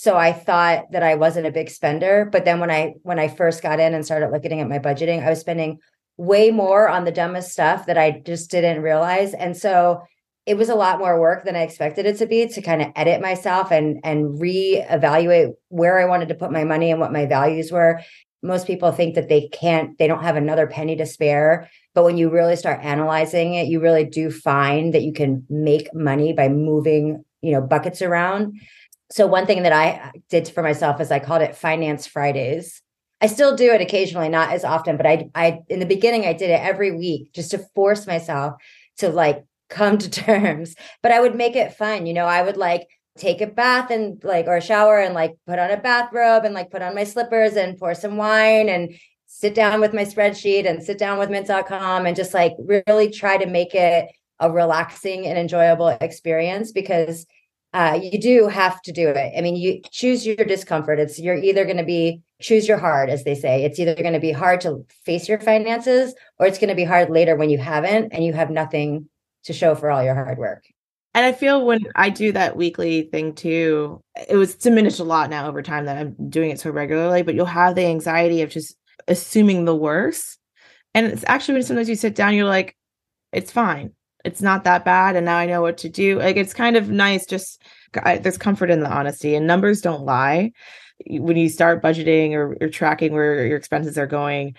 So 0.00 0.16
I 0.16 0.32
thought 0.32 0.92
that 0.92 1.02
I 1.02 1.16
wasn't 1.16 1.48
a 1.48 1.50
big 1.50 1.68
spender, 1.68 2.28
but 2.30 2.44
then 2.44 2.60
when 2.60 2.70
I 2.70 2.94
when 3.02 3.18
I 3.18 3.26
first 3.26 3.64
got 3.64 3.80
in 3.80 3.94
and 3.94 4.04
started 4.04 4.30
looking 4.30 4.60
at 4.60 4.68
my 4.68 4.78
budgeting, 4.78 5.26
I 5.26 5.30
was 5.30 5.40
spending 5.40 5.80
way 6.16 6.52
more 6.52 6.88
on 6.88 7.04
the 7.04 7.10
dumbest 7.10 7.50
stuff 7.50 7.86
that 7.86 7.98
I 7.98 8.22
just 8.24 8.48
didn't 8.48 8.82
realize. 8.82 9.34
And 9.34 9.56
so 9.56 10.02
it 10.46 10.56
was 10.56 10.68
a 10.68 10.76
lot 10.76 11.00
more 11.00 11.20
work 11.20 11.44
than 11.44 11.56
I 11.56 11.62
expected 11.62 12.06
it 12.06 12.16
to 12.18 12.26
be 12.26 12.46
to 12.46 12.62
kind 12.62 12.80
of 12.80 12.92
edit 12.94 13.20
myself 13.20 13.72
and 13.72 13.98
and 14.04 14.38
reevaluate 14.38 15.54
where 15.66 15.98
I 15.98 16.04
wanted 16.04 16.28
to 16.28 16.36
put 16.36 16.52
my 16.52 16.62
money 16.62 16.92
and 16.92 17.00
what 17.00 17.12
my 17.12 17.26
values 17.26 17.72
were. 17.72 18.00
Most 18.40 18.68
people 18.68 18.92
think 18.92 19.16
that 19.16 19.28
they 19.28 19.48
can't, 19.48 19.98
they 19.98 20.06
don't 20.06 20.22
have 20.22 20.36
another 20.36 20.68
penny 20.68 20.94
to 20.94 21.06
spare. 21.06 21.68
But 21.92 22.04
when 22.04 22.16
you 22.16 22.30
really 22.30 22.54
start 22.54 22.84
analyzing 22.84 23.54
it, 23.54 23.66
you 23.66 23.80
really 23.80 24.04
do 24.04 24.30
find 24.30 24.94
that 24.94 25.02
you 25.02 25.12
can 25.12 25.44
make 25.50 25.92
money 25.92 26.34
by 26.34 26.48
moving, 26.48 27.24
you 27.42 27.50
know, 27.50 27.60
buckets 27.60 28.00
around. 28.00 28.60
So 29.10 29.26
one 29.26 29.46
thing 29.46 29.62
that 29.62 29.72
I 29.72 30.12
did 30.28 30.48
for 30.48 30.62
myself 30.62 31.00
is 31.00 31.10
I 31.10 31.18
called 31.18 31.42
it 31.42 31.56
Finance 31.56 32.06
Fridays. 32.06 32.82
I 33.20 33.26
still 33.26 33.56
do 33.56 33.72
it 33.72 33.80
occasionally, 33.80 34.28
not 34.28 34.52
as 34.52 34.64
often, 34.64 34.96
but 34.96 35.06
I 35.06 35.30
I 35.34 35.60
in 35.68 35.80
the 35.80 35.86
beginning 35.86 36.24
I 36.24 36.34
did 36.34 36.50
it 36.50 36.60
every 36.60 36.92
week 36.92 37.32
just 37.32 37.50
to 37.52 37.66
force 37.74 38.06
myself 38.06 38.54
to 38.98 39.08
like 39.08 39.44
come 39.68 39.98
to 39.98 40.10
terms. 40.24 40.74
But 41.02 41.12
I 41.12 41.20
would 41.20 41.34
make 41.34 41.56
it 41.56 41.74
fun, 41.74 42.06
you 42.06 42.12
know, 42.12 42.26
I 42.26 42.42
would 42.42 42.56
like 42.56 42.86
take 43.16 43.40
a 43.40 43.46
bath 43.46 43.90
and 43.90 44.22
like 44.22 44.46
or 44.46 44.56
a 44.56 44.62
shower 44.62 44.98
and 45.00 45.14
like 45.14 45.36
put 45.46 45.58
on 45.58 45.70
a 45.70 45.76
bathrobe 45.76 46.44
and 46.44 46.54
like 46.54 46.70
put 46.70 46.82
on 46.82 46.94
my 46.94 47.04
slippers 47.04 47.56
and 47.56 47.76
pour 47.76 47.94
some 47.94 48.16
wine 48.16 48.68
and 48.68 48.94
sit 49.26 49.54
down 49.54 49.80
with 49.80 49.92
my 49.92 50.04
spreadsheet 50.04 50.68
and 50.68 50.82
sit 50.82 50.98
down 50.98 51.18
with 51.18 51.28
mint.com 51.28 52.06
and 52.06 52.16
just 52.16 52.32
like 52.32 52.52
really 52.58 53.10
try 53.10 53.36
to 53.36 53.46
make 53.46 53.74
it 53.74 54.08
a 54.40 54.50
relaxing 54.50 55.26
and 55.26 55.36
enjoyable 55.36 55.88
experience 55.88 56.70
because 56.72 57.26
uh, 57.72 57.98
you 58.02 58.18
do 58.18 58.48
have 58.48 58.80
to 58.82 58.92
do 58.92 59.08
it. 59.08 59.32
I 59.36 59.40
mean, 59.40 59.56
you 59.56 59.80
choose 59.90 60.26
your 60.26 60.36
discomfort. 60.36 60.98
It's 60.98 61.18
you're 61.18 61.36
either 61.36 61.64
going 61.64 61.76
to 61.76 61.84
be 61.84 62.22
choose 62.40 62.66
your 62.66 62.78
hard, 62.78 63.10
as 63.10 63.24
they 63.24 63.34
say. 63.34 63.64
It's 63.64 63.78
either 63.78 63.94
going 63.94 64.14
to 64.14 64.20
be 64.20 64.32
hard 64.32 64.60
to 64.62 64.86
face 65.04 65.28
your 65.28 65.40
finances, 65.40 66.14
or 66.38 66.46
it's 66.46 66.58
going 66.58 66.68
to 66.68 66.74
be 66.74 66.84
hard 66.84 67.10
later 67.10 67.36
when 67.36 67.50
you 67.50 67.58
haven't 67.58 68.12
and 68.12 68.24
you 68.24 68.32
have 68.32 68.50
nothing 68.50 69.08
to 69.44 69.52
show 69.52 69.74
for 69.74 69.90
all 69.90 70.02
your 70.02 70.14
hard 70.14 70.38
work. 70.38 70.64
And 71.14 71.26
I 71.26 71.32
feel 71.32 71.66
when 71.66 71.80
I 71.96 72.10
do 72.10 72.32
that 72.32 72.56
weekly 72.56 73.02
thing 73.02 73.34
too, 73.34 74.00
it 74.28 74.36
was 74.36 74.54
diminished 74.54 75.00
a 75.00 75.04
lot 75.04 75.30
now 75.30 75.48
over 75.48 75.62
time 75.62 75.86
that 75.86 75.96
I'm 75.96 76.14
doing 76.28 76.50
it 76.50 76.60
so 76.60 76.70
regularly. 76.70 77.22
But 77.22 77.34
you'll 77.34 77.46
have 77.46 77.74
the 77.74 77.86
anxiety 77.86 78.42
of 78.42 78.50
just 78.50 78.76
assuming 79.08 79.64
the 79.64 79.76
worst. 79.76 80.38
And 80.94 81.06
it's 81.06 81.24
actually 81.26 81.54
when 81.54 81.62
sometimes 81.64 81.88
you 81.88 81.96
sit 81.96 82.14
down, 82.14 82.34
you're 82.34 82.46
like, 82.46 82.76
it's 83.32 83.52
fine. 83.52 83.92
It's 84.28 84.42
not 84.42 84.64
that 84.64 84.84
bad. 84.84 85.16
And 85.16 85.24
now 85.24 85.38
I 85.38 85.46
know 85.46 85.62
what 85.62 85.78
to 85.78 85.88
do. 85.88 86.18
Like 86.18 86.36
it's 86.36 86.52
kind 86.52 86.76
of 86.76 86.90
nice. 86.90 87.24
Just 87.24 87.62
I, 88.02 88.18
there's 88.18 88.36
comfort 88.36 88.70
in 88.70 88.80
the 88.80 88.90
honesty 88.90 89.34
and 89.34 89.46
numbers 89.46 89.80
don't 89.80 90.04
lie. 90.04 90.52
When 91.06 91.36
you 91.36 91.48
start 91.48 91.82
budgeting 91.82 92.32
or, 92.32 92.56
or 92.60 92.68
tracking 92.68 93.14
where 93.14 93.46
your 93.46 93.56
expenses 93.56 93.96
are 93.96 94.06
going, 94.06 94.54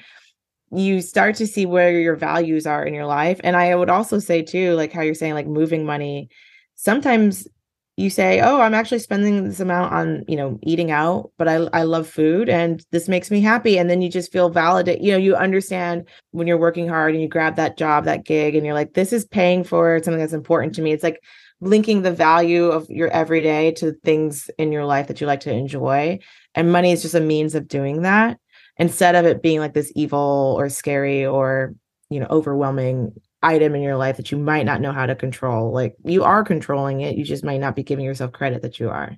you 0.71 1.01
start 1.01 1.35
to 1.35 1.45
see 1.45 1.65
where 1.65 1.99
your 1.99 2.15
values 2.15 2.65
are 2.65 2.83
in 2.83 2.93
your 2.93 3.05
life. 3.05 3.39
And 3.43 3.55
I 3.55 3.75
would 3.75 3.89
also 3.89 4.19
say 4.19 4.41
too, 4.41 4.73
like 4.73 4.91
how 4.91 5.01
you're 5.01 5.13
saying, 5.13 5.35
like 5.35 5.47
moving 5.47 5.85
money, 5.85 6.29
sometimes 6.75 7.47
you 7.99 8.09
say, 8.09 8.39
"Oh, 8.41 8.61
I'm 8.61 8.73
actually 8.73 8.99
spending 8.99 9.43
this 9.43 9.59
amount 9.59 9.93
on, 9.93 10.23
you 10.27 10.35
know, 10.35 10.59
eating 10.63 10.91
out, 10.91 11.31
but 11.37 11.47
I 11.47 11.55
I 11.73 11.83
love 11.83 12.07
food 12.07 12.49
and 12.49 12.83
this 12.91 13.07
makes 13.09 13.29
me 13.31 13.41
happy." 13.41 13.77
And 13.77 13.89
then 13.89 14.01
you 14.01 14.09
just 14.09 14.31
feel 14.31 14.49
validated. 14.49 15.03
You 15.03 15.11
know, 15.13 15.17
you 15.17 15.35
understand 15.35 16.07
when 16.31 16.47
you're 16.47 16.57
working 16.57 16.87
hard 16.87 17.13
and 17.13 17.21
you 17.21 17.27
grab 17.27 17.55
that 17.57 17.77
job, 17.77 18.05
that 18.05 18.25
gig 18.25 18.55
and 18.55 18.65
you're 18.65 18.75
like, 18.75 18.93
"This 18.93 19.13
is 19.13 19.25
paying 19.25 19.63
for 19.63 20.01
something 20.03 20.19
that's 20.19 20.33
important 20.33 20.75
to 20.75 20.81
me." 20.81 20.91
It's 20.93 21.03
like 21.03 21.19
linking 21.61 22.01
the 22.03 22.11
value 22.11 22.65
of 22.67 22.89
your 22.89 23.09
everyday 23.09 23.71
to 23.73 23.93
things 24.05 24.49
in 24.57 24.71
your 24.71 24.85
life 24.85 25.07
that 25.07 25.19
you 25.21 25.27
like 25.27 25.41
to 25.41 25.51
enjoy. 25.53 26.19
And 26.55 26.71
money 26.71 26.91
is 26.91 27.01
just 27.01 27.15
a 27.15 27.19
means 27.19 27.53
of 27.55 27.67
doing 27.67 28.03
that 28.03 28.37
instead 28.77 29.15
of 29.15 29.25
it 29.25 29.41
being 29.41 29.59
like 29.59 29.73
this 29.73 29.91
evil 29.95 30.55
or 30.57 30.69
scary 30.69 31.25
or, 31.25 31.73
you 32.09 32.19
know, 32.19 32.27
overwhelming 32.29 33.11
item 33.41 33.75
in 33.75 33.81
your 33.81 33.97
life 33.97 34.17
that 34.17 34.31
you 34.31 34.37
might 34.37 34.65
not 34.65 34.81
know 34.81 34.91
how 34.91 35.05
to 35.05 35.15
control. 35.15 35.71
Like 35.71 35.95
you 36.03 36.23
are 36.23 36.43
controlling 36.43 37.01
it, 37.01 37.15
you 37.15 37.23
just 37.23 37.43
might 37.43 37.59
not 37.59 37.75
be 37.75 37.83
giving 37.83 38.05
yourself 38.05 38.31
credit 38.31 38.61
that 38.61 38.79
you 38.79 38.89
are. 38.89 39.17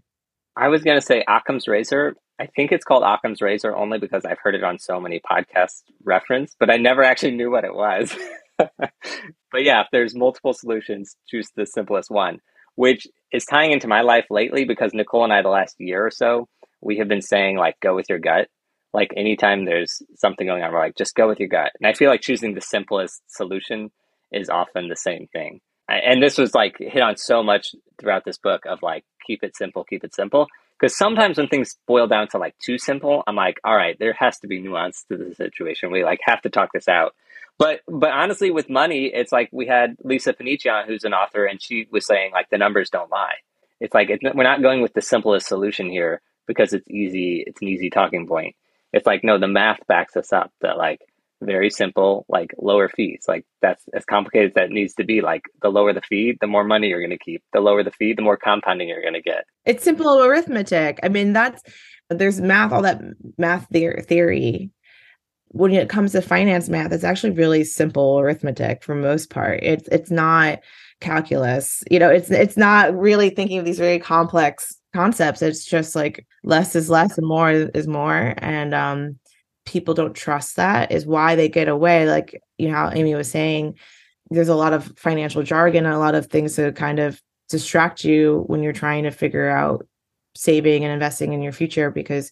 I 0.55 0.67
was 0.67 0.83
going 0.83 0.99
to 0.99 1.05
say 1.05 1.23
Occam's 1.27 1.67
razor. 1.67 2.15
I 2.39 2.47
think 2.47 2.71
it's 2.71 2.85
called 2.85 3.03
Occam's 3.03 3.41
razor 3.41 3.75
only 3.75 3.99
because 3.99 4.25
I've 4.25 4.39
heard 4.41 4.55
it 4.55 4.63
on 4.63 4.79
so 4.79 4.99
many 4.99 5.19
podcasts 5.19 5.83
reference, 6.03 6.55
but 6.59 6.69
I 6.69 6.77
never 6.77 7.03
actually 7.03 7.35
knew 7.35 7.51
what 7.51 7.63
it 7.63 7.73
was. 7.73 8.15
but 8.57 9.63
yeah, 9.63 9.81
if 9.81 9.87
there's 9.91 10.15
multiple 10.15 10.53
solutions, 10.53 11.15
choose 11.27 11.49
the 11.55 11.65
simplest 11.65 12.11
one, 12.11 12.39
which 12.75 13.07
is 13.31 13.45
tying 13.45 13.71
into 13.71 13.87
my 13.87 14.01
life 14.01 14.25
lately 14.29 14.65
because 14.65 14.93
Nicole 14.93 15.23
and 15.23 15.33
I, 15.33 15.41
the 15.41 15.49
last 15.49 15.75
year 15.79 16.05
or 16.05 16.11
so, 16.11 16.47
we 16.81 16.97
have 16.97 17.07
been 17.07 17.21
saying 17.21 17.57
like, 17.57 17.79
go 17.79 17.95
with 17.95 18.09
your 18.09 18.19
gut. 18.19 18.47
Like 18.93 19.13
anytime 19.15 19.65
there's 19.65 20.01
something 20.15 20.45
going 20.45 20.63
on, 20.63 20.73
we're 20.73 20.79
like, 20.79 20.97
just 20.97 21.15
go 21.15 21.27
with 21.27 21.39
your 21.39 21.47
gut. 21.47 21.71
And 21.79 21.87
I 21.87 21.93
feel 21.93 22.09
like 22.09 22.21
choosing 22.21 22.55
the 22.55 22.61
simplest 22.61 23.21
solution 23.27 23.89
is 24.31 24.49
often 24.49 24.87
the 24.87 24.95
same 24.95 25.27
thing. 25.31 25.61
And 25.87 26.23
this 26.23 26.37
was 26.37 26.53
like 26.55 26.77
hit 26.77 27.01
on 27.01 27.17
so 27.17 27.43
much 27.43 27.75
throughout 27.99 28.23
this 28.23 28.37
book 28.37 28.65
of 28.65 28.81
like, 28.81 29.03
keep 29.25 29.43
it 29.43 29.55
simple, 29.57 29.83
keep 29.83 30.03
it 30.03 30.15
simple. 30.15 30.47
Because 30.79 30.97
sometimes 30.97 31.37
when 31.37 31.47
things 31.47 31.75
boil 31.85 32.07
down 32.07 32.27
to 32.29 32.37
like 32.37 32.55
too 32.59 32.77
simple, 32.77 33.23
I'm 33.27 33.35
like, 33.35 33.59
all 33.63 33.75
right, 33.75 33.97
there 33.99 34.13
has 34.13 34.39
to 34.39 34.47
be 34.47 34.61
nuance 34.61 35.03
to 35.11 35.17
the 35.17 35.35
situation. 35.35 35.91
We 35.91 36.03
like 36.03 36.19
have 36.23 36.41
to 36.43 36.49
talk 36.49 36.69
this 36.73 36.87
out. 36.87 37.13
But 37.59 37.81
but 37.87 38.09
honestly, 38.11 38.49
with 38.49 38.69
money, 38.69 39.11
it's 39.13 39.31
like 39.31 39.49
we 39.51 39.67
had 39.67 39.95
Lisa 40.03 40.33
Panichian, 40.33 40.87
who's 40.87 41.03
an 41.03 41.13
author, 41.13 41.45
and 41.45 41.61
she 41.61 41.87
was 41.91 42.07
saying 42.07 42.31
like 42.31 42.49
the 42.49 42.57
numbers 42.57 42.89
don't 42.89 43.11
lie. 43.11 43.35
It's 43.79 43.93
like 43.93 44.09
we're 44.23 44.43
not 44.43 44.63
going 44.63 44.81
with 44.81 44.93
the 44.93 45.01
simplest 45.01 45.47
solution 45.47 45.89
here 45.89 46.21
because 46.47 46.73
it's 46.73 46.89
easy. 46.89 47.43
It's 47.45 47.61
an 47.61 47.67
easy 47.67 47.89
talking 47.91 48.25
point. 48.25 48.55
It's 48.93 49.05
like 49.05 49.23
no, 49.23 49.37
the 49.37 49.47
math 49.47 49.85
backs 49.87 50.17
us 50.17 50.33
up. 50.33 50.51
That 50.61 50.77
like 50.77 51.01
very 51.41 51.69
simple, 51.69 52.25
like 52.29 52.51
lower 52.57 52.89
fees. 52.89 53.25
Like 53.27 53.45
that's 53.61 53.83
as 53.93 54.05
complicated 54.05 54.51
as 54.51 54.53
that 54.55 54.69
needs 54.69 54.93
to 54.95 55.03
be. 55.03 55.21
Like 55.21 55.43
the 55.61 55.69
lower 55.69 55.93
the 55.93 56.01
fee, 56.01 56.37
the 56.39 56.47
more 56.47 56.63
money 56.63 56.87
you're 56.87 57.01
going 57.01 57.09
to 57.09 57.17
keep. 57.17 57.43
The 57.53 57.61
lower 57.61 57.83
the 57.83 57.91
fee, 57.91 58.13
the 58.13 58.21
more 58.21 58.37
compounding 58.37 58.89
you're 58.89 59.01
going 59.01 59.13
to 59.13 59.21
get. 59.21 59.45
It's 59.65 59.83
simple 59.83 60.23
arithmetic. 60.23 60.99
I 61.03 61.09
mean, 61.09 61.33
that's 61.33 61.61
there's 62.09 62.41
math, 62.41 62.71
all 62.71 62.81
that 62.81 63.01
math 63.37 63.67
theory. 63.69 64.71
When 65.53 65.73
it 65.73 65.89
comes 65.89 66.13
to 66.13 66.21
finance 66.21 66.69
math, 66.69 66.93
it's 66.93 67.03
actually 67.03 67.31
really 67.31 67.65
simple 67.65 68.19
arithmetic 68.19 68.83
for 68.83 68.95
most 68.95 69.29
part. 69.29 69.59
It's 69.63 69.87
it's 69.89 70.11
not 70.11 70.59
calculus. 71.01 71.83
You 71.91 71.99
know, 71.99 72.09
it's 72.09 72.31
it's 72.31 72.55
not 72.55 72.95
really 72.95 73.29
thinking 73.31 73.57
of 73.57 73.65
these 73.65 73.79
very 73.79 73.99
complex 73.99 74.77
concepts. 74.93 75.41
It's 75.41 75.65
just 75.65 75.95
like 75.95 76.25
less 76.43 76.75
is 76.75 76.89
less 76.89 77.17
and 77.17 77.27
more 77.27 77.51
is 77.51 77.87
more. 77.87 78.33
And 78.37 78.73
um 78.73 79.19
people 79.65 79.93
don't 79.93 80.15
trust 80.15 80.55
that 80.55 80.91
is 80.91 81.05
why 81.05 81.35
they 81.35 81.47
get 81.47 81.67
away 81.67 82.07
like 82.07 82.41
you 82.57 82.67
know 82.67 82.73
how 82.73 82.91
amy 82.91 83.13
was 83.15 83.29
saying 83.29 83.75
there's 84.29 84.49
a 84.49 84.55
lot 84.55 84.73
of 84.73 84.93
financial 84.97 85.43
jargon 85.43 85.85
and 85.85 85.93
a 85.93 85.99
lot 85.99 86.15
of 86.15 86.27
things 86.27 86.55
to 86.55 86.71
kind 86.71 86.99
of 86.99 87.21
distract 87.49 88.03
you 88.03 88.43
when 88.47 88.63
you're 88.63 88.73
trying 88.73 89.03
to 89.03 89.11
figure 89.11 89.49
out 89.49 89.85
saving 90.35 90.83
and 90.83 90.93
investing 90.93 91.33
in 91.33 91.41
your 91.41 91.51
future 91.51 91.91
because 91.91 92.31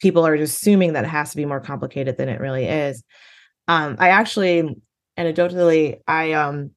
people 0.00 0.26
are 0.26 0.36
just 0.36 0.56
assuming 0.56 0.94
that 0.94 1.04
it 1.04 1.08
has 1.08 1.30
to 1.30 1.36
be 1.36 1.44
more 1.44 1.60
complicated 1.60 2.16
than 2.16 2.28
it 2.28 2.40
really 2.40 2.66
is. 2.66 3.02
Um 3.68 3.96
i 3.98 4.08
actually 4.08 4.76
anecdotally 5.18 6.00
i 6.06 6.32
um 6.32 6.70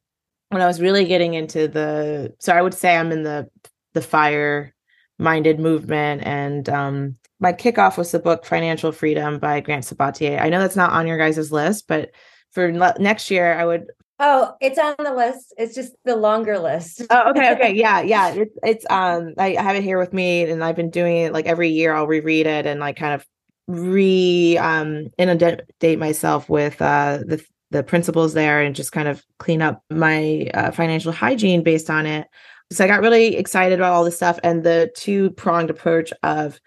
when 0.50 0.62
i 0.62 0.68
was 0.68 0.82
really 0.82 1.06
getting 1.06 1.34
into 1.34 1.68
the 1.68 2.34
so 2.40 2.54
i 2.54 2.62
would 2.62 2.74
say 2.74 2.96
i'm 2.96 3.12
in 3.12 3.24
the 3.24 3.50
the 3.94 4.02
fire 4.02 4.74
minded 5.18 5.60
movement 5.60 6.24
and 6.26 6.70
um 6.70 7.16
my 7.40 7.54
kickoff 7.54 7.98
was 7.98 8.12
the 8.12 8.20
book 8.20 8.46
Financial 8.46 8.92
Freedom 8.92 9.40
by 9.40 9.60
Grant 9.62 9.86
Sabatier. 9.86 10.40
I 10.42 10.50
know 10.50 10.60
that's 10.60 10.76
not 10.76 10.92
on 10.92 11.08
your 11.08 11.18
guys' 11.18 11.52
list, 11.52 11.88
but 11.88 12.12
for 12.52 12.72
next 12.72 13.32
year, 13.32 13.54
I 13.54 13.66
would. 13.66 13.88
Oh, 14.20 14.54
it's 14.60 14.78
on 14.78 14.96
the 15.00 15.14
list. 15.14 15.54
It's 15.58 15.74
just 15.74 15.94
the 16.04 16.18
longer 16.18 16.60
list. 16.60 17.04
oh, 17.10 17.30
okay, 17.30 17.54
okay, 17.54 17.74
yeah, 17.76 18.02
yeah. 18.02 18.30
It's 18.32 18.58
it's 18.64 18.86
um, 18.90 19.34
I 19.38 19.52
have 19.52 19.76
it 19.76 19.84
here 19.84 19.98
with 19.98 20.14
me, 20.14 20.44
and 20.44 20.64
I've 20.64 20.76
been 20.76 20.90
doing 20.90 21.18
it 21.18 21.34
like 21.34 21.46
every 21.46 21.70
year. 21.70 21.94
I'll 21.94 22.08
reread 22.08 22.46
it 22.46 22.66
and 22.66 22.80
like 22.80 22.98
kind 22.98 23.14
of 23.14 23.26
re 23.68 24.58
um 24.58 25.10
inundate 25.20 26.00
myself 26.00 26.50
with 26.50 26.82
uh 26.82 27.20
the 27.24 27.46
the 27.72 27.84
principles 27.84 28.34
there 28.34 28.62
and 28.62 28.76
just 28.76 28.92
kind 28.92 29.08
of 29.08 29.24
clean 29.38 29.62
up 29.62 29.84
my 29.92 30.50
uh, 30.56 30.72
financial 30.72 31.12
hygiene 31.12 31.64
based 31.64 31.90
on 31.90 32.06
it. 32.06 32.28
So 32.72 32.84
I 32.84 32.88
got 32.88 33.02
really 33.02 33.36
excited 33.36 33.80
about 33.80 33.94
all 33.94 34.04
this 34.04 34.16
stuff 34.16 34.40
and 34.44 34.64
the 34.64 34.92
two 34.96 35.32
pronged 35.32 35.70
approach 35.70 36.12
of 36.24 36.60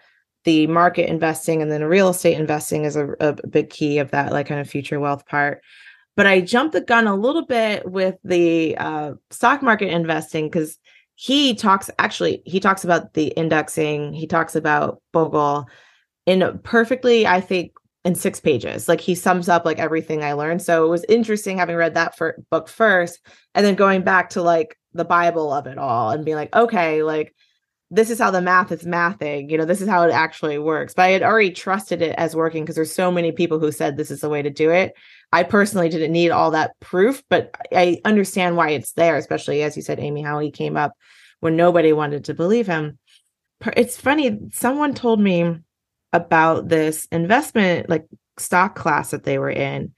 the 0.44 0.66
market 0.66 1.08
investing 1.08 1.62
and 1.62 1.70
then 1.70 1.84
real 1.84 2.08
estate 2.08 2.38
investing 2.38 2.84
is 2.84 2.96
a, 2.96 3.10
a 3.20 3.34
big 3.46 3.70
key 3.70 3.98
of 3.98 4.10
that 4.10 4.32
like 4.32 4.48
kind 4.48 4.60
of 4.60 4.68
future 4.68 5.00
wealth 5.00 5.26
part. 5.26 5.62
But 6.14 6.26
i 6.26 6.40
jumped 6.40 6.72
the 6.72 6.80
gun 6.80 7.06
a 7.06 7.14
little 7.14 7.46
bit 7.46 7.90
with 7.90 8.16
the 8.24 8.76
uh, 8.76 9.12
stock 9.30 9.62
market 9.62 9.90
investing 9.90 10.46
because 10.46 10.78
he 11.14 11.54
talks 11.54 11.90
actually 11.98 12.42
he 12.44 12.60
talks 12.60 12.84
about 12.84 13.14
the 13.14 13.28
indexing 13.28 14.12
he 14.12 14.26
talks 14.26 14.56
about 14.56 15.00
bogle 15.12 15.66
in 16.26 16.58
perfectly 16.64 17.26
i 17.26 17.40
think 17.40 17.72
in 18.04 18.14
six 18.14 18.40
pages. 18.40 18.88
Like 18.88 19.00
he 19.00 19.14
sums 19.14 19.48
up 19.48 19.64
like 19.64 19.78
everything 19.78 20.24
i 20.24 20.32
learned. 20.32 20.62
So 20.62 20.84
it 20.84 20.88
was 20.88 21.04
interesting 21.08 21.58
having 21.58 21.76
read 21.76 21.94
that 21.94 22.16
for 22.16 22.36
book 22.50 22.68
first 22.68 23.20
and 23.54 23.64
then 23.64 23.74
going 23.74 24.02
back 24.02 24.30
to 24.30 24.42
like 24.42 24.76
the 24.94 25.04
bible 25.04 25.52
of 25.52 25.66
it 25.66 25.78
all 25.78 26.10
and 26.10 26.24
being 26.24 26.36
like 26.36 26.54
okay 26.54 27.02
like 27.02 27.34
this 27.92 28.08
is 28.08 28.18
how 28.18 28.30
the 28.30 28.40
math 28.40 28.72
is 28.72 28.84
mathing 28.84 29.50
you 29.50 29.58
know 29.58 29.66
this 29.66 29.82
is 29.82 29.88
how 29.88 30.02
it 30.02 30.12
actually 30.12 30.58
works. 30.58 30.94
But 30.94 31.02
i 31.02 31.08
had 31.08 31.22
already 31.22 31.50
trusted 31.50 32.00
it 32.00 32.14
as 32.16 32.34
working 32.34 32.64
because 32.64 32.74
there's 32.74 32.94
so 32.94 33.12
many 33.12 33.30
people 33.30 33.58
who 33.58 33.70
said 33.70 33.96
this 33.96 34.10
is 34.10 34.22
the 34.22 34.30
way 34.30 34.40
to 34.42 34.50
do 34.50 34.70
it. 34.70 34.94
I 35.30 35.42
personally 35.42 35.90
didn't 35.90 36.12
need 36.12 36.30
all 36.30 36.50
that 36.52 36.72
proof 36.80 37.22
but 37.28 37.54
i 37.72 38.00
understand 38.04 38.56
why 38.56 38.70
it's 38.70 38.92
there 38.92 39.16
especially 39.16 39.62
as 39.62 39.76
you 39.76 39.82
said 39.82 40.00
amy 40.00 40.22
how 40.22 40.38
he 40.38 40.50
came 40.50 40.76
up 40.76 40.92
when 41.40 41.54
nobody 41.56 41.92
wanted 41.92 42.24
to 42.24 42.34
believe 42.34 42.66
him. 42.66 42.98
It's 43.76 44.00
funny 44.00 44.38
someone 44.52 44.94
told 44.94 45.20
me 45.20 45.58
about 46.14 46.68
this 46.68 47.06
investment 47.12 47.88
like 47.90 48.06
stock 48.38 48.74
class 48.74 49.10
that 49.10 49.24
they 49.24 49.38
were 49.38 49.50
in. 49.50 49.92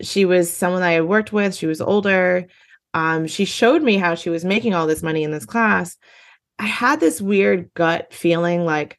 She 0.00 0.24
was 0.24 0.52
someone 0.52 0.82
i 0.82 0.92
had 0.92 1.04
worked 1.04 1.32
with 1.32 1.54
she 1.54 1.66
was 1.66 1.80
older. 1.80 2.48
Um, 2.94 3.26
she 3.26 3.46
showed 3.46 3.82
me 3.82 3.96
how 3.96 4.16
she 4.16 4.28
was 4.28 4.44
making 4.44 4.74
all 4.74 4.86
this 4.86 5.02
money 5.02 5.22
in 5.22 5.30
this 5.30 5.46
class 5.46 5.96
I 6.62 6.66
had 6.66 7.00
this 7.00 7.20
weird 7.20 7.74
gut 7.74 8.14
feeling 8.14 8.64
like 8.64 8.96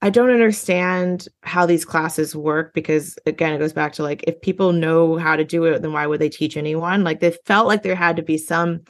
I 0.00 0.10
don't 0.10 0.30
understand 0.30 1.26
how 1.42 1.66
these 1.66 1.84
classes 1.84 2.36
work 2.36 2.72
because 2.72 3.18
again 3.26 3.52
it 3.52 3.58
goes 3.58 3.72
back 3.72 3.94
to 3.94 4.04
like 4.04 4.22
if 4.28 4.40
people 4.42 4.72
know 4.72 5.16
how 5.16 5.34
to 5.34 5.44
do 5.44 5.64
it 5.64 5.82
then 5.82 5.92
why 5.92 6.06
would 6.06 6.20
they 6.20 6.28
teach 6.28 6.56
anyone? 6.56 7.02
Like 7.02 7.18
they 7.18 7.32
felt 7.46 7.66
like 7.66 7.82
there 7.82 7.96
had 7.96 8.14
to 8.14 8.22
be 8.22 8.38
some 8.38 8.82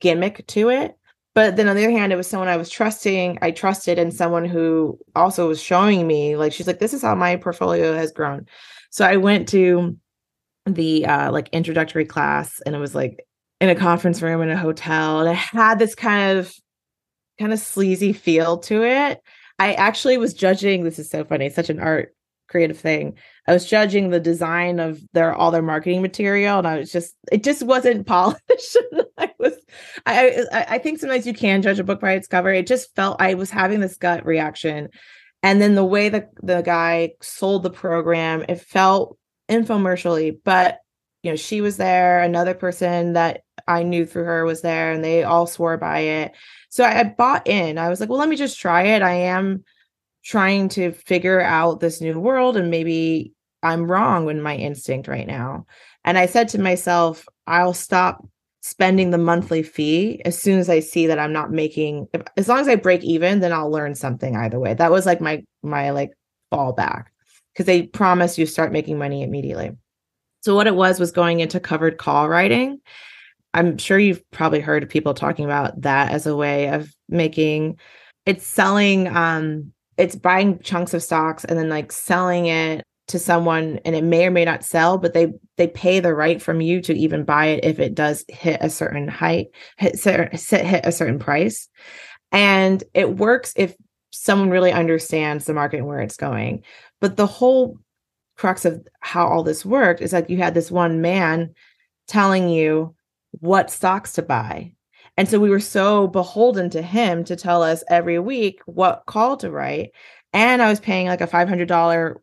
gimmick 0.00 0.46
to 0.46 0.70
it. 0.70 0.96
But 1.34 1.56
then 1.56 1.68
on 1.68 1.76
the 1.76 1.84
other 1.84 1.92
hand 1.92 2.10
it 2.10 2.16
was 2.16 2.26
someone 2.26 2.48
I 2.48 2.56
was 2.56 2.70
trusting 2.70 3.38
I 3.42 3.50
trusted 3.50 3.98
and 3.98 4.14
someone 4.14 4.46
who 4.46 4.98
also 5.14 5.46
was 5.46 5.62
showing 5.62 6.06
me 6.06 6.36
like 6.36 6.54
she's 6.54 6.66
like 6.66 6.78
this 6.78 6.94
is 6.94 7.02
how 7.02 7.14
my 7.14 7.36
portfolio 7.36 7.94
has 7.94 8.12
grown. 8.12 8.46
So 8.88 9.04
I 9.04 9.18
went 9.18 9.46
to 9.50 9.94
the 10.64 11.04
uh 11.04 11.30
like 11.32 11.50
introductory 11.50 12.06
class 12.06 12.62
and 12.64 12.74
it 12.74 12.78
was 12.78 12.94
like 12.94 13.26
in 13.60 13.68
a 13.68 13.74
conference 13.74 14.22
room 14.22 14.40
in 14.40 14.48
a 14.48 14.56
hotel 14.56 15.20
and 15.20 15.28
I 15.28 15.34
had 15.34 15.78
this 15.78 15.94
kind 15.94 16.38
of 16.38 16.50
kind 17.38 17.52
of 17.52 17.58
sleazy 17.58 18.12
feel 18.12 18.58
to 18.58 18.84
it. 18.84 19.22
I 19.58 19.74
actually 19.74 20.18
was 20.18 20.34
judging. 20.34 20.84
This 20.84 20.98
is 20.98 21.10
so 21.10 21.24
funny. 21.24 21.50
Such 21.50 21.70
an 21.70 21.80
art 21.80 22.14
creative 22.48 22.78
thing. 22.78 23.14
I 23.46 23.52
was 23.52 23.66
judging 23.66 24.10
the 24.10 24.20
design 24.20 24.80
of 24.80 25.00
their 25.12 25.34
all 25.34 25.50
their 25.50 25.62
marketing 25.62 26.02
material, 26.02 26.58
and 26.58 26.66
I 26.66 26.78
was 26.78 26.90
just 26.90 27.14
it 27.30 27.42
just 27.44 27.62
wasn't 27.62 28.06
polished. 28.06 28.76
I 29.16 29.30
was 29.38 29.54
I 30.06 30.66
I 30.68 30.78
think 30.78 30.98
sometimes 30.98 31.26
you 31.26 31.34
can 31.34 31.62
judge 31.62 31.78
a 31.78 31.84
book 31.84 32.00
by 32.00 32.12
its 32.12 32.28
cover. 32.28 32.50
It 32.50 32.66
just 32.66 32.94
felt 32.96 33.20
I 33.20 33.34
was 33.34 33.50
having 33.50 33.80
this 33.80 33.96
gut 33.96 34.24
reaction, 34.26 34.88
and 35.42 35.60
then 35.60 35.74
the 35.74 35.84
way 35.84 36.08
that 36.08 36.30
the 36.42 36.62
guy 36.62 37.12
sold 37.20 37.62
the 37.62 37.70
program, 37.70 38.44
it 38.48 38.60
felt 38.60 39.18
infomercially. 39.48 40.38
But 40.42 40.78
you 41.22 41.30
know, 41.30 41.36
she 41.36 41.60
was 41.60 41.76
there. 41.76 42.20
Another 42.20 42.54
person 42.54 43.14
that 43.14 43.42
I 43.66 43.82
knew 43.82 44.06
through 44.06 44.24
her 44.24 44.44
was 44.44 44.62
there, 44.62 44.92
and 44.92 45.04
they 45.04 45.24
all 45.24 45.46
swore 45.46 45.76
by 45.76 46.00
it. 46.00 46.32
So 46.68 46.84
I, 46.84 47.00
I 47.00 47.04
bought 47.04 47.46
in. 47.46 47.78
I 47.78 47.88
was 47.88 48.00
like, 48.00 48.08
well, 48.08 48.18
let 48.18 48.28
me 48.28 48.36
just 48.36 48.58
try 48.58 48.82
it. 48.82 49.02
I 49.02 49.14
am 49.14 49.64
trying 50.24 50.68
to 50.70 50.92
figure 50.92 51.40
out 51.40 51.80
this 51.80 52.00
new 52.00 52.18
world 52.18 52.56
and 52.56 52.70
maybe 52.70 53.32
I'm 53.62 53.90
wrong 53.90 54.28
in 54.28 54.42
my 54.42 54.56
instinct 54.56 55.08
right 55.08 55.26
now. 55.26 55.66
And 56.04 56.18
I 56.18 56.26
said 56.26 56.48
to 56.50 56.60
myself, 56.60 57.26
I'll 57.46 57.74
stop 57.74 58.26
spending 58.60 59.10
the 59.10 59.18
monthly 59.18 59.62
fee 59.62 60.20
as 60.24 60.38
soon 60.38 60.58
as 60.58 60.68
I 60.68 60.80
see 60.80 61.06
that 61.06 61.18
I'm 61.18 61.32
not 61.32 61.50
making 61.50 62.08
if, 62.12 62.22
as 62.36 62.48
long 62.48 62.58
as 62.58 62.68
I 62.68 62.74
break 62.76 63.02
even, 63.02 63.40
then 63.40 63.52
I'll 63.52 63.70
learn 63.70 63.94
something 63.94 64.36
either 64.36 64.58
way. 64.58 64.74
That 64.74 64.90
was 64.90 65.06
like 65.06 65.20
my 65.20 65.44
my 65.62 65.90
like 65.90 66.10
fallback 66.52 67.04
because 67.52 67.66
they 67.66 67.84
promise 67.84 68.36
you 68.36 68.46
start 68.46 68.72
making 68.72 68.98
money 68.98 69.22
immediately. 69.22 69.70
So 70.40 70.54
what 70.54 70.66
it 70.66 70.74
was 70.74 71.00
was 71.00 71.12
going 71.12 71.40
into 71.40 71.60
covered 71.60 71.98
call 71.98 72.28
writing 72.28 72.80
I'm 73.58 73.78
sure 73.78 73.98
you've 73.98 74.22
probably 74.30 74.60
heard 74.60 74.88
people 74.88 75.14
talking 75.14 75.44
about 75.44 75.80
that 75.82 76.12
as 76.12 76.26
a 76.26 76.36
way 76.36 76.68
of 76.68 76.94
making 77.08 77.78
it's 78.26 78.46
selling 78.46 79.08
um 79.08 79.72
it's 79.96 80.14
buying 80.14 80.60
chunks 80.60 80.94
of 80.94 81.02
stocks 81.02 81.44
and 81.44 81.58
then 81.58 81.68
like 81.68 81.90
selling 81.90 82.46
it 82.46 82.84
to 83.08 83.18
someone 83.18 83.80
and 83.84 83.96
it 83.96 84.04
may 84.04 84.26
or 84.26 84.30
may 84.30 84.44
not 84.44 84.62
sell 84.62 84.98
but 84.98 85.14
they 85.14 85.32
they 85.56 85.66
pay 85.66 85.98
the 86.00 86.14
right 86.14 86.40
from 86.40 86.60
you 86.60 86.80
to 86.80 86.94
even 86.94 87.24
buy 87.24 87.46
it 87.46 87.64
if 87.64 87.78
it 87.78 87.94
does 87.94 88.24
hit 88.28 88.58
a 88.62 88.70
certain 88.70 89.08
height 89.08 89.48
hit 89.76 90.00
hit 90.02 90.86
a 90.86 90.92
certain 90.92 91.18
price. 91.18 91.68
And 92.30 92.82
it 92.94 93.16
works 93.16 93.52
if 93.56 93.74
someone 94.10 94.50
really 94.50 94.72
understands 94.72 95.44
the 95.44 95.54
market 95.54 95.78
and 95.78 95.86
where 95.86 96.00
it's 96.00 96.16
going. 96.16 96.62
But 97.00 97.16
the 97.16 97.26
whole 97.26 97.78
crux 98.36 98.64
of 98.64 98.86
how 99.00 99.26
all 99.26 99.42
this 99.42 99.64
worked 99.64 100.00
is 100.00 100.12
like 100.12 100.30
you 100.30 100.36
had 100.36 100.54
this 100.54 100.70
one 100.70 101.00
man 101.00 101.54
telling 102.06 102.48
you 102.48 102.94
what 103.32 103.70
stocks 103.70 104.12
to 104.14 104.22
buy. 104.22 104.72
And 105.16 105.28
so 105.28 105.40
we 105.40 105.50
were 105.50 105.60
so 105.60 106.06
beholden 106.06 106.70
to 106.70 106.82
him 106.82 107.24
to 107.24 107.36
tell 107.36 107.62
us 107.62 107.82
every 107.88 108.18
week 108.18 108.60
what 108.66 109.02
call 109.06 109.36
to 109.38 109.50
write. 109.50 109.90
And 110.32 110.62
I 110.62 110.68
was 110.68 110.80
paying 110.80 111.06
like 111.06 111.20
a 111.20 111.26
$500 111.26 112.14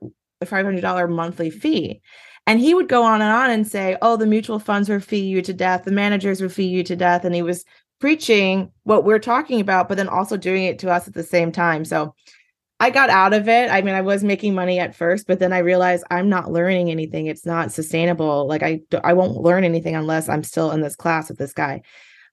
$500 0.43 1.09
monthly 1.09 1.49
fee. 1.49 2.01
And 2.47 2.59
he 2.59 2.73
would 2.73 2.87
go 2.87 3.03
on 3.03 3.21
and 3.21 3.31
on 3.31 3.49
and 3.49 3.67
say, 3.67 3.97
"Oh, 4.01 4.17
the 4.17 4.27
mutual 4.27 4.59
funds 4.59 4.87
will 4.87 4.99
fee 4.99 5.25
you 5.25 5.41
to 5.41 5.53
death, 5.53 5.83
the 5.83 5.91
managers 5.91 6.41
will 6.41 6.49
fee 6.49 6.67
you 6.67 6.83
to 6.83 6.95
death." 6.95 7.25
And 7.25 7.33
he 7.33 7.41
was 7.41 7.65
preaching 7.99 8.71
what 8.83 9.03
we're 9.03 9.19
talking 9.19 9.59
about, 9.59 9.89
but 9.89 9.97
then 9.97 10.07
also 10.07 10.37
doing 10.37 10.65
it 10.65 10.77
to 10.79 10.91
us 10.91 11.07
at 11.07 11.15
the 11.15 11.23
same 11.23 11.51
time. 11.51 11.85
So 11.85 12.13
I 12.79 12.89
got 12.89 13.09
out 13.09 13.33
of 13.33 13.47
it. 13.47 13.71
I 13.71 13.81
mean, 13.81 13.95
I 13.95 14.01
was 14.01 14.23
making 14.23 14.53
money 14.53 14.79
at 14.79 14.95
first, 14.95 15.27
but 15.27 15.39
then 15.39 15.53
I 15.53 15.59
realized 15.59 16.03
I'm 16.11 16.27
not 16.27 16.51
learning 16.51 16.91
anything. 16.91 17.27
It's 17.27 17.45
not 17.45 17.71
sustainable. 17.71 18.47
Like 18.47 18.63
I 18.63 18.81
I 19.03 19.13
won't 19.13 19.37
learn 19.37 19.63
anything 19.63 19.95
unless 19.95 20.27
I'm 20.27 20.43
still 20.43 20.71
in 20.71 20.81
this 20.81 20.95
class 20.95 21.29
with 21.29 21.37
this 21.37 21.53
guy. 21.53 21.81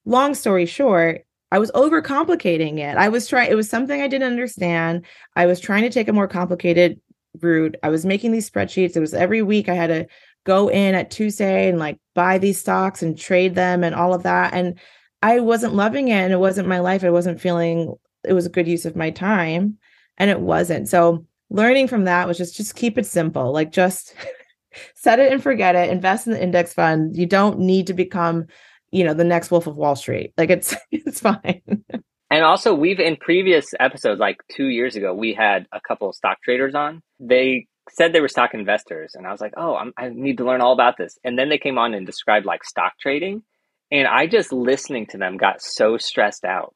Long 0.05 0.35
story 0.35 0.67
short, 0.67 1.25
I 1.53 1.61
was 1.61 1.71
overcomplicating 1.73 2.79
it. 2.79 2.97
I 2.97 3.09
was 3.09 3.29
trying 3.29 3.53
it 3.53 3.55
was 3.55 3.71
something 3.71 4.03
I 4.03 4.09
didn't 4.09 4.31
understand. 4.31 5.07
I 5.37 5.47
was 5.47 5.61
trying 5.61 5.83
to 5.83 5.91
take 5.91 6.09
a 6.09 6.13
more 6.13 6.29
complicated 6.29 7.01
route. 7.41 7.77
I 7.85 7.91
was 7.91 8.05
making 8.05 8.33
these 8.33 8.51
spreadsheets. 8.51 8.97
It 8.97 9.01
was 9.01 9.15
every 9.15 9.43
week 9.43 9.69
I 9.69 9.75
had 9.75 9.89
to 9.89 10.07
go 10.45 10.69
in 10.69 10.97
at 10.97 11.13
Tuesday 11.13 11.69
and 11.69 11.79
like 11.79 11.99
buy 12.17 12.39
these 12.39 12.59
stocks 12.59 13.01
and 13.01 13.17
trade 13.17 13.55
them 13.55 13.85
and 13.85 13.95
all 13.95 14.13
of 14.13 14.25
that 14.25 14.55
and 14.55 14.77
I 15.23 15.39
wasn't 15.39 15.77
loving 15.77 16.09
it 16.09 16.15
and 16.15 16.33
it 16.33 16.41
wasn't 16.41 16.67
my 16.67 16.81
life. 16.81 17.05
I 17.05 17.11
wasn't 17.11 17.41
feeling 17.41 17.95
it 18.25 18.33
was 18.33 18.47
a 18.47 18.51
good 18.51 18.67
use 18.67 18.85
of 18.85 18.97
my 18.97 19.11
time 19.11 19.79
and 20.19 20.31
it 20.31 20.41
wasn't. 20.41 20.89
So 20.89 21.27
learning 21.51 21.89
from 21.89 22.05
that 22.05 22.27
was 22.27 22.39
just 22.39 22.57
just 22.57 22.75
keep 22.75 22.99
it 22.99 23.07
simple. 23.07 23.53
Like 23.53 23.73
just 23.73 24.15
set 24.95 25.19
it 25.19 25.33
and 25.33 25.43
forget 25.43 25.75
it. 25.75 25.91
Invest 25.91 26.27
in 26.27 26.33
the 26.33 26.43
index 26.43 26.73
fund. 26.73 27.17
You 27.17 27.27
don't 27.27 27.61
need 27.61 27.87
to 27.89 27.95
become, 27.95 28.47
you 28.91 29.05
know, 29.05 29.15
the 29.15 29.25
next 29.25 29.51
Wolf 29.51 29.67
of 29.67 29.77
Wall 29.77 29.97
Street. 29.97 30.33
Like 30.37 30.51
it's 30.51 30.75
it's 30.91 31.21
fine. 31.21 31.63
And 32.31 32.45
also, 32.45 32.75
we've 32.75 32.99
in 32.99 33.17
previous 33.17 33.75
episodes, 33.79 34.19
like 34.19 34.39
two 34.51 34.69
years 34.69 34.97
ago, 34.97 35.13
we 35.13 35.35
had 35.35 35.67
a 35.71 35.81
couple 35.87 36.09
of 36.09 36.15
stock 36.15 36.39
traders 36.43 36.75
on. 36.75 37.03
They 37.21 37.67
said 37.91 38.13
they 38.13 38.23
were 38.23 38.29
stock 38.29 38.55
investors, 38.55 39.15
and 39.15 39.27
I 39.27 39.33
was 39.33 39.41
like, 39.43 39.53
"Oh, 39.57 39.77
I'm, 39.77 39.93
i 39.99 40.09
need 40.09 40.39
to 40.39 40.45
learn 40.45 40.63
all 40.63 40.73
about 40.73 40.97
this." 40.97 41.19
And 41.25 41.39
then 41.39 41.51
they 41.51 41.59
came 41.59 41.77
on 41.77 41.93
and 41.93 42.07
described 42.07 42.47
like 42.47 42.65
stock 42.65 42.95
trading, 42.99 43.43
and 43.91 44.09
I 44.09 44.27
just 44.27 44.51
listening 44.51 45.09
to 45.09 45.19
them 45.19 45.37
got 45.37 45.61
so 45.61 45.99
stressed 45.99 46.47
out 46.47 46.75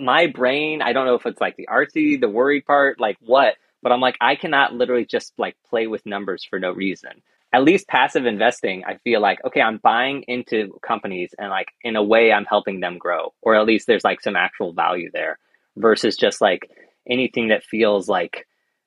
my 0.00 0.26
brain, 0.26 0.82
I 0.82 0.92
don't 0.92 1.06
know 1.06 1.14
if 1.14 1.26
it's 1.26 1.40
like 1.40 1.56
the 1.56 1.68
artsy, 1.70 2.20
the 2.20 2.28
worried 2.28 2.66
part, 2.66 3.00
like 3.00 3.16
what, 3.20 3.54
but 3.82 3.92
I'm 3.92 4.00
like, 4.00 4.16
I 4.20 4.36
cannot 4.36 4.74
literally 4.74 5.04
just 5.04 5.32
like 5.38 5.56
play 5.68 5.86
with 5.86 6.06
numbers 6.06 6.44
for 6.44 6.58
no 6.58 6.72
reason. 6.72 7.22
At 7.52 7.64
least 7.64 7.88
passive 7.88 8.26
investing, 8.26 8.84
I 8.84 8.96
feel 8.98 9.20
like, 9.20 9.42
okay, 9.44 9.62
I'm 9.62 9.78
buying 9.78 10.22
into 10.28 10.78
companies 10.82 11.34
and 11.38 11.48
like 11.48 11.68
in 11.82 11.96
a 11.96 12.02
way 12.02 12.32
I'm 12.32 12.44
helping 12.44 12.80
them 12.80 12.98
grow, 12.98 13.32
or 13.40 13.54
at 13.54 13.66
least 13.66 13.86
there's 13.86 14.04
like 14.04 14.20
some 14.20 14.36
actual 14.36 14.72
value 14.72 15.10
there 15.12 15.38
versus 15.76 16.16
just 16.16 16.40
like 16.40 16.70
anything 17.08 17.48
that 17.48 17.64
feels 17.64 18.08
like 18.08 18.46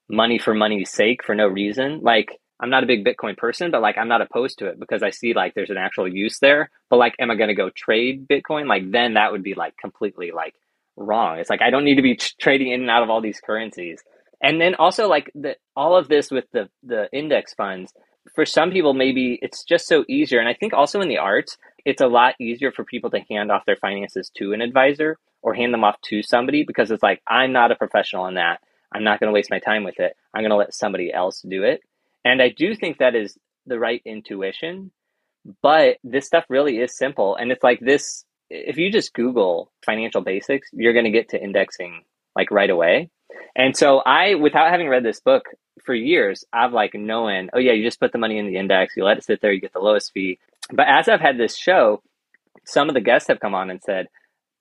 money 0.09 0.37
for 0.37 0.53
money's 0.53 0.91
sake 0.91 1.23
for 1.23 1.33
no 1.33 1.47
reason. 1.47 2.01
Like, 2.01 2.39
I'm 2.59 2.69
not 2.69 2.83
a 2.83 2.87
big 2.87 3.03
Bitcoin 3.03 3.35
person, 3.35 3.71
but 3.71 3.81
like 3.81 3.97
I'm 3.97 4.09
not 4.09 4.21
opposed 4.21 4.59
to 4.59 4.67
it 4.67 4.79
because 4.79 5.01
I 5.01 5.09
see 5.09 5.33
like 5.33 5.55
there's 5.55 5.71
an 5.71 5.77
actual 5.77 6.07
use 6.07 6.37
there. 6.39 6.69
But 6.89 6.97
like, 6.97 7.15
am 7.17 7.31
I 7.31 7.35
going 7.35 7.47
to 7.47 7.55
go 7.55 7.71
trade 7.75 8.27
Bitcoin? 8.27 8.67
Like, 8.67 8.91
then 8.91 9.15
that 9.15 9.31
would 9.31 9.41
be 9.41 9.55
like 9.55 9.75
completely 9.77 10.31
like 10.31 10.53
wrong. 11.01 11.39
It's 11.39 11.49
like 11.49 11.61
I 11.61 11.69
don't 11.69 11.85
need 11.85 11.95
to 11.95 12.01
be 12.01 12.15
trading 12.15 12.71
in 12.71 12.81
and 12.81 12.89
out 12.89 13.03
of 13.03 13.09
all 13.09 13.21
these 13.21 13.39
currencies. 13.39 14.01
And 14.41 14.59
then 14.59 14.75
also 14.75 15.07
like 15.07 15.31
the 15.35 15.55
all 15.75 15.95
of 15.95 16.07
this 16.07 16.31
with 16.31 16.45
the 16.51 16.69
the 16.83 17.09
index 17.11 17.53
funds 17.53 17.93
for 18.35 18.45
some 18.45 18.71
people 18.71 18.93
maybe 18.93 19.39
it's 19.41 19.63
just 19.63 19.87
so 19.87 20.05
easier 20.07 20.39
and 20.39 20.47
I 20.47 20.53
think 20.53 20.73
also 20.73 21.01
in 21.01 21.09
the 21.09 21.17
arts 21.17 21.57
it's 21.85 22.01
a 22.01 22.07
lot 22.07 22.35
easier 22.39 22.71
for 22.71 22.83
people 22.83 23.09
to 23.11 23.19
hand 23.29 23.51
off 23.51 23.65
their 23.65 23.75
finances 23.75 24.31
to 24.37 24.53
an 24.53 24.61
advisor 24.61 25.17
or 25.41 25.53
hand 25.53 25.73
them 25.73 25.83
off 25.83 25.99
to 26.01 26.21
somebody 26.21 26.63
because 26.63 26.91
it's 26.91 27.03
like 27.03 27.21
I'm 27.27 27.51
not 27.51 27.71
a 27.71 27.75
professional 27.75 28.27
in 28.27 28.35
that. 28.35 28.61
I'm 28.93 29.03
not 29.03 29.19
going 29.19 29.29
to 29.29 29.33
waste 29.33 29.49
my 29.49 29.59
time 29.59 29.83
with 29.83 29.99
it. 29.99 30.15
I'm 30.33 30.41
going 30.41 30.51
to 30.51 30.57
let 30.57 30.73
somebody 30.73 31.11
else 31.11 31.41
do 31.41 31.63
it. 31.63 31.81
And 32.23 32.41
I 32.41 32.49
do 32.49 32.75
think 32.75 32.97
that 32.97 33.15
is 33.15 33.37
the 33.65 33.79
right 33.79 34.01
intuition. 34.05 34.91
But 35.63 35.97
this 36.03 36.27
stuff 36.27 36.45
really 36.49 36.77
is 36.77 36.95
simple 36.95 37.35
and 37.35 37.51
it's 37.51 37.63
like 37.63 37.79
this 37.79 38.25
if 38.51 38.77
you 38.77 38.91
just 38.91 39.13
Google 39.13 39.71
financial 39.85 40.21
basics, 40.21 40.69
you're 40.73 40.93
going 40.93 41.05
to 41.05 41.11
get 41.11 41.29
to 41.29 41.41
indexing 41.41 42.03
like 42.35 42.51
right 42.51 42.69
away. 42.69 43.09
And 43.55 43.75
so 43.75 43.99
I, 43.99 44.35
without 44.35 44.71
having 44.71 44.89
read 44.89 45.03
this 45.03 45.21
book 45.21 45.45
for 45.85 45.95
years, 45.95 46.43
I've 46.51 46.73
like 46.73 46.93
known, 46.93 47.49
oh 47.53 47.59
yeah, 47.59 47.71
you 47.71 47.83
just 47.83 47.99
put 47.99 48.11
the 48.11 48.17
money 48.17 48.37
in 48.37 48.47
the 48.47 48.57
index, 48.57 48.95
you 48.95 49.05
let 49.05 49.17
it 49.17 49.23
sit 49.23 49.41
there, 49.41 49.51
you 49.51 49.61
get 49.61 49.73
the 49.73 49.79
lowest 49.79 50.11
fee. 50.13 50.39
But 50.71 50.87
as 50.87 51.07
I've 51.07 51.21
had 51.21 51.37
this 51.37 51.57
show, 51.57 52.01
some 52.65 52.89
of 52.89 52.93
the 52.93 53.01
guests 53.01 53.29
have 53.29 53.39
come 53.39 53.55
on 53.55 53.69
and 53.69 53.81
said, 53.81 54.07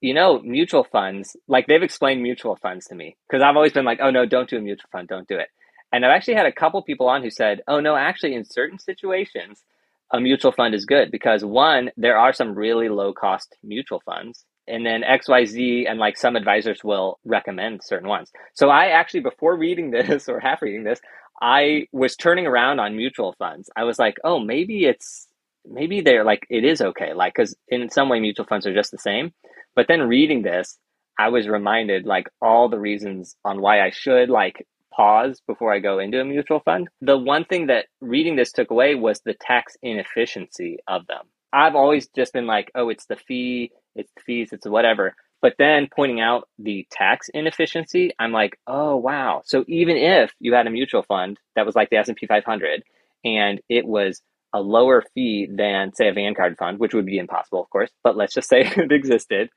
you 0.01 0.15
know, 0.15 0.41
mutual 0.41 0.85
funds, 0.85 1.37
like 1.47 1.67
they've 1.67 1.83
explained 1.83 2.23
mutual 2.23 2.57
funds 2.57 2.87
to 2.87 2.95
me 2.95 3.17
because 3.29 3.43
I've 3.43 3.57
always 3.57 3.73
been 3.73 3.85
like, 3.85 3.99
oh 4.01 4.11
no, 4.11 4.25
don't 4.25 4.49
do 4.49 4.57
a 4.57 4.61
mutual 4.61 4.89
fund, 4.91 5.09
don't 5.09 5.29
do 5.29 5.37
it. 5.37 5.49
And 5.93 6.05
I've 6.05 6.17
actually 6.17 6.35
had 6.35 6.47
a 6.47 6.53
couple 6.53 6.81
people 6.83 7.09
on 7.09 7.23
who 7.23 7.31
said, 7.31 7.63
oh 7.67 7.81
no, 7.81 7.97
actually, 7.97 8.35
in 8.35 8.45
certain 8.45 8.79
situations, 8.79 9.65
a 10.13 10.21
mutual 10.21 10.53
fund 10.53 10.75
is 10.75 10.85
good 10.85 11.11
because 11.11 11.45
one, 11.45 11.91
there 11.97 12.19
are 12.19 12.33
some 12.33 12.55
really 12.55 12.89
low 12.89 13.13
cost 13.13 13.57
mutual 13.63 14.01
funds. 14.01 14.45
And 14.67 14.85
then 14.87 15.03
XYZ 15.03 15.89
and 15.89 15.99
like 15.99 16.17
some 16.17 16.37
advisors 16.37 16.85
will 16.85 17.19
recommend 17.25 17.83
certain 17.83 18.09
ones. 18.09 18.31
So 18.55 18.69
I 18.69 18.87
actually, 18.87 19.21
before 19.21 19.57
reading 19.57 19.91
this 19.93 20.29
or 20.29 20.41
half 20.41 20.63
reading 20.63 20.85
this, 20.85 21.01
I 21.41 21.87
was 21.93 22.17
turning 22.17 22.47
around 22.47 22.81
on 22.81 22.97
mutual 22.97 23.35
funds. 23.39 23.71
I 23.77 23.85
was 23.85 23.99
like, 23.99 24.17
oh, 24.25 24.39
maybe 24.39 24.85
it's, 24.85 25.27
maybe 25.65 26.01
they're 26.01 26.25
like, 26.25 26.47
it 26.51 26.65
is 26.65 26.81
okay. 26.81 27.15
Like, 27.15 27.35
cause 27.35 27.57
in 27.69 27.89
some 27.91 28.09
way, 28.09 28.21
mutual 28.21 28.47
funds 28.47 28.67
are 28.67 28.75
just 28.75 28.91
the 28.91 28.99
same. 28.99 29.33
But 29.75 29.87
then 29.89 30.03
reading 30.03 30.43
this, 30.43 30.79
I 31.19 31.29
was 31.29 31.49
reminded 31.49 32.07
like 32.07 32.29
all 32.41 32.69
the 32.69 32.79
reasons 32.79 33.37
on 33.45 33.61
why 33.61 33.81
I 33.81 33.91
should 33.91 34.29
like 34.29 34.67
pause 35.01 35.41
before 35.47 35.73
I 35.73 35.79
go 35.79 35.99
into 35.99 36.21
a 36.21 36.25
mutual 36.27 36.61
fund. 36.61 36.89
The 37.01 37.17
one 37.17 37.47
thing 37.47 37.69
that 37.69 37.87
reading 38.03 38.37
this 38.37 38.53
took 38.53 38.71
away 38.71 38.95
was 38.95 39.23
the 39.25 39.33
tax 39.33 39.75
inefficiency 39.83 40.77
of 40.87 41.07
them. 41.07 41.23
I've 41.55 41.75
always 41.75 42.09
just 42.09 42.35
been 42.35 42.47
like, 42.47 42.71
oh, 42.75 42.91
it's 42.91 43.07
the 43.07 43.17
fee, 43.17 43.73
it's 43.95 44.13
the 44.15 44.23
fees, 44.23 44.51
it's 44.53 44.69
whatever. 44.69 45.15
But 45.41 45.55
then 45.59 45.89
pointing 45.95 46.21
out 46.21 46.49
the 46.59 46.87
tax 46.93 47.31
inefficiency, 47.33 48.11
I'm 48.19 48.33
like, 48.33 48.59
oh 48.67 48.97
wow. 48.97 49.41
So 49.47 49.65
even 49.69 49.97
if 49.97 50.35
you 50.39 50.53
had 50.53 50.67
a 50.67 50.71
mutual 50.71 51.03
fund 51.03 51.39
that 51.57 51.65
was 51.65 51.75
like 51.75 51.89
the 51.89 51.97
S&P 51.97 52.27
500 52.27 52.83
and 53.25 53.59
it 53.71 53.87
was 53.87 54.21
a 54.53 54.61
lower 54.61 55.03
fee 55.15 55.49
than 55.51 55.95
say 55.95 56.09
a 56.09 56.13
Vanguard 56.13 56.59
fund, 56.59 56.79
which 56.79 56.93
would 56.93 57.07
be 57.07 57.17
impossible, 57.17 57.63
of 57.63 57.71
course, 57.71 57.91
but 58.05 58.19
let's 58.19 58.35
just 58.35 58.51
say 58.51 58.61
it 58.77 58.93
existed, 58.93 59.49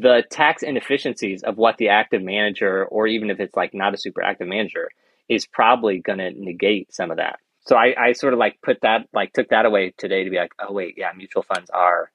the 0.00 0.24
tax 0.30 0.62
inefficiencies 0.62 1.42
of 1.42 1.56
what 1.56 1.76
the 1.76 1.88
active 1.88 2.22
manager, 2.22 2.84
or 2.84 3.06
even 3.06 3.30
if 3.30 3.40
it's 3.40 3.56
like 3.56 3.74
not 3.74 3.94
a 3.94 3.98
super 3.98 4.22
active 4.22 4.48
manager, 4.48 4.88
is 5.28 5.46
probably 5.46 5.98
going 5.98 6.18
to 6.18 6.30
negate 6.30 6.92
some 6.94 7.10
of 7.10 7.18
that. 7.18 7.38
So 7.66 7.76
I, 7.76 7.94
I 7.98 8.12
sort 8.12 8.32
of 8.32 8.38
like 8.38 8.58
put 8.62 8.80
that, 8.82 9.06
like 9.12 9.32
took 9.32 9.50
that 9.50 9.66
away 9.66 9.92
today 9.96 10.24
to 10.24 10.30
be 10.30 10.36
like, 10.36 10.52
oh, 10.58 10.72
wait, 10.72 10.94
yeah, 10.96 11.12
mutual 11.16 11.42
funds 11.42 11.70
are, 11.70 12.10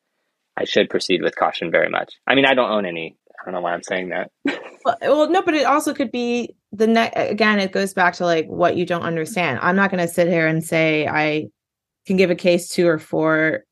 I 0.57 0.65
should 0.65 0.89
proceed 0.89 1.21
with 1.21 1.35
caution 1.35 1.71
very 1.71 1.89
much. 1.89 2.15
I 2.27 2.35
mean, 2.35 2.45
I 2.45 2.53
don't 2.53 2.71
own 2.71 2.85
any. 2.85 3.15
I 3.39 3.45
don't 3.45 3.53
know 3.53 3.61
why 3.61 3.73
I'm 3.73 3.83
saying 3.83 4.09
that. 4.09 4.31
well, 4.83 4.97
well, 5.01 5.29
no, 5.29 5.41
but 5.41 5.53
it 5.53 5.65
also 5.65 5.93
could 5.93 6.11
be 6.11 6.55
the 6.71 6.87
next, 6.87 7.13
again, 7.15 7.59
it 7.59 7.71
goes 7.71 7.93
back 7.93 8.15
to 8.15 8.25
like 8.25 8.47
what 8.47 8.75
you 8.75 8.85
don't 8.85 9.03
understand. 9.03 9.59
I'm 9.61 9.75
not 9.75 9.91
going 9.91 10.05
to 10.05 10.11
sit 10.11 10.27
here 10.27 10.47
and 10.47 10.63
say 10.63 11.07
I 11.07 11.47
can 12.07 12.17
give 12.17 12.31
a 12.31 12.35
case 12.35 12.69
to 12.69 12.87
or 12.87 12.97
for 12.97 13.63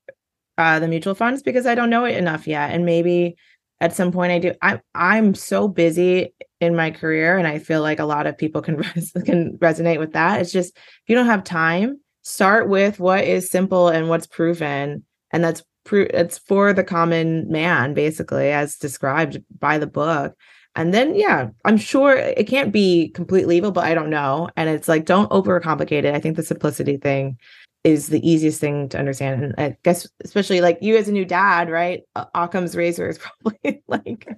uh, 0.56 0.78
the 0.78 0.88
mutual 0.88 1.14
funds 1.14 1.42
because 1.42 1.66
I 1.66 1.74
don't 1.74 1.90
know 1.90 2.04
it 2.04 2.16
enough 2.16 2.46
yet. 2.46 2.70
And 2.70 2.86
maybe 2.86 3.36
at 3.80 3.94
some 3.94 4.12
point 4.12 4.32
I 4.32 4.38
do. 4.38 4.52
i'm 4.62 4.80
I'm 4.94 5.34
so 5.34 5.68
busy 5.68 6.34
in 6.60 6.74
my 6.74 6.90
career, 6.90 7.36
and 7.36 7.46
I 7.46 7.58
feel 7.58 7.82
like 7.82 7.98
a 7.98 8.04
lot 8.04 8.26
of 8.26 8.38
people 8.38 8.62
can 8.62 8.76
res- 8.96 9.12
can 9.24 9.58
resonate 9.58 9.98
with 9.98 10.12
that. 10.12 10.40
It's 10.40 10.52
just 10.52 10.76
if 10.76 11.02
you 11.08 11.14
don't 11.14 11.26
have 11.26 11.44
time, 11.44 12.00
start 12.22 12.68
with 12.68 12.98
what 12.98 13.24
is 13.24 13.50
simple 13.50 13.88
and 13.88 14.08
what's 14.08 14.26
proven, 14.26 15.04
and 15.30 15.44
that's 15.44 15.62
pro- 15.84 16.08
it's 16.10 16.38
for 16.38 16.72
the 16.72 16.84
common 16.84 17.50
man, 17.50 17.94
basically, 17.94 18.50
as 18.50 18.76
described 18.76 19.42
by 19.58 19.78
the 19.78 19.86
book. 19.86 20.34
And 20.74 20.92
then, 20.92 21.14
yeah, 21.14 21.48
I'm 21.64 21.78
sure 21.78 22.14
it 22.14 22.46
can't 22.48 22.70
be 22.70 23.08
completely 23.14 23.56
evil, 23.56 23.72
but 23.72 23.84
I 23.84 23.94
don't 23.94 24.10
know. 24.10 24.50
And 24.56 24.68
it's 24.68 24.88
like, 24.88 25.06
don't 25.06 25.30
overcomplicate 25.30 26.04
it. 26.04 26.14
I 26.14 26.20
think 26.20 26.36
the 26.36 26.42
simplicity 26.42 26.98
thing 26.98 27.38
is 27.86 28.08
the 28.08 28.28
easiest 28.28 28.60
thing 28.60 28.88
to 28.88 28.98
understand. 28.98 29.44
And 29.44 29.54
I 29.58 29.76
guess, 29.84 30.08
especially 30.24 30.60
like 30.60 30.78
you 30.80 30.96
as 30.96 31.08
a 31.08 31.12
new 31.12 31.24
dad, 31.24 31.70
right? 31.70 32.02
Occam's 32.34 32.74
razor 32.74 33.08
is 33.08 33.18
probably 33.42 33.80
like 33.86 34.28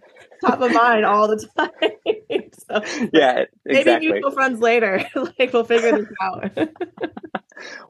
top 0.45 0.61
of 0.61 0.71
mind 0.71 1.07
all 1.07 1.29
the 1.29 1.49
time. 1.57 1.71
so 2.53 3.09
yeah, 3.11 3.45
exactly. 3.65 3.95
maybe 3.95 4.09
mutual 4.13 4.33
funds 4.33 4.61
later. 4.61 5.03
like 5.39 5.51
we'll 5.55 5.65
figure 5.65 5.93
this 5.93 6.09
out. 6.21 6.69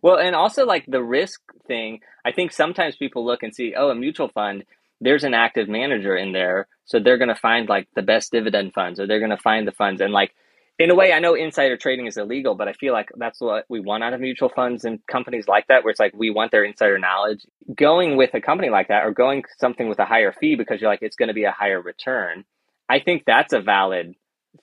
well, 0.00 0.16
and 0.16 0.36
also 0.36 0.64
like 0.64 0.84
the 0.86 1.02
risk 1.02 1.40
thing, 1.66 2.00
I 2.24 2.30
think 2.30 2.52
sometimes 2.52 2.94
people 2.94 3.26
look 3.26 3.42
and 3.42 3.52
see, 3.52 3.74
oh, 3.76 3.90
a 3.90 3.96
mutual 3.96 4.28
fund, 4.28 4.64
there's 5.00 5.24
an 5.24 5.34
active 5.34 5.68
manager 5.68 6.16
in 6.16 6.30
there. 6.32 6.68
So 6.84 7.00
they're 7.00 7.18
going 7.18 7.28
to 7.28 7.34
find 7.34 7.68
like 7.68 7.88
the 7.96 8.02
best 8.02 8.30
dividend 8.30 8.74
funds 8.74 9.00
or 9.00 9.08
they're 9.08 9.18
going 9.18 9.30
to 9.30 9.36
find 9.36 9.66
the 9.66 9.72
funds. 9.72 10.00
And 10.00 10.12
like, 10.12 10.34
in 10.78 10.90
a 10.90 10.94
way, 10.94 11.12
I 11.12 11.18
know 11.18 11.34
insider 11.34 11.76
trading 11.76 12.06
is 12.06 12.16
illegal, 12.16 12.54
but 12.54 12.68
I 12.68 12.72
feel 12.72 12.92
like 12.92 13.10
that's 13.16 13.40
what 13.40 13.64
we 13.68 13.80
want 13.80 14.04
out 14.04 14.12
of 14.12 14.20
mutual 14.20 14.48
funds 14.48 14.84
and 14.84 15.04
companies 15.06 15.48
like 15.48 15.66
that, 15.66 15.82
where 15.82 15.90
it's 15.90 15.98
like 15.98 16.14
we 16.14 16.30
want 16.30 16.52
their 16.52 16.64
insider 16.64 16.98
knowledge. 16.98 17.44
Going 17.74 18.16
with 18.16 18.32
a 18.34 18.40
company 18.40 18.70
like 18.70 18.88
that 18.88 19.04
or 19.04 19.10
going 19.10 19.42
something 19.58 19.88
with 19.88 19.98
a 19.98 20.04
higher 20.04 20.32
fee 20.32 20.54
because 20.54 20.80
you're 20.80 20.90
like, 20.90 21.02
it's 21.02 21.16
going 21.16 21.28
to 21.28 21.34
be 21.34 21.44
a 21.44 21.50
higher 21.50 21.80
return, 21.80 22.44
I 22.88 23.00
think 23.00 23.24
that's 23.26 23.52
a 23.52 23.60
valid 23.60 24.14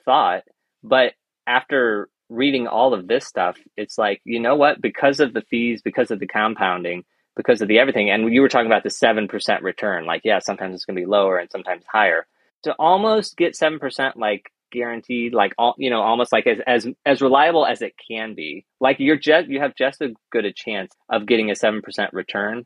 thought. 0.05 0.43
But 0.83 1.13
after 1.45 2.09
reading 2.29 2.67
all 2.67 2.93
of 2.93 3.07
this 3.07 3.25
stuff, 3.25 3.57
it's 3.75 3.97
like, 3.97 4.21
you 4.23 4.39
know 4.39 4.55
what? 4.55 4.81
Because 4.81 5.19
of 5.19 5.33
the 5.33 5.41
fees, 5.41 5.81
because 5.81 6.11
of 6.11 6.19
the 6.19 6.27
compounding, 6.27 7.03
because 7.35 7.61
of 7.61 7.67
the 7.67 7.79
everything, 7.79 8.09
and 8.09 8.33
you 8.33 8.41
were 8.41 8.49
talking 8.49 8.67
about 8.67 8.83
the 8.83 8.89
7% 8.89 9.61
return, 9.61 10.05
like, 10.05 10.21
yeah, 10.23 10.39
sometimes 10.39 10.75
it's 10.75 10.85
going 10.85 10.95
to 10.95 11.01
be 11.01 11.05
lower 11.05 11.37
and 11.37 11.51
sometimes 11.51 11.83
higher. 11.91 12.25
To 12.63 12.73
almost 12.79 13.37
get 13.37 13.53
7% 13.53 14.15
like 14.15 14.49
guaranteed, 14.75 15.33
like 15.33 15.53
all 15.57 15.75
you 15.77 15.89
know, 15.89 16.01
almost 16.01 16.31
like 16.31 16.45
as 16.47 16.59
as 16.67 16.87
as 17.05 17.21
reliable 17.21 17.65
as 17.65 17.81
it 17.81 17.93
can 18.07 18.35
be. 18.35 18.65
Like 18.79 18.99
you're 18.99 19.17
just 19.17 19.47
you 19.47 19.59
have 19.59 19.75
just 19.75 20.01
as 20.01 20.11
good 20.31 20.45
a 20.45 20.53
chance 20.53 20.93
of 21.09 21.25
getting 21.25 21.49
a 21.49 21.55
seven 21.55 21.81
percent 21.81 22.13
return 22.13 22.65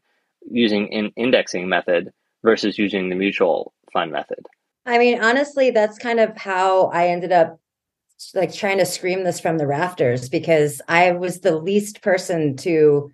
using 0.49 0.93
an 0.93 1.11
indexing 1.15 1.69
method 1.69 2.11
versus 2.43 2.77
using 2.77 3.09
the 3.09 3.15
mutual 3.15 3.73
fund 3.93 4.11
method. 4.11 4.45
I 4.85 4.97
mean, 4.97 5.21
honestly, 5.21 5.71
that's 5.71 5.97
kind 5.97 6.19
of 6.19 6.35
how 6.37 6.87
I 6.87 7.07
ended 7.07 7.31
up 7.31 7.59
like 8.33 8.53
trying 8.53 8.79
to 8.79 8.85
scream 8.85 9.23
this 9.23 9.39
from 9.39 9.57
the 9.57 9.67
rafters 9.67 10.27
because 10.27 10.81
I 10.87 11.11
was 11.11 11.39
the 11.39 11.57
least 11.57 12.01
person 12.01 12.57
to 12.57 13.11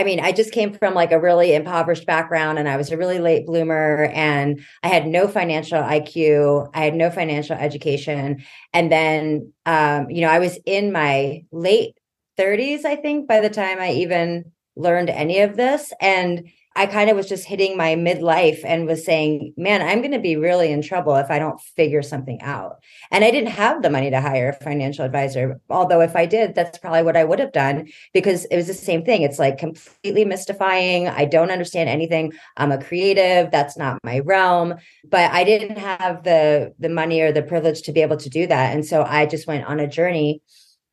I 0.00 0.02
mean, 0.02 0.18
I 0.18 0.32
just 0.32 0.52
came 0.52 0.72
from 0.72 0.94
like 0.94 1.12
a 1.12 1.20
really 1.20 1.54
impoverished 1.54 2.06
background 2.06 2.58
and 2.58 2.66
I 2.66 2.78
was 2.78 2.90
a 2.90 2.96
really 2.96 3.18
late 3.18 3.44
bloomer 3.44 4.10
and 4.14 4.64
I 4.82 4.88
had 4.88 5.06
no 5.06 5.28
financial 5.28 5.76
IQ. 5.78 6.70
I 6.72 6.84
had 6.86 6.94
no 6.94 7.10
financial 7.10 7.54
education. 7.54 8.42
And 8.72 8.90
then, 8.90 9.52
um, 9.66 10.08
you 10.08 10.22
know, 10.22 10.30
I 10.30 10.38
was 10.38 10.58
in 10.64 10.90
my 10.90 11.44
late 11.52 11.98
30s, 12.38 12.86
I 12.86 12.96
think, 12.96 13.28
by 13.28 13.40
the 13.40 13.50
time 13.50 13.78
I 13.78 13.92
even 13.92 14.52
learned 14.74 15.10
any 15.10 15.40
of 15.40 15.58
this. 15.58 15.92
And 16.00 16.48
I 16.80 16.86
kind 16.86 17.10
of 17.10 17.16
was 17.16 17.28
just 17.28 17.44
hitting 17.44 17.76
my 17.76 17.94
midlife 17.94 18.64
and 18.64 18.86
was 18.86 19.04
saying, 19.04 19.52
man, 19.58 19.82
I'm 19.82 20.00
going 20.00 20.12
to 20.12 20.18
be 20.18 20.36
really 20.36 20.72
in 20.72 20.80
trouble 20.80 21.14
if 21.16 21.30
I 21.30 21.38
don't 21.38 21.60
figure 21.60 22.00
something 22.00 22.40
out. 22.40 22.82
And 23.10 23.22
I 23.22 23.30
didn't 23.30 23.50
have 23.50 23.82
the 23.82 23.90
money 23.90 24.08
to 24.08 24.18
hire 24.18 24.48
a 24.48 24.64
financial 24.64 25.04
advisor. 25.04 25.60
Although, 25.68 26.00
if 26.00 26.16
I 26.16 26.24
did, 26.24 26.54
that's 26.54 26.78
probably 26.78 27.02
what 27.02 27.18
I 27.18 27.24
would 27.24 27.38
have 27.38 27.52
done 27.52 27.88
because 28.14 28.46
it 28.46 28.56
was 28.56 28.66
the 28.66 28.72
same 28.72 29.04
thing. 29.04 29.20
It's 29.20 29.38
like 29.38 29.58
completely 29.58 30.24
mystifying. 30.24 31.06
I 31.06 31.26
don't 31.26 31.50
understand 31.50 31.90
anything. 31.90 32.32
I'm 32.56 32.72
a 32.72 32.82
creative. 32.82 33.50
That's 33.50 33.76
not 33.76 34.02
my 34.02 34.20
realm. 34.20 34.76
But 35.04 35.30
I 35.32 35.44
didn't 35.44 35.76
have 35.76 36.24
the 36.24 36.72
the 36.78 36.88
money 36.88 37.20
or 37.20 37.30
the 37.30 37.42
privilege 37.42 37.82
to 37.82 37.92
be 37.92 38.00
able 38.00 38.16
to 38.16 38.30
do 38.30 38.46
that. 38.46 38.74
And 38.74 38.86
so 38.86 39.02
I 39.02 39.26
just 39.26 39.46
went 39.46 39.66
on 39.66 39.80
a 39.80 39.86
journey 39.86 40.40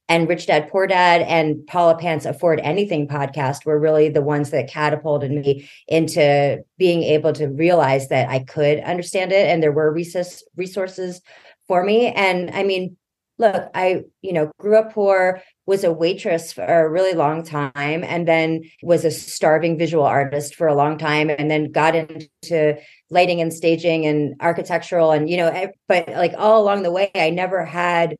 and 0.09 0.29
Rich 0.29 0.47
Dad 0.47 0.69
Poor 0.69 0.87
Dad 0.87 1.21
and 1.21 1.65
Paula 1.67 1.97
Pant's 1.97 2.25
Afford 2.25 2.59
Anything 2.61 3.07
podcast 3.07 3.65
were 3.65 3.79
really 3.79 4.09
the 4.09 4.21
ones 4.21 4.51
that 4.51 4.69
catapulted 4.69 5.31
me 5.31 5.69
into 5.87 6.63
being 6.77 7.03
able 7.03 7.33
to 7.33 7.47
realize 7.47 8.07
that 8.09 8.29
I 8.29 8.39
could 8.39 8.79
understand 8.79 9.31
it 9.31 9.47
and 9.47 9.61
there 9.61 9.71
were 9.71 9.91
resources 9.91 11.21
for 11.67 11.83
me. 11.83 12.07
And 12.07 12.49
I 12.51 12.63
mean, 12.63 12.95
look, 13.37 13.69
I, 13.75 14.03
you 14.21 14.33
know, 14.33 14.51
grew 14.59 14.77
up 14.77 14.93
poor, 14.93 15.41
was 15.65 15.83
a 15.83 15.91
waitress 15.91 16.53
for 16.53 16.63
a 16.63 16.89
really 16.89 17.13
long 17.13 17.43
time, 17.43 18.03
and 18.03 18.27
then 18.27 18.63
was 18.81 19.05
a 19.05 19.11
starving 19.11 19.77
visual 19.77 20.05
artist 20.05 20.55
for 20.55 20.67
a 20.67 20.75
long 20.75 20.97
time, 20.97 21.29
and 21.29 21.51
then 21.51 21.71
got 21.71 21.95
into 21.95 22.77
lighting 23.09 23.41
and 23.41 23.53
staging 23.53 24.05
and 24.05 24.35
architectural 24.41 25.11
and, 25.11 25.29
you 25.29 25.37
know, 25.37 25.47
eh, 25.47 25.67
but 25.87 26.07
like 26.09 26.33
all 26.37 26.63
along 26.63 26.83
the 26.83 26.91
way, 26.91 27.11
I 27.13 27.29
never 27.29 27.63
had 27.63 28.15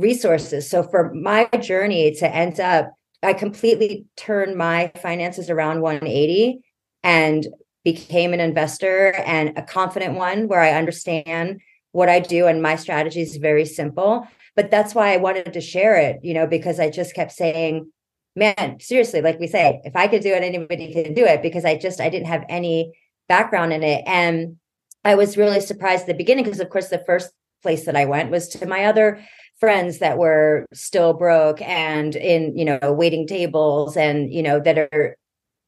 resources. 0.00 0.68
So 0.68 0.82
for 0.82 1.12
my 1.14 1.46
journey 1.60 2.14
to 2.16 2.34
end 2.34 2.58
up, 2.60 2.92
I 3.22 3.34
completely 3.34 4.06
turned 4.16 4.56
my 4.56 4.90
finances 5.00 5.50
around 5.50 5.82
180 5.82 6.60
and 7.02 7.46
became 7.84 8.32
an 8.32 8.40
investor 8.40 9.14
and 9.26 9.56
a 9.56 9.62
confident 9.62 10.14
one 10.14 10.48
where 10.48 10.60
I 10.60 10.72
understand 10.72 11.60
what 11.92 12.08
I 12.08 12.20
do 12.20 12.46
and 12.46 12.62
my 12.62 12.76
strategy 12.76 13.20
is 13.20 13.36
very 13.36 13.64
simple. 13.64 14.26
But 14.56 14.70
that's 14.70 14.94
why 14.94 15.12
I 15.12 15.18
wanted 15.18 15.52
to 15.52 15.60
share 15.60 15.96
it, 15.96 16.20
you 16.22 16.34
know, 16.34 16.46
because 16.46 16.80
I 16.80 16.90
just 16.90 17.14
kept 17.14 17.32
saying, 17.32 17.90
man, 18.36 18.78
seriously, 18.80 19.20
like 19.22 19.38
we 19.38 19.46
say, 19.46 19.80
if 19.84 19.96
I 19.96 20.08
could 20.08 20.22
do 20.22 20.32
it, 20.32 20.42
anybody 20.42 20.92
can 20.92 21.14
do 21.14 21.24
it 21.24 21.42
because 21.42 21.64
I 21.64 21.76
just 21.76 22.00
I 22.00 22.08
didn't 22.08 22.26
have 22.26 22.44
any 22.48 22.92
background 23.28 23.72
in 23.72 23.82
it. 23.82 24.02
And 24.06 24.56
I 25.04 25.14
was 25.14 25.36
really 25.36 25.60
surprised 25.60 26.02
at 26.02 26.08
the 26.08 26.14
beginning 26.14 26.44
because 26.44 26.60
of 26.60 26.70
course 26.70 26.88
the 26.88 27.02
first 27.06 27.30
place 27.62 27.84
that 27.86 27.96
I 27.96 28.04
went 28.04 28.30
was 28.30 28.48
to 28.48 28.66
my 28.66 28.84
other 28.84 29.24
friends 29.60 29.98
that 29.98 30.18
were 30.18 30.66
still 30.72 31.12
broke 31.12 31.60
and 31.62 32.16
in 32.16 32.56
you 32.56 32.64
know 32.64 32.92
waiting 32.92 33.26
tables 33.26 33.96
and 33.96 34.32
you 34.32 34.42
know 34.42 34.58
that 34.58 34.78
are 34.78 35.16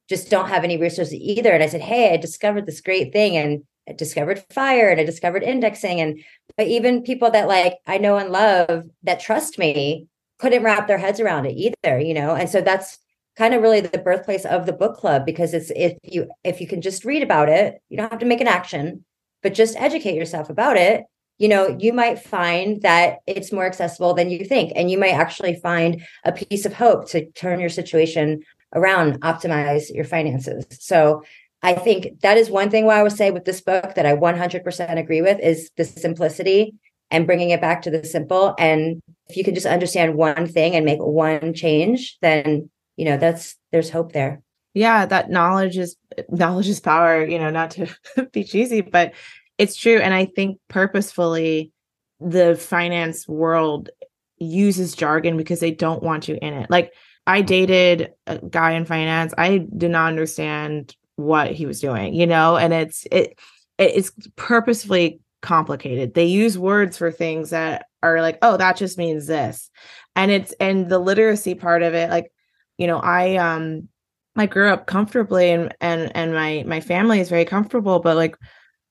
just 0.09 0.29
don't 0.29 0.49
have 0.49 0.63
any 0.63 0.77
resources 0.77 1.13
either. 1.13 1.51
And 1.51 1.63
i 1.63 1.67
said 1.67 1.81
hey 1.81 2.13
i 2.13 2.17
discovered 2.17 2.65
this 2.65 2.81
great 2.81 3.13
thing 3.13 3.37
and 3.37 3.63
I 3.87 3.93
discovered 3.93 4.43
fire 4.49 4.89
and 4.89 4.99
i 4.99 5.03
discovered 5.03 5.43
indexing. 5.43 6.01
And 6.01 6.19
but 6.57 6.67
even 6.67 7.03
people 7.03 7.31
that 7.31 7.47
like 7.47 7.77
i 7.87 7.97
know 7.97 8.17
and 8.17 8.31
love 8.31 8.85
that 9.03 9.19
trust 9.19 9.57
me 9.57 10.07
couldn't 10.39 10.63
wrap 10.63 10.87
their 10.87 10.97
heads 10.97 11.19
around 11.19 11.45
it 11.45 11.53
either 11.53 11.99
you 11.99 12.13
know? 12.13 12.35
And 12.35 12.49
so 12.49 12.61
that's 12.61 12.99
kind 13.37 13.53
of 13.53 13.61
really 13.61 13.81
the 13.81 13.97
birthplace 13.97 14.45
of 14.45 14.65
the 14.65 14.73
book 14.73 14.97
club 14.97 15.25
because 15.25 15.53
it's 15.53 15.71
if 15.75 15.97
you 16.03 16.29
if 16.43 16.61
you 16.61 16.67
can 16.67 16.81
just 16.81 17.05
read 17.05 17.23
about 17.23 17.49
it 17.49 17.81
you 17.89 17.97
don't 17.97 18.11
have 18.11 18.19
to 18.19 18.25
make 18.25 18.41
an 18.41 18.47
action 18.47 19.05
but 19.41 19.53
just 19.53 19.75
educate 19.77 20.15
yourself 20.15 20.49
about 20.49 20.77
it 20.77 21.03
you 21.37 21.47
know, 21.47 21.75
you 21.79 21.93
might 21.93 22.19
find 22.19 22.81
that 22.83 23.17
it's 23.27 23.51
more 23.51 23.65
accessible 23.65 24.13
than 24.13 24.29
you 24.29 24.45
think. 24.45 24.71
And 24.75 24.89
you 24.89 24.97
might 24.97 25.13
actually 25.13 25.55
find 25.55 26.03
a 26.23 26.31
piece 26.31 26.65
of 26.65 26.73
hope 26.73 27.09
to 27.09 27.25
turn 27.31 27.59
your 27.59 27.69
situation 27.69 28.43
around, 28.73 29.21
optimize 29.21 29.93
your 29.93 30.05
finances. 30.05 30.65
So 30.79 31.23
I 31.61 31.73
think 31.73 32.21
that 32.21 32.37
is 32.37 32.49
one 32.49 32.69
thing 32.69 32.85
why 32.85 32.99
I 32.99 33.03
would 33.03 33.13
say 33.13 33.31
with 33.31 33.45
this 33.45 33.61
book 33.61 33.95
that 33.95 34.05
I 34.05 34.15
100% 34.15 34.97
agree 34.97 35.21
with 35.21 35.39
is 35.39 35.71
the 35.77 35.85
simplicity 35.85 36.75
and 37.09 37.25
bringing 37.25 37.51
it 37.51 37.61
back 37.61 37.83
to 37.83 37.91
the 37.91 38.03
simple. 38.03 38.53
And 38.59 39.01
if 39.27 39.37
you 39.37 39.43
can 39.43 39.53
just 39.53 39.65
understand 39.65 40.15
one 40.15 40.47
thing 40.47 40.75
and 40.75 40.85
make 40.85 40.99
one 40.99 41.53
change, 41.53 42.17
then, 42.21 42.69
you 42.95 43.05
know, 43.05 43.17
that's, 43.17 43.55
there's 43.71 43.89
hope 43.89 44.11
there. 44.11 44.41
Yeah. 44.73 45.05
That 45.05 45.29
knowledge 45.29 45.77
is, 45.77 45.95
knowledge 46.29 46.67
is 46.67 46.79
power, 46.79 47.25
you 47.25 47.39
know, 47.39 47.49
not 47.49 47.71
to 47.71 47.87
be 48.33 48.43
cheesy, 48.43 48.81
but 48.81 49.13
it's 49.57 49.75
true. 49.75 49.97
And 49.97 50.13
I 50.13 50.25
think 50.25 50.59
purposefully 50.67 51.71
the 52.19 52.55
finance 52.55 53.27
world 53.27 53.89
uses 54.37 54.95
jargon 54.95 55.37
because 55.37 55.59
they 55.59 55.71
don't 55.71 56.03
want 56.03 56.27
you 56.27 56.37
in 56.41 56.53
it. 56.53 56.69
Like 56.69 56.93
I 57.27 57.41
dated 57.41 58.13
a 58.27 58.37
guy 58.39 58.71
in 58.71 58.85
finance. 58.85 59.33
I 59.37 59.65
did 59.77 59.91
not 59.91 60.07
understand 60.07 60.95
what 61.15 61.51
he 61.51 61.65
was 61.65 61.79
doing, 61.79 62.13
you 62.13 62.27
know, 62.27 62.57
and 62.57 62.73
it's 62.73 63.05
it 63.11 63.39
it's 63.77 64.11
purposefully 64.35 65.19
complicated. 65.41 66.13
They 66.13 66.25
use 66.25 66.57
words 66.57 66.97
for 66.97 67.11
things 67.11 67.51
that 67.51 67.85
are 68.01 68.21
like, 68.21 68.37
oh, 68.41 68.57
that 68.57 68.77
just 68.77 68.97
means 68.97 69.27
this. 69.27 69.69
And 70.15 70.31
it's 70.31 70.53
and 70.59 70.89
the 70.89 70.99
literacy 70.99 71.55
part 71.55 71.83
of 71.83 71.93
it, 71.93 72.09
like, 72.09 72.31
you 72.77 72.87
know, 72.87 72.99
I 72.99 73.35
um 73.37 73.87
I 74.35 74.47
grew 74.47 74.69
up 74.69 74.87
comfortably 74.87 75.51
and 75.51 75.73
and 75.79 76.11
and 76.15 76.33
my 76.33 76.63
my 76.65 76.81
family 76.81 77.19
is 77.19 77.29
very 77.29 77.45
comfortable, 77.45 77.99
but 77.99 78.15
like 78.15 78.35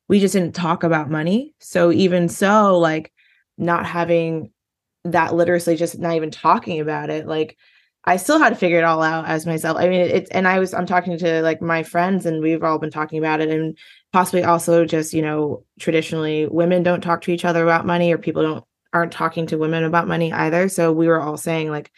we 0.08 0.20
just 0.20 0.34
didn't 0.34 0.54
talk 0.54 0.82
about 0.82 1.10
money. 1.10 1.54
So 1.60 1.92
even 1.92 2.28
so, 2.28 2.78
like 2.78 3.12
not 3.58 3.86
having 3.86 4.50
that 5.04 5.34
literacy, 5.34 5.76
just 5.76 5.98
not 5.98 6.14
even 6.14 6.30
talking 6.30 6.80
about 6.80 7.10
it, 7.10 7.26
like 7.26 7.56
I 8.04 8.16
still 8.16 8.38
had 8.38 8.50
to 8.50 8.56
figure 8.56 8.78
it 8.78 8.84
all 8.84 9.02
out 9.02 9.26
as 9.26 9.46
myself. 9.46 9.78
I 9.78 9.88
mean, 9.88 10.00
it's 10.00 10.30
and 10.30 10.48
I 10.48 10.58
was 10.58 10.74
I'm 10.74 10.86
talking 10.86 11.16
to 11.18 11.42
like 11.42 11.62
my 11.62 11.82
friends 11.84 12.26
and 12.26 12.42
we've 12.42 12.62
all 12.64 12.78
been 12.78 12.90
talking 12.90 13.18
about 13.18 13.40
it 13.40 13.48
and 13.48 13.78
possibly 14.12 14.42
also 14.42 14.84
just, 14.84 15.12
you 15.12 15.22
know, 15.22 15.64
traditionally 15.78 16.46
women 16.46 16.82
don't 16.82 17.00
talk 17.00 17.22
to 17.22 17.30
each 17.30 17.44
other 17.44 17.62
about 17.62 17.86
money 17.86 18.12
or 18.12 18.18
people 18.18 18.42
don't 18.42 18.64
aren't 18.92 19.12
talking 19.12 19.46
to 19.46 19.58
women 19.58 19.84
about 19.84 20.08
money 20.08 20.32
either. 20.32 20.68
So 20.68 20.92
we 20.92 21.06
were 21.06 21.20
all 21.20 21.36
saying 21.36 21.70
like 21.70 21.92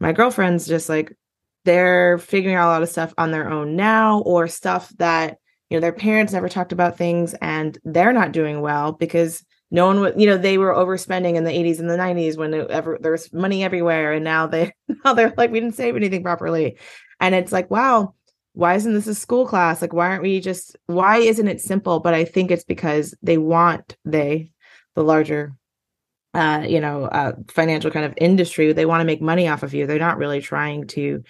my 0.00 0.12
girlfriends 0.12 0.66
just 0.66 0.88
like 0.88 1.16
they're 1.64 2.18
figuring 2.18 2.56
out 2.56 2.68
a 2.68 2.72
lot 2.72 2.82
of 2.82 2.88
stuff 2.88 3.12
on 3.18 3.30
their 3.30 3.48
own 3.48 3.76
now 3.76 4.20
or 4.20 4.48
stuff 4.48 4.88
that 4.98 5.38
you 5.72 5.78
know 5.78 5.80
their 5.80 5.90
parents 5.90 6.34
never 6.34 6.50
talked 6.50 6.72
about 6.72 6.98
things 6.98 7.34
and 7.40 7.78
they're 7.82 8.12
not 8.12 8.32
doing 8.32 8.60
well 8.60 8.92
because 8.92 9.42
no 9.70 9.86
one 9.86 10.00
would 10.00 10.20
you 10.20 10.26
know 10.26 10.36
they 10.36 10.58
were 10.58 10.74
overspending 10.74 11.34
in 11.34 11.44
the 11.44 11.50
80s 11.50 11.80
and 11.80 11.88
the 11.88 11.96
90s 11.96 12.36
when 12.36 12.52
ever 12.70 12.98
there 13.00 13.12
was 13.12 13.32
money 13.32 13.64
everywhere 13.64 14.12
and 14.12 14.22
now 14.22 14.46
they 14.46 14.70
now 15.04 15.14
they're 15.14 15.32
like 15.38 15.50
we 15.50 15.60
didn't 15.60 15.74
save 15.74 15.96
anything 15.96 16.22
properly. 16.22 16.76
And 17.20 17.34
it's 17.34 17.52
like 17.52 17.70
wow 17.70 18.14
why 18.52 18.74
isn't 18.74 18.92
this 18.92 19.06
a 19.06 19.14
school 19.14 19.46
class? 19.46 19.80
Like 19.80 19.94
why 19.94 20.10
aren't 20.10 20.22
we 20.22 20.38
just 20.40 20.76
why 20.88 21.16
isn't 21.16 21.48
it 21.48 21.62
simple? 21.62 22.00
But 22.00 22.12
i 22.12 22.26
think 22.26 22.50
it's 22.50 22.64
because 22.64 23.14
they 23.22 23.38
want 23.38 23.96
they 24.04 24.50
the 24.94 25.02
larger 25.02 25.54
uh 26.34 26.66
you 26.68 26.80
know 26.80 27.06
uh 27.06 27.32
financial 27.48 27.90
kind 27.90 28.04
of 28.04 28.12
industry 28.18 28.70
they 28.74 28.84
want 28.84 29.00
to 29.00 29.06
make 29.06 29.22
money 29.22 29.48
off 29.48 29.62
of 29.62 29.72
you. 29.72 29.86
They're 29.86 29.98
not 29.98 30.18
really 30.18 30.42
trying 30.42 30.86
to 30.88 31.22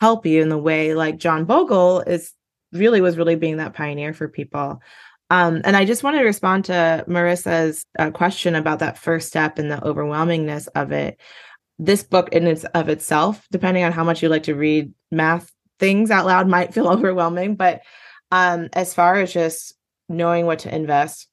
help 0.00 0.24
you 0.24 0.40
in 0.42 0.48
the 0.48 0.58
way 0.58 0.94
like 0.94 1.16
john 1.16 1.44
bogle 1.44 2.00
is 2.00 2.32
really 2.72 3.00
was 3.00 3.16
really 3.16 3.36
being 3.36 3.58
that 3.58 3.74
pioneer 3.74 4.12
for 4.12 4.28
people. 4.28 4.80
Um, 5.30 5.62
and 5.64 5.76
I 5.76 5.86
just 5.86 6.02
wanted 6.02 6.18
to 6.18 6.24
respond 6.24 6.66
to 6.66 7.04
Marissa's 7.08 7.86
uh, 7.98 8.10
question 8.10 8.54
about 8.54 8.80
that 8.80 8.98
first 8.98 9.28
step 9.28 9.58
and 9.58 9.70
the 9.70 9.76
overwhelmingness 9.76 10.68
of 10.74 10.92
it. 10.92 11.18
This 11.78 12.02
book, 12.02 12.28
in 12.32 12.46
its 12.46 12.64
of 12.64 12.90
itself, 12.90 13.46
depending 13.50 13.82
on 13.82 13.92
how 13.92 14.04
much 14.04 14.22
you 14.22 14.28
like 14.28 14.42
to 14.42 14.54
read 14.54 14.92
math 15.10 15.50
things 15.78 16.10
out 16.10 16.26
loud, 16.26 16.48
might 16.48 16.74
feel 16.74 16.88
overwhelming. 16.90 17.56
But 17.56 17.80
um, 18.30 18.68
as 18.74 18.92
far 18.92 19.16
as 19.16 19.32
just 19.32 19.74
knowing 20.08 20.44
what 20.44 20.60
to 20.60 20.74
invest, 20.74 21.28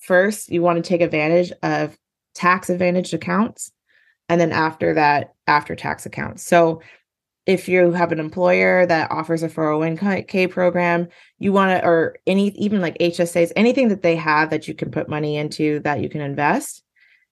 first 0.00 0.50
you 0.50 0.60
want 0.60 0.82
to 0.84 0.86
take 0.86 1.00
advantage 1.00 1.50
of 1.62 1.96
tax 2.34 2.68
advantaged 2.68 3.14
accounts, 3.14 3.72
and 4.28 4.38
then 4.38 4.52
after 4.52 4.92
that, 4.94 5.32
after 5.46 5.74
tax 5.74 6.04
accounts. 6.04 6.44
So 6.44 6.82
if 7.48 7.66
you 7.66 7.92
have 7.92 8.12
an 8.12 8.20
employer 8.20 8.84
that 8.84 9.10
offers 9.10 9.42
a 9.42 9.48
401k 9.48 10.50
program, 10.50 11.08
you 11.38 11.50
want 11.50 11.70
to, 11.70 11.88
or 11.88 12.18
any, 12.26 12.48
even 12.50 12.82
like 12.82 12.98
HSAs, 12.98 13.52
anything 13.56 13.88
that 13.88 14.02
they 14.02 14.16
have 14.16 14.50
that 14.50 14.68
you 14.68 14.74
can 14.74 14.90
put 14.90 15.08
money 15.08 15.38
into 15.38 15.80
that 15.80 16.02
you 16.02 16.10
can 16.10 16.20
invest, 16.20 16.82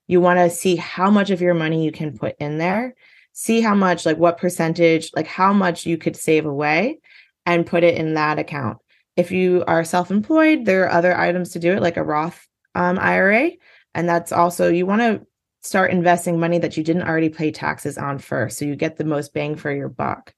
you 0.07 0.19
want 0.19 0.39
to 0.39 0.49
see 0.49 0.75
how 0.75 1.11
much 1.11 1.29
of 1.29 1.39
your 1.39 1.53
money 1.53 1.85
you 1.85 1.91
can 1.91 2.17
put 2.17 2.35
in 2.39 2.57
there, 2.57 2.95
see 3.33 3.61
how 3.61 3.75
much, 3.75 4.07
like 4.07 4.17
what 4.17 4.39
percentage, 4.39 5.11
like 5.15 5.27
how 5.27 5.53
much 5.53 5.85
you 5.85 5.99
could 5.99 6.15
save 6.15 6.47
away 6.47 6.97
and 7.45 7.67
put 7.67 7.83
it 7.83 7.95
in 7.95 8.15
that 8.15 8.39
account. 8.39 8.79
If 9.15 9.31
you 9.31 9.63
are 9.67 9.83
self 9.83 10.09
employed, 10.09 10.65
there 10.65 10.85
are 10.85 10.91
other 10.97 11.15
items 11.15 11.51
to 11.51 11.59
do 11.59 11.73
it, 11.73 11.81
like 11.83 11.97
a 11.97 12.03
Roth 12.03 12.43
um, 12.73 12.97
IRA. 12.97 13.51
And 13.93 14.09
that's 14.09 14.31
also, 14.31 14.71
you 14.71 14.87
want 14.87 15.01
to 15.01 15.27
start 15.67 15.91
investing 15.91 16.39
money 16.39 16.59
that 16.59 16.77
you 16.77 16.83
didn't 16.83 17.07
already 17.07 17.29
pay 17.29 17.51
taxes 17.51 17.97
on 17.97 18.19
first. 18.19 18.57
So 18.57 18.65
you 18.65 18.75
get 18.75 18.97
the 18.97 19.03
most 19.03 19.33
bang 19.33 19.55
for 19.55 19.71
your 19.71 19.89
buck. 19.89 20.33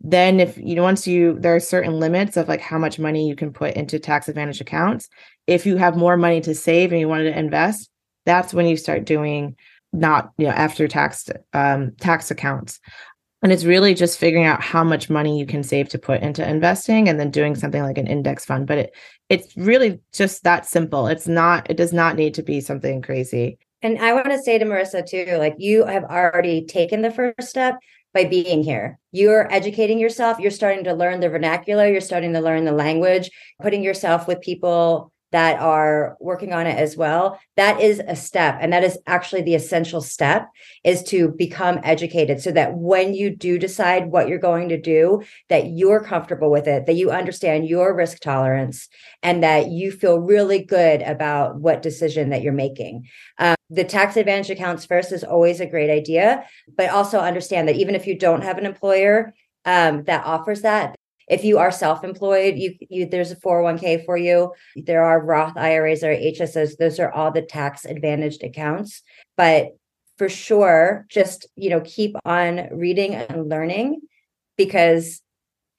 Then, 0.00 0.40
if 0.40 0.58
you 0.58 0.74
know, 0.74 0.82
once 0.82 1.06
you, 1.06 1.38
there 1.38 1.54
are 1.54 1.60
certain 1.60 2.00
limits 2.00 2.36
of 2.36 2.48
like 2.48 2.60
how 2.60 2.78
much 2.78 2.98
money 2.98 3.28
you 3.28 3.36
can 3.36 3.52
put 3.52 3.74
into 3.74 3.98
tax 3.98 4.28
advantage 4.28 4.60
accounts. 4.60 5.08
If 5.46 5.64
you 5.64 5.76
have 5.76 5.96
more 5.96 6.16
money 6.16 6.40
to 6.40 6.54
save 6.54 6.90
and 6.90 7.00
you 7.00 7.08
wanted 7.08 7.30
to 7.30 7.38
invest, 7.38 7.88
that's 8.26 8.52
when 8.52 8.66
you 8.66 8.76
start 8.76 9.04
doing 9.04 9.56
not, 9.92 10.32
you 10.38 10.46
know, 10.46 10.52
after 10.52 10.88
tax 10.88 11.28
um, 11.52 11.92
tax 12.00 12.30
accounts. 12.30 12.80
And 13.42 13.52
it's 13.52 13.64
really 13.64 13.94
just 13.94 14.18
figuring 14.18 14.46
out 14.46 14.62
how 14.62 14.84
much 14.84 15.10
money 15.10 15.38
you 15.38 15.46
can 15.46 15.64
save 15.64 15.88
to 15.90 15.98
put 15.98 16.22
into 16.22 16.48
investing 16.48 17.08
and 17.08 17.18
then 17.18 17.30
doing 17.30 17.56
something 17.56 17.82
like 17.82 17.98
an 17.98 18.06
index 18.06 18.44
fund. 18.44 18.66
But 18.66 18.78
it 18.78 18.96
it's 19.28 19.56
really 19.56 20.00
just 20.12 20.44
that 20.44 20.66
simple. 20.66 21.06
It's 21.06 21.26
not, 21.26 21.70
it 21.70 21.76
does 21.76 21.92
not 21.92 22.16
need 22.16 22.34
to 22.34 22.42
be 22.42 22.60
something 22.60 23.02
crazy. 23.02 23.58
And 23.82 23.98
I 23.98 24.12
want 24.12 24.26
to 24.26 24.42
say 24.42 24.58
to 24.58 24.64
Marissa 24.64 25.04
too, 25.04 25.36
like 25.38 25.56
you 25.58 25.84
have 25.84 26.04
already 26.04 26.64
taken 26.64 27.02
the 27.02 27.10
first 27.10 27.48
step 27.48 27.78
by 28.14 28.24
being 28.24 28.62
here. 28.62 28.98
You're 29.10 29.52
educating 29.52 29.98
yourself. 29.98 30.38
You're 30.38 30.50
starting 30.50 30.84
to 30.84 30.94
learn 30.94 31.20
the 31.20 31.28
vernacular. 31.28 31.88
You're 31.88 32.00
starting 32.00 32.32
to 32.34 32.40
learn 32.40 32.64
the 32.64 32.72
language, 32.72 33.30
putting 33.60 33.82
yourself 33.82 34.28
with 34.28 34.40
people 34.40 35.12
that 35.32 35.58
are 35.60 36.16
working 36.20 36.52
on 36.52 36.66
it 36.66 36.78
as 36.78 36.96
well 36.96 37.40
that 37.56 37.80
is 37.80 38.00
a 38.06 38.14
step 38.14 38.58
and 38.60 38.72
that 38.72 38.84
is 38.84 38.98
actually 39.06 39.42
the 39.42 39.54
essential 39.54 40.00
step 40.00 40.48
is 40.84 41.02
to 41.02 41.28
become 41.38 41.80
educated 41.82 42.40
so 42.40 42.52
that 42.52 42.74
when 42.74 43.14
you 43.14 43.34
do 43.34 43.58
decide 43.58 44.10
what 44.10 44.28
you're 44.28 44.38
going 44.38 44.68
to 44.68 44.80
do 44.80 45.22
that 45.48 45.68
you're 45.68 46.04
comfortable 46.04 46.50
with 46.50 46.68
it 46.68 46.86
that 46.86 46.96
you 46.96 47.10
understand 47.10 47.66
your 47.66 47.94
risk 47.94 48.20
tolerance 48.20 48.88
and 49.22 49.42
that 49.42 49.70
you 49.70 49.90
feel 49.90 50.18
really 50.18 50.62
good 50.62 51.00
about 51.02 51.56
what 51.56 51.82
decision 51.82 52.28
that 52.28 52.42
you're 52.42 52.52
making 52.52 53.02
um, 53.38 53.56
the 53.72 53.84
tax 53.84 54.16
advantage 54.16 54.50
accounts 54.50 54.84
first 54.84 55.12
is 55.12 55.24
always 55.24 55.60
a 55.60 55.66
great 55.66 55.90
idea 55.90 56.44
but 56.76 56.90
also 56.90 57.18
understand 57.18 57.66
that 57.66 57.76
even 57.76 57.94
if 57.94 58.06
you 58.06 58.18
don't 58.18 58.42
have 58.42 58.58
an 58.58 58.66
employer 58.66 59.34
um, 59.64 60.04
that 60.04 60.24
offers 60.26 60.62
that 60.62 60.94
if 61.28 61.44
you 61.44 61.58
are 61.58 61.70
self-employed, 61.70 62.56
you, 62.56 62.74
you 62.90 63.06
there's 63.06 63.30
a 63.30 63.36
401k 63.36 64.04
for 64.04 64.16
you. 64.16 64.52
There 64.76 65.02
are 65.02 65.24
Roth 65.24 65.56
IRAs 65.56 66.02
or 66.02 66.14
HSAs. 66.14 66.76
Those 66.76 66.98
are 66.98 67.12
all 67.12 67.30
the 67.30 67.42
tax 67.42 67.84
advantaged 67.84 68.42
accounts. 68.42 69.02
But 69.36 69.68
for 70.18 70.28
sure, 70.28 71.06
just 71.08 71.46
you 71.56 71.70
know, 71.70 71.80
keep 71.80 72.16
on 72.24 72.68
reading 72.70 73.14
and 73.14 73.48
learning 73.48 74.02
because 74.56 75.22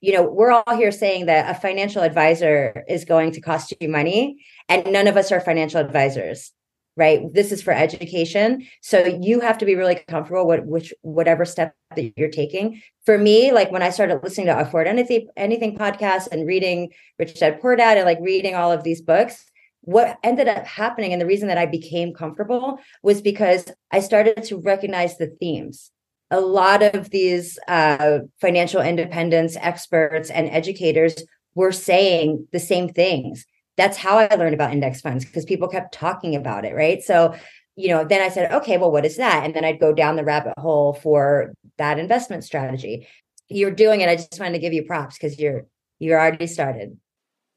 you 0.01 0.11
know, 0.11 0.23
we're 0.23 0.51
all 0.51 0.75
here 0.75 0.91
saying 0.91 1.27
that 1.27 1.49
a 1.49 1.57
financial 1.57 2.01
advisor 2.01 2.83
is 2.89 3.05
going 3.05 3.31
to 3.31 3.39
cost 3.39 3.73
you 3.79 3.87
money, 3.87 4.43
and 4.67 4.91
none 4.91 5.07
of 5.07 5.15
us 5.15 5.31
are 5.31 5.39
financial 5.39 5.79
advisors 5.79 6.51
right? 6.95 7.21
This 7.33 7.51
is 7.51 7.61
for 7.61 7.73
education. 7.73 8.67
So 8.81 9.05
you 9.05 9.39
have 9.39 9.57
to 9.59 9.65
be 9.65 9.75
really 9.75 9.95
comfortable 10.07 10.47
with 10.47 10.63
which 10.65 10.93
whatever 11.01 11.45
step 11.45 11.75
that 11.95 12.13
you're 12.17 12.29
taking. 12.29 12.81
For 13.05 13.17
me 13.17 13.51
like 13.51 13.71
when 13.71 13.83
i 13.83 13.89
started 13.89 14.21
listening 14.23 14.47
to 14.47 14.57
afford 14.57 14.87
anything 14.87 15.27
anything 15.35 15.77
podcast 15.77 16.27
and 16.31 16.47
reading 16.47 16.91
rich 17.19 17.39
dad 17.39 17.59
poor 17.61 17.75
dad 17.75 17.97
and 17.97 18.05
like 18.05 18.19
reading 18.21 18.55
all 18.55 18.71
of 18.71 18.83
these 18.83 19.01
books 19.01 19.45
what 19.81 20.17
ended 20.23 20.47
up 20.47 20.65
happening 20.65 21.11
and 21.11 21.21
the 21.21 21.25
reason 21.25 21.49
that 21.49 21.57
i 21.57 21.65
became 21.65 22.13
comfortable 22.13 22.79
was 23.03 23.21
because 23.21 23.65
i 23.91 23.99
started 23.99 24.43
to 24.43 24.57
recognize 24.57 25.17
the 25.17 25.27
themes. 25.27 25.91
A 26.31 26.39
lot 26.39 26.81
of 26.81 27.11
these 27.11 27.59
uh, 27.67 28.19
financial 28.41 28.81
independence 28.81 29.55
experts 29.59 30.31
and 30.31 30.49
educators 30.49 31.15
were 31.53 31.71
saying 31.71 32.47
the 32.51 32.59
same 32.59 32.89
things 32.89 33.45
that's 33.77 33.97
how 33.97 34.17
I 34.17 34.33
learned 34.35 34.53
about 34.53 34.71
index 34.71 35.01
funds 35.01 35.25
because 35.25 35.45
people 35.45 35.67
kept 35.67 35.93
talking 35.93 36.35
about 36.35 36.65
it, 36.65 36.73
right? 36.73 37.01
So, 37.01 37.35
you 37.75 37.89
know, 37.89 38.03
then 38.03 38.21
I 38.21 38.29
said, 38.29 38.51
okay, 38.51 38.77
well, 38.77 38.91
what 38.91 39.05
is 39.05 39.17
that? 39.17 39.43
And 39.43 39.55
then 39.55 39.65
I'd 39.65 39.79
go 39.79 39.93
down 39.93 40.15
the 40.15 40.23
rabbit 40.23 40.53
hole 40.57 40.93
for 40.93 41.53
that 41.77 41.97
investment 41.97 42.43
strategy. 42.43 43.07
You're 43.49 43.71
doing 43.71 44.01
it. 44.01 44.09
I 44.09 44.15
just 44.15 44.39
wanted 44.39 44.53
to 44.53 44.59
give 44.59 44.73
you 44.73 44.83
props 44.83 45.17
because 45.17 45.39
you're 45.39 45.65
you're 45.99 46.19
already 46.19 46.47
started. 46.47 46.97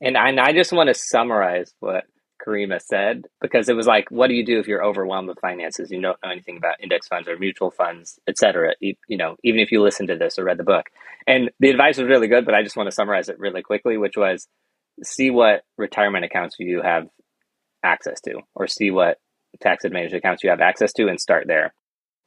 And 0.01 0.17
I, 0.17 0.29
and 0.29 0.41
I 0.41 0.53
just 0.53 0.73
want 0.73 0.89
to 0.89 0.95
summarize 0.95 1.73
what 1.81 2.05
Karimah 2.47 2.83
said 2.83 3.25
because 3.41 3.69
it 3.69 3.75
was 3.75 3.87
like, 3.87 4.11
what 4.11 4.29
do 4.29 4.35
you 4.35 4.45
do 4.45 4.61
if 4.61 4.69
you're 4.69 4.85
overwhelmed 4.85 5.29
with 5.29 5.41
finances? 5.41 5.91
You 5.91 6.01
don't 6.01 6.19
know 6.23 6.31
anything 6.31 6.57
about 6.57 6.83
index 6.83 7.09
funds 7.09 7.29
or 7.29 7.39
mutual 7.39 7.71
funds, 7.71 8.19
et 8.29 8.39
cetera. 8.39 8.75
You, 8.79 8.95
you 9.09 9.17
know, 9.17 9.37
even 9.43 9.59
if 9.61 9.73
you 9.73 9.83
listen 9.83 10.07
to 10.09 10.17
this 10.17 10.39
or 10.39 10.45
read 10.45 10.59
the 10.59 10.65
book. 10.65 10.87
And 11.27 11.51
the 11.61 11.71
advice 11.71 11.99
was 11.99 12.09
really 12.09 12.29
good, 12.29 12.45
but 12.45 12.55
I 12.55 12.63
just 12.63 12.77
want 12.77 12.87
to 12.89 12.95
summarize 12.95 13.29
it 13.29 13.39
really 13.39 13.63
quickly, 13.63 13.97
which 13.97 14.17
was 14.17 14.47
see 15.03 15.31
what 15.31 15.63
retirement 15.77 16.25
accounts 16.25 16.57
you 16.59 16.83
have 16.83 17.07
access 17.83 18.21
to, 18.23 18.41
or 18.55 18.67
see 18.67 18.91
what 18.91 19.19
tax 19.61 19.85
advantage 19.85 20.13
accounts 20.13 20.43
you 20.43 20.51
have 20.51 20.61
access 20.61 20.93
to, 20.95 21.09
and 21.09 21.21
start 21.21 21.47
there. 21.47 21.75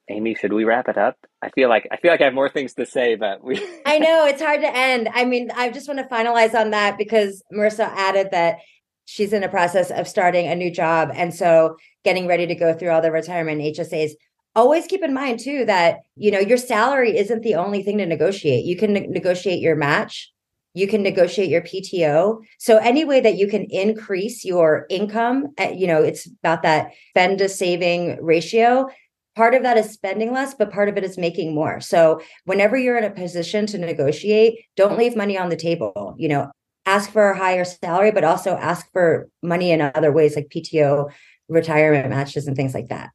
Amy, 0.10 0.34
should 0.34 0.54
we 0.54 0.64
wrap 0.64 0.90
it 0.90 0.98
up? 0.98 1.16
I 1.42 1.50
feel 1.50 1.70
like 1.70 1.88
I 1.92 1.98
feel 1.98 2.12
like 2.12 2.22
I 2.22 2.26
have 2.26 2.34
more 2.34 2.50
things 2.50 2.74
to 2.76 2.86
say, 2.86 3.16
but 3.16 3.44
we. 3.44 3.58
I 3.86 4.00
know 4.00 4.26
it's 4.26 4.42
hard 4.42 4.62
to 4.62 4.76
end. 4.76 5.10
I 5.14 5.26
mean, 5.26 5.52
I 5.56 5.70
just 5.70 5.88
want 5.88 6.00
to 6.00 6.06
finalize 6.06 6.60
on 6.60 6.72
that 6.72 6.98
because 6.98 7.44
Marissa 7.54 7.88
added 7.96 8.30
that 8.32 8.58
she's 9.06 9.34
in 9.34 9.42
the 9.42 9.50
process 9.50 9.92
of 9.92 10.08
starting 10.08 10.48
a 10.48 10.56
new 10.56 10.72
job, 10.72 11.10
and 11.14 11.34
so 11.34 11.76
getting 12.04 12.28
ready 12.28 12.48
to 12.48 12.56
go 12.56 12.74
through 12.74 12.90
all 12.90 13.02
the 13.02 13.12
retirement 13.12 13.62
HSAs. 13.62 14.12
Always 14.56 14.88
keep 14.88 15.04
in 15.04 15.14
mind 15.14 15.40
too 15.40 15.64
that 15.66 16.00
you 16.16 16.32
know 16.32 16.40
your 16.40 16.58
salary 16.58 17.16
isn't 17.18 17.44
the 17.44 17.56
only 17.56 17.84
thing 17.84 18.00
to 18.00 18.06
negotiate. 18.06 18.66
You 18.66 18.76
can 18.76 18.94
ne- 18.94 19.08
negotiate 19.08 19.62
your 19.62 19.76
match 19.76 20.32
you 20.74 20.88
can 20.88 21.02
negotiate 21.02 21.50
your 21.50 21.62
PTO. 21.62 22.42
So 22.60 22.78
any 22.78 23.06
way 23.06 23.20
that 23.22 23.38
you 23.38 23.48
can 23.48 23.66
increase 23.70 24.46
your 24.46 24.86
income, 24.90 25.48
eh, 25.58 25.72
you 25.72 25.88
know, 25.88 26.02
it's 26.02 26.28
about 26.28 26.64
that 26.64 26.92
spend 27.10 27.40
to 27.40 27.50
saving 27.50 28.24
ratio. 28.24 28.88
Part 29.36 29.56
of 29.56 29.64
that 29.64 29.78
is 29.78 29.92
spending 29.92 30.32
less, 30.34 30.54
but 30.54 30.72
part 30.72 30.90
of 30.90 30.98
it 30.98 31.04
is 31.04 31.18
making 31.18 31.56
more. 31.56 31.80
So 31.80 32.22
whenever 32.46 32.78
you're 32.78 32.98
in 32.98 33.04
a 33.04 33.10
position 33.10 33.66
to 33.68 33.78
negotiate, 33.78 34.66
don't 34.76 34.98
leave 34.98 35.16
money 35.16 35.38
on 35.38 35.50
the 35.50 35.56
table. 35.56 36.16
You 36.18 36.30
know, 36.30 36.52
ask 36.86 37.12
for 37.12 37.32
a 37.32 37.38
higher 37.38 37.66
salary, 37.66 38.12
but 38.12 38.24
also 38.24 38.56
ask 38.56 38.92
for 38.92 39.30
money 39.42 39.72
in 39.72 39.82
other 39.82 40.12
ways 40.12 40.36
like 40.36 40.50
PTO, 40.50 41.10
retirement 41.48 42.10
matches, 42.10 42.48
and 42.48 42.56
things 42.56 42.74
like 42.74 42.90
that. 42.90 43.12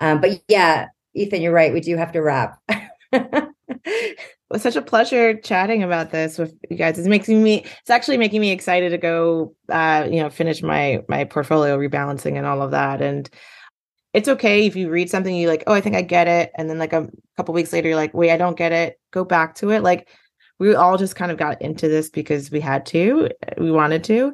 Um, 0.00 0.20
but 0.20 0.40
yeah, 0.48 0.88
Ethan, 1.14 1.42
you're 1.42 1.52
right. 1.52 1.72
We 1.72 1.80
do 1.80 1.96
have 1.96 2.12
to 2.12 2.20
wrap. 2.20 2.58
was 4.50 4.62
such 4.62 4.76
a 4.76 4.82
pleasure 4.82 5.34
chatting 5.34 5.82
about 5.82 6.10
this 6.10 6.38
with 6.38 6.54
you 6.70 6.76
guys. 6.76 6.98
It's 6.98 7.08
making 7.08 7.42
me 7.42 7.64
it's 7.80 7.90
actually 7.90 8.16
making 8.16 8.40
me 8.40 8.50
excited 8.50 8.90
to 8.90 8.98
go 8.98 9.54
uh, 9.68 10.06
you 10.10 10.22
know, 10.22 10.30
finish 10.30 10.62
my 10.62 11.02
my 11.08 11.24
portfolio 11.24 11.76
rebalancing 11.78 12.36
and 12.36 12.46
all 12.46 12.62
of 12.62 12.70
that. 12.70 13.02
And 13.02 13.28
it's 14.12 14.28
okay 14.28 14.66
if 14.66 14.76
you 14.76 14.88
read 14.88 15.10
something 15.10 15.34
you 15.34 15.48
like, 15.48 15.64
oh, 15.66 15.74
I 15.74 15.80
think 15.80 15.96
I 15.96 16.02
get 16.02 16.28
it. 16.28 16.50
And 16.56 16.70
then 16.70 16.78
like 16.78 16.92
a 16.92 17.08
couple 17.36 17.54
weeks 17.54 17.72
later, 17.72 17.88
you're 17.88 17.96
like, 17.96 18.14
wait, 18.14 18.30
I 18.30 18.36
don't 18.36 18.56
get 18.56 18.72
it. 18.72 18.98
Go 19.10 19.24
back 19.24 19.56
to 19.56 19.70
it. 19.70 19.82
Like 19.82 20.08
we 20.58 20.74
all 20.74 20.96
just 20.96 21.16
kind 21.16 21.30
of 21.30 21.38
got 21.38 21.60
into 21.60 21.88
this 21.88 22.08
because 22.08 22.50
we 22.50 22.60
had 22.60 22.86
to, 22.86 23.28
we 23.58 23.70
wanted 23.70 24.04
to. 24.04 24.32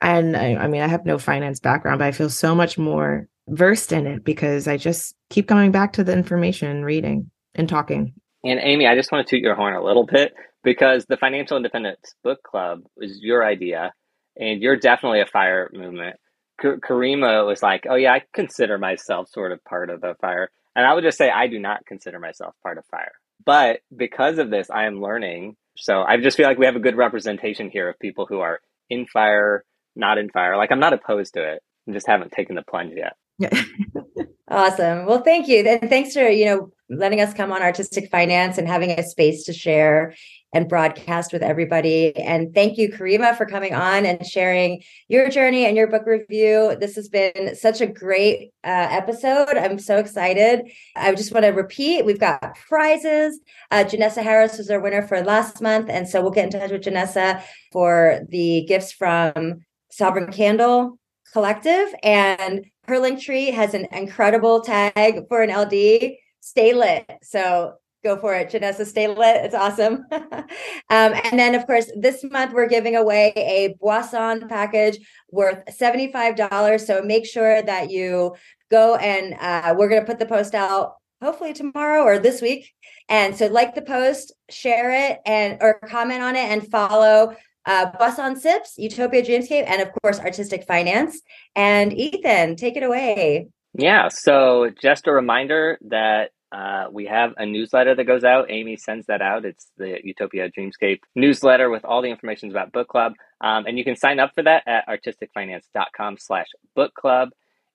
And 0.00 0.36
I, 0.36 0.54
I 0.54 0.68
mean, 0.68 0.82
I 0.82 0.86
have 0.86 1.06
no 1.06 1.18
finance 1.18 1.58
background, 1.58 1.98
but 1.98 2.06
I 2.06 2.12
feel 2.12 2.30
so 2.30 2.54
much 2.54 2.78
more 2.78 3.26
versed 3.48 3.92
in 3.92 4.06
it 4.06 4.24
because 4.24 4.68
I 4.68 4.76
just 4.76 5.14
keep 5.30 5.48
coming 5.48 5.72
back 5.72 5.94
to 5.94 6.04
the 6.04 6.12
information, 6.12 6.84
reading 6.84 7.30
and 7.54 7.68
talking. 7.68 8.14
And 8.44 8.60
Amy, 8.62 8.88
I 8.88 8.96
just 8.96 9.12
want 9.12 9.28
to 9.28 9.36
toot 9.36 9.44
your 9.44 9.56
horn 9.56 9.74
a 9.76 9.84
little 9.84 10.06
bit 10.06 10.34
because 10.64 11.06
the 11.06 11.18
Financial 11.18 11.58
Independence 11.58 12.14
Book 12.24 12.42
Club 12.44 12.82
was 12.96 13.20
your 13.22 13.44
idea, 13.46 13.94
and 14.38 14.62
you're 14.62 14.78
definitely 14.78 15.22
a 15.22 15.26
fire 15.26 15.70
movement. 15.74 16.16
K- 16.62 16.76
Karimah 16.88 17.46
was 17.46 17.62
like, 17.62 17.86
"Oh 17.90 17.96
yeah, 17.96 18.14
I 18.14 18.24
consider 18.34 18.78
myself 18.78 19.28
sort 19.30 19.52
of 19.52 19.64
part 19.66 19.90
of 19.90 20.02
the 20.02 20.16
fire," 20.22 20.50
and 20.76 20.86
I 20.86 20.94
would 20.94 21.04
just 21.04 21.18
say 21.18 21.30
I 21.30 21.48
do 21.48 21.60
not 21.60 21.86
consider 21.86 22.20
myself 22.20 22.56
part 22.64 22.78
of 22.78 22.86
fire. 22.86 23.12
But 23.46 23.80
because 23.96 24.38
of 24.38 24.50
this, 24.50 24.70
I 24.70 24.86
am 24.86 25.02
learning. 25.02 25.56
So 25.76 26.02
I 26.04 26.18
just 26.18 26.38
feel 26.38 26.48
like 26.48 26.58
we 26.58 26.66
have 26.66 26.76
a 26.76 26.80
good 26.80 26.96
representation 26.96 27.70
here 27.70 27.90
of 27.90 28.00
people 28.00 28.26
who 28.26 28.40
are 28.40 28.60
in 28.90 29.06
fire, 29.06 29.64
not 29.96 30.18
in 30.18 30.30
fire. 30.30 30.56
Like 30.58 30.72
I'm 30.72 30.80
not 30.80 30.94
opposed 30.94 31.34
to 31.34 31.44
it. 31.54 31.62
I 31.88 31.92
just 31.92 32.08
haven't 32.08 32.32
taken 32.32 32.56
the 32.56 32.64
plunge 32.64 32.94
yet. 32.96 33.14
Yeah. 33.38 33.62
awesome. 34.48 35.06
Well, 35.06 35.22
thank 35.22 35.48
you. 35.48 35.58
And 35.60 35.88
thanks 35.88 36.14
for, 36.14 36.28
you 36.28 36.44
know, 36.46 36.70
letting 36.90 37.20
us 37.20 37.34
come 37.34 37.52
on 37.52 37.62
artistic 37.62 38.10
finance 38.10 38.58
and 38.58 38.68
having 38.68 38.90
a 38.90 39.02
space 39.02 39.44
to 39.44 39.52
share 39.52 40.14
and 40.54 40.68
broadcast 40.68 41.32
with 41.32 41.42
everybody. 41.42 42.16
And 42.16 42.54
thank 42.54 42.78
you, 42.78 42.88
Karimah, 42.88 43.36
for 43.36 43.44
coming 43.44 43.74
on 43.74 44.06
and 44.06 44.24
sharing 44.24 44.82
your 45.08 45.28
journey 45.28 45.66
and 45.66 45.76
your 45.76 45.88
book 45.88 46.06
review. 46.06 46.76
This 46.78 46.94
has 46.94 47.08
been 47.08 47.56
such 47.56 47.80
a 47.80 47.88
great 47.88 48.52
uh, 48.62 48.86
episode. 48.90 49.56
I'm 49.56 49.80
so 49.80 49.98
excited. 49.98 50.70
I 50.94 51.12
just 51.14 51.32
want 51.32 51.44
to 51.44 51.50
repeat 51.50 52.06
we've 52.06 52.20
got 52.20 52.56
prizes. 52.68 53.40
Uh, 53.72 53.84
Janessa 53.84 54.22
Harris 54.22 54.56
was 54.56 54.70
our 54.70 54.80
winner 54.80 55.02
for 55.02 55.20
last 55.22 55.60
month. 55.60 55.90
And 55.90 56.08
so 56.08 56.22
we'll 56.22 56.30
get 56.30 56.54
in 56.54 56.60
touch 56.60 56.70
with 56.70 56.82
Janessa 56.82 57.42
for 57.72 58.20
the 58.28 58.64
gifts 58.68 58.92
from 58.92 59.64
Sovereign 59.90 60.32
Candle, 60.32 60.98
Collective, 61.34 61.92
and 62.04 62.64
her 62.86 63.00
link 63.00 63.20
tree 63.20 63.50
has 63.50 63.74
an 63.74 63.88
incredible 63.90 64.60
tag 64.60 65.26
for 65.28 65.42
an 65.42 65.50
LD. 65.50 66.12
Stay 66.38 66.72
lit. 66.74 67.10
So 67.22 67.74
go 68.04 68.16
for 68.20 68.36
it, 68.36 68.52
Janessa. 68.52 68.86
Stay 68.86 69.08
lit. 69.08 69.44
It's 69.44 69.54
awesome. 69.54 70.06
um, 70.12 70.44
and 70.90 71.36
then, 71.36 71.56
of 71.56 71.66
course, 71.66 71.90
this 71.96 72.22
month 72.22 72.52
we're 72.52 72.68
giving 72.68 72.94
away 72.94 73.32
a 73.34 73.74
Boisson 73.80 74.48
package 74.48 74.98
worth 75.32 75.58
$75. 75.66 76.80
So 76.80 77.02
make 77.02 77.26
sure 77.26 77.60
that 77.62 77.90
you 77.90 78.36
go 78.70 78.94
and 78.94 79.34
uh, 79.40 79.74
we're 79.76 79.88
going 79.88 80.02
to 80.02 80.06
put 80.06 80.20
the 80.20 80.26
post 80.26 80.54
out 80.54 80.92
hopefully 81.20 81.52
tomorrow 81.52 82.02
or 82.02 82.20
this 82.20 82.40
week. 82.40 82.72
And 83.08 83.34
so 83.36 83.48
like 83.48 83.74
the 83.74 83.82
post, 83.82 84.32
share 84.50 85.10
it 85.10 85.18
and 85.26 85.58
or 85.60 85.80
comment 85.80 86.22
on 86.22 86.36
it 86.36 86.48
and 86.50 86.70
follow 86.70 87.34
uh, 87.66 88.14
on 88.18 88.36
Sips, 88.36 88.74
Utopia 88.78 89.22
Dreamscape, 89.22 89.64
and 89.66 89.82
of 89.82 89.90
course 90.02 90.18
Artistic 90.20 90.64
Finance. 90.64 91.20
And 91.54 91.92
Ethan, 91.92 92.56
take 92.56 92.76
it 92.76 92.82
away. 92.82 93.48
Yeah. 93.74 94.08
So 94.08 94.70
just 94.80 95.06
a 95.06 95.12
reminder 95.12 95.78
that 95.88 96.30
uh, 96.52 96.86
we 96.92 97.06
have 97.06 97.34
a 97.36 97.44
newsletter 97.44 97.94
that 97.96 98.04
goes 98.04 98.22
out. 98.22 98.46
Amy 98.48 98.76
sends 98.76 99.06
that 99.06 99.20
out. 99.20 99.44
It's 99.44 99.66
the 99.76 99.98
Utopia 100.04 100.48
Dreamscape 100.50 101.00
newsletter 101.16 101.68
with 101.68 101.84
all 101.84 102.00
the 102.00 102.10
information 102.10 102.50
about 102.50 102.70
book 102.70 102.86
club. 102.86 103.14
Um, 103.40 103.66
and 103.66 103.76
you 103.76 103.84
can 103.84 103.96
sign 103.96 104.20
up 104.20 104.32
for 104.34 104.42
that 104.44 104.62
at 104.66 104.86
artisticfinance.com 104.86 106.18
slash 106.18 106.46
book 106.76 106.94
club. 106.94 107.30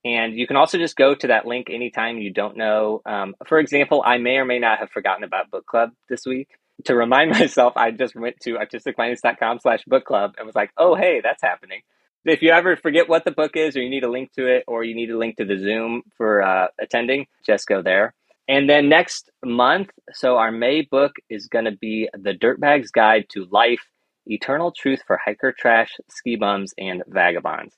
And 0.06 0.34
you 0.34 0.48
can 0.48 0.56
also 0.56 0.78
just 0.78 0.96
go 0.96 1.14
to 1.14 1.28
that 1.28 1.46
link 1.46 1.70
anytime 1.70 2.20
you 2.20 2.32
don't 2.32 2.56
know. 2.56 3.02
Um, 3.06 3.36
for 3.46 3.60
example, 3.60 4.02
I 4.06 4.18
may 4.18 4.38
or 4.38 4.46
may 4.46 4.60
not 4.60 4.80
have 4.80 4.92
forgotten 4.92 5.26
about 5.26 5.52
book 5.52 5.66
club 5.66 5.92
this 6.08 6.26
week. 6.26 6.48
To 6.86 6.96
remind 6.96 7.32
myself, 7.40 7.74
I 7.76 7.92
just 7.92 8.16
went 8.16 8.40
to 8.42 8.56
artisticfinance.com 8.56 9.60
slash 9.60 9.84
book 9.86 10.06
club 10.06 10.36
and 10.38 10.46
was 10.46 10.56
like, 10.56 10.72
oh, 10.78 10.96
hey, 10.96 11.22
that's 11.24 11.42
happening. 11.42 11.82
If 12.26 12.42
you 12.42 12.52
ever 12.52 12.76
forget 12.76 13.08
what 13.08 13.24
the 13.24 13.32
book 13.32 13.56
is, 13.56 13.78
or 13.78 13.82
you 13.82 13.90
need 13.90 14.04
a 14.04 14.12
link 14.12 14.34
to 14.34 14.46
it, 14.46 14.66
or 14.68 14.84
you 14.84 14.94
need 14.94 15.10
a 15.10 15.18
link 15.18 15.38
to 15.38 15.46
the 15.46 15.58
Zoom 15.58 16.04
for 16.18 16.42
uh, 16.42 16.68
attending, 16.80 17.28
just 17.46 17.66
go 17.68 17.82
there. 17.82 18.14
And 18.48 18.70
then 18.70 18.90
next 18.90 19.30
month, 19.46 19.92
so 20.12 20.38
our 20.38 20.52
May 20.52 20.82
book 20.82 21.14
is 21.30 21.48
going 21.48 21.66
to 21.66 21.72
be 21.72 22.10
The 22.14 22.34
Dirtbag's 22.34 22.92
Guide 22.92 23.28
to 23.30 23.46
Life 23.52 23.86
Eternal 24.26 24.72
Truth 24.72 25.04
for 25.06 25.20
Hiker 25.24 25.54
Trash, 25.58 25.92
Ski 26.10 26.36
Bums, 26.36 26.74
and 26.78 27.04
Vagabonds. 27.08 27.76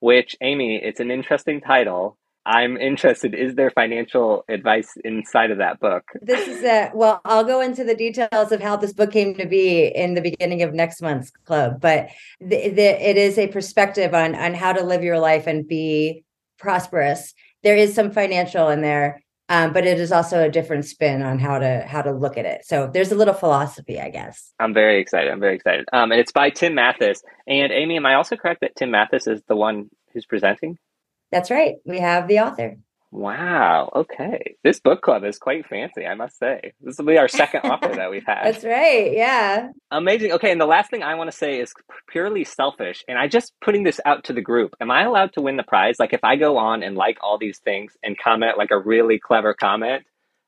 Which, 0.00 0.36
Amy, 0.40 0.80
it's 0.82 1.00
an 1.00 1.10
interesting 1.10 1.60
title. 1.60 2.18
I'm 2.44 2.76
interested. 2.76 3.34
Is 3.34 3.54
there 3.54 3.70
financial 3.70 4.44
advice 4.48 4.96
inside 5.04 5.50
of 5.52 5.58
that 5.58 5.78
book? 5.78 6.04
This 6.20 6.48
is 6.48 6.64
a 6.64 6.90
well, 6.92 7.20
I'll 7.24 7.44
go 7.44 7.60
into 7.60 7.84
the 7.84 7.94
details 7.94 8.50
of 8.50 8.60
how 8.60 8.76
this 8.76 8.92
book 8.92 9.12
came 9.12 9.34
to 9.36 9.46
be 9.46 9.86
in 9.86 10.14
the 10.14 10.20
beginning 10.20 10.62
of 10.62 10.74
next 10.74 11.00
month's 11.00 11.30
club, 11.30 11.80
but 11.80 12.08
the, 12.40 12.68
the, 12.70 13.08
it 13.08 13.16
is 13.16 13.38
a 13.38 13.46
perspective 13.48 14.12
on 14.12 14.34
on 14.34 14.54
how 14.54 14.72
to 14.72 14.82
live 14.82 15.04
your 15.04 15.20
life 15.20 15.46
and 15.46 15.68
be 15.68 16.24
prosperous. 16.58 17.32
There 17.62 17.76
is 17.76 17.94
some 17.94 18.10
financial 18.10 18.68
in 18.70 18.80
there, 18.82 19.22
um, 19.48 19.72
but 19.72 19.86
it 19.86 20.00
is 20.00 20.10
also 20.10 20.42
a 20.42 20.50
different 20.50 20.84
spin 20.84 21.22
on 21.22 21.38
how 21.38 21.60
to 21.60 21.84
how 21.86 22.02
to 22.02 22.10
look 22.10 22.36
at 22.36 22.44
it. 22.44 22.64
So 22.64 22.90
there's 22.92 23.12
a 23.12 23.16
little 23.16 23.34
philosophy, 23.34 24.00
I 24.00 24.08
guess. 24.08 24.52
I'm 24.58 24.74
very 24.74 25.00
excited. 25.00 25.30
I'm 25.30 25.40
very 25.40 25.54
excited. 25.54 25.84
Um, 25.92 26.10
and 26.10 26.20
it's 26.20 26.32
by 26.32 26.50
Tim 26.50 26.74
Mathis. 26.74 27.22
And 27.46 27.70
Amy, 27.70 27.96
am 27.96 28.06
I 28.06 28.14
also 28.14 28.34
correct 28.34 28.62
that 28.62 28.74
Tim 28.74 28.90
Mathis 28.90 29.28
is 29.28 29.42
the 29.46 29.54
one 29.54 29.90
who's 30.12 30.26
presenting? 30.26 30.78
That's 31.32 31.50
right. 31.50 31.76
We 31.84 31.98
have 31.98 32.28
the 32.28 32.40
author. 32.40 32.76
Wow. 33.12 33.90
Okay. 33.94 34.56
This 34.64 34.80
book 34.80 35.02
club 35.02 35.22
is 35.24 35.38
quite 35.38 35.66
fancy, 35.66 36.06
I 36.06 36.14
must 36.14 36.38
say. 36.38 36.72
This 36.80 36.96
will 36.96 37.04
be 37.04 37.18
our 37.18 37.28
second 37.28 37.60
author 37.60 37.94
that 37.94 38.10
we've 38.10 38.24
had. 38.26 38.44
That's 38.44 38.64
right. 38.64 39.12
Yeah. 39.12 39.68
Amazing. 39.90 40.32
Okay. 40.32 40.50
And 40.50 40.60
the 40.60 40.66
last 40.66 40.90
thing 40.90 41.02
I 41.02 41.14
want 41.14 41.30
to 41.30 41.36
say 41.36 41.60
is 41.60 41.74
purely 42.08 42.44
selfish. 42.44 43.04
And 43.08 43.18
I 43.18 43.28
just 43.28 43.52
putting 43.62 43.82
this 43.82 44.00
out 44.06 44.24
to 44.24 44.32
the 44.32 44.40
group. 44.40 44.74
Am 44.80 44.90
I 44.90 45.02
allowed 45.02 45.34
to 45.34 45.42
win 45.42 45.58
the 45.58 45.62
prize? 45.62 45.96
Like, 45.98 46.14
if 46.14 46.24
I 46.24 46.36
go 46.36 46.56
on 46.56 46.82
and 46.82 46.96
like 46.96 47.18
all 47.20 47.36
these 47.36 47.58
things 47.58 47.94
and 48.02 48.16
comment 48.18 48.56
like 48.56 48.70
a 48.70 48.78
really 48.78 49.18
clever 49.18 49.52
comment, 49.52 50.04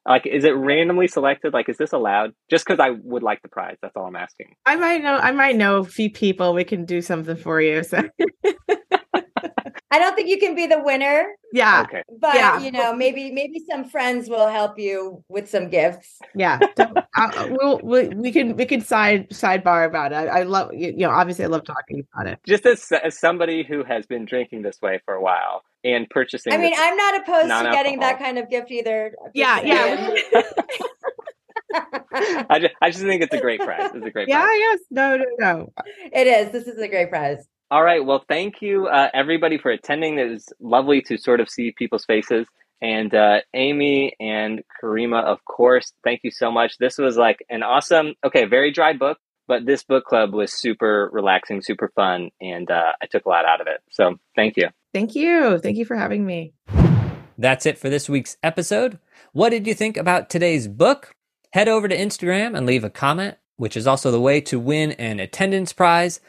like, 0.08 0.26
is 0.26 0.44
it 0.44 0.56
randomly 0.56 1.08
selected? 1.08 1.52
Like, 1.52 1.68
is 1.68 1.76
this 1.76 1.92
allowed? 1.92 2.32
Just 2.50 2.64
because 2.66 2.80
I 2.80 2.90
would 2.90 3.22
like 3.22 3.42
the 3.42 3.48
prize. 3.48 3.76
That's 3.82 3.96
all 3.96 4.06
I'm 4.06 4.16
asking. 4.16 4.54
I 4.64 4.76
might 4.76 5.02
know. 5.02 5.16
I 5.16 5.32
might 5.32 5.56
know 5.56 5.78
a 5.78 5.84
few 5.84 6.10
people. 6.10 6.54
We 6.54 6.64
can 6.64 6.86
do 6.86 7.02
something 7.02 7.36
for 7.36 7.60
you. 7.60 7.84
So. 7.84 8.02
I 9.94 9.98
don't 10.00 10.16
think 10.16 10.28
you 10.28 10.38
can 10.38 10.56
be 10.56 10.66
the 10.66 10.82
winner. 10.82 11.36
Yeah. 11.52 11.82
Okay. 11.86 12.02
But 12.18 12.34
Yeah. 12.34 12.58
you 12.60 12.72
know, 12.72 12.92
maybe 12.92 13.30
maybe 13.30 13.62
some 13.70 13.84
friends 13.84 14.28
will 14.28 14.48
help 14.48 14.76
you 14.76 15.22
with 15.28 15.48
some 15.48 15.68
gifts. 15.68 16.18
Yeah, 16.34 16.58
don't- 16.74 16.98
uh, 17.16 17.48
we'll, 17.50 17.78
we 17.78 18.08
we 18.08 18.32
can 18.32 18.56
we 18.56 18.64
can 18.66 18.80
side 18.80 19.30
sidebar 19.30 19.86
about 19.86 20.10
it. 20.10 20.16
I, 20.16 20.40
I 20.40 20.42
love 20.42 20.74
you 20.74 20.96
know 20.96 21.10
obviously 21.10 21.44
I 21.44 21.48
love 21.48 21.62
talking 21.64 22.04
about 22.12 22.26
it. 22.26 22.40
Just 22.44 22.66
as, 22.66 22.90
as 22.90 23.16
somebody 23.18 23.62
who 23.62 23.84
has 23.84 24.04
been 24.06 24.24
drinking 24.24 24.62
this 24.62 24.82
way 24.82 25.00
for 25.04 25.14
a 25.14 25.22
while 25.22 25.62
and 25.84 26.10
purchasing. 26.10 26.52
I 26.52 26.56
mean, 26.56 26.74
I'm 26.76 26.96
not 26.96 27.20
opposed 27.20 27.48
to 27.48 27.70
getting 27.70 28.00
that 28.00 28.18
kind 28.18 28.36
of 28.40 28.50
gift 28.50 28.72
either. 28.72 29.14
Yeah, 29.32 29.60
yeah. 29.62 30.12
I 32.50 32.58
just, 32.60 32.74
I 32.80 32.90
just 32.90 33.02
think 33.02 33.22
it's 33.22 33.34
a 33.34 33.40
great 33.40 33.60
prize. 33.60 33.90
It's 33.94 34.06
a 34.06 34.10
great 34.10 34.28
Yeah, 34.28 34.42
prize. 34.42 34.58
yes, 34.58 34.80
no, 34.90 35.16
no, 35.16 35.24
no. 35.38 35.72
it 36.12 36.26
is. 36.26 36.52
This 36.52 36.66
is 36.68 36.78
a 36.78 36.88
great 36.88 37.10
prize. 37.10 37.46
All 37.70 37.82
right. 37.82 38.04
Well, 38.04 38.24
thank 38.28 38.62
you, 38.62 38.86
uh, 38.86 39.08
everybody, 39.14 39.58
for 39.58 39.70
attending. 39.70 40.18
It 40.18 40.30
was 40.30 40.52
lovely 40.60 41.00
to 41.02 41.16
sort 41.18 41.40
of 41.40 41.48
see 41.48 41.72
people's 41.72 42.04
faces. 42.04 42.46
And 42.82 43.14
uh, 43.14 43.40
Amy 43.54 44.14
and 44.20 44.62
Karimah, 44.82 45.24
of 45.24 45.44
course, 45.44 45.92
thank 46.04 46.20
you 46.22 46.30
so 46.30 46.52
much. 46.52 46.76
This 46.78 46.98
was 46.98 47.16
like 47.16 47.38
an 47.48 47.62
awesome, 47.62 48.14
okay, 48.24 48.44
very 48.44 48.70
dry 48.72 48.92
book, 48.92 49.18
but 49.48 49.64
this 49.64 49.82
book 49.82 50.04
club 50.04 50.34
was 50.34 50.52
super 50.52 51.08
relaxing, 51.12 51.62
super 51.62 51.90
fun, 51.94 52.30
and 52.40 52.70
uh, 52.70 52.92
I 53.00 53.06
took 53.06 53.24
a 53.24 53.28
lot 53.28 53.46
out 53.46 53.60
of 53.60 53.66
it. 53.66 53.80
So 53.90 54.16
thank 54.36 54.56
you. 54.56 54.68
Thank 54.92 55.14
you, 55.14 55.58
thank 55.58 55.78
you 55.78 55.86
for 55.86 55.96
having 55.96 56.26
me. 56.26 56.52
That's 57.38 57.66
it 57.66 57.78
for 57.78 57.88
this 57.88 58.08
week's 58.08 58.36
episode. 58.42 58.98
What 59.32 59.50
did 59.50 59.66
you 59.66 59.74
think 59.74 59.96
about 59.96 60.30
today's 60.30 60.68
book? 60.68 61.14
Head 61.52 61.68
over 61.68 61.88
to 61.88 61.96
Instagram 61.96 62.56
and 62.56 62.66
leave 62.66 62.84
a 62.84 62.90
comment, 62.90 63.36
which 63.56 63.76
is 63.76 63.86
also 63.86 64.10
the 64.10 64.20
way 64.20 64.40
to 64.42 64.58
win 64.58 64.92
an 64.92 65.20
attendance 65.20 65.72
prize. 65.72 66.20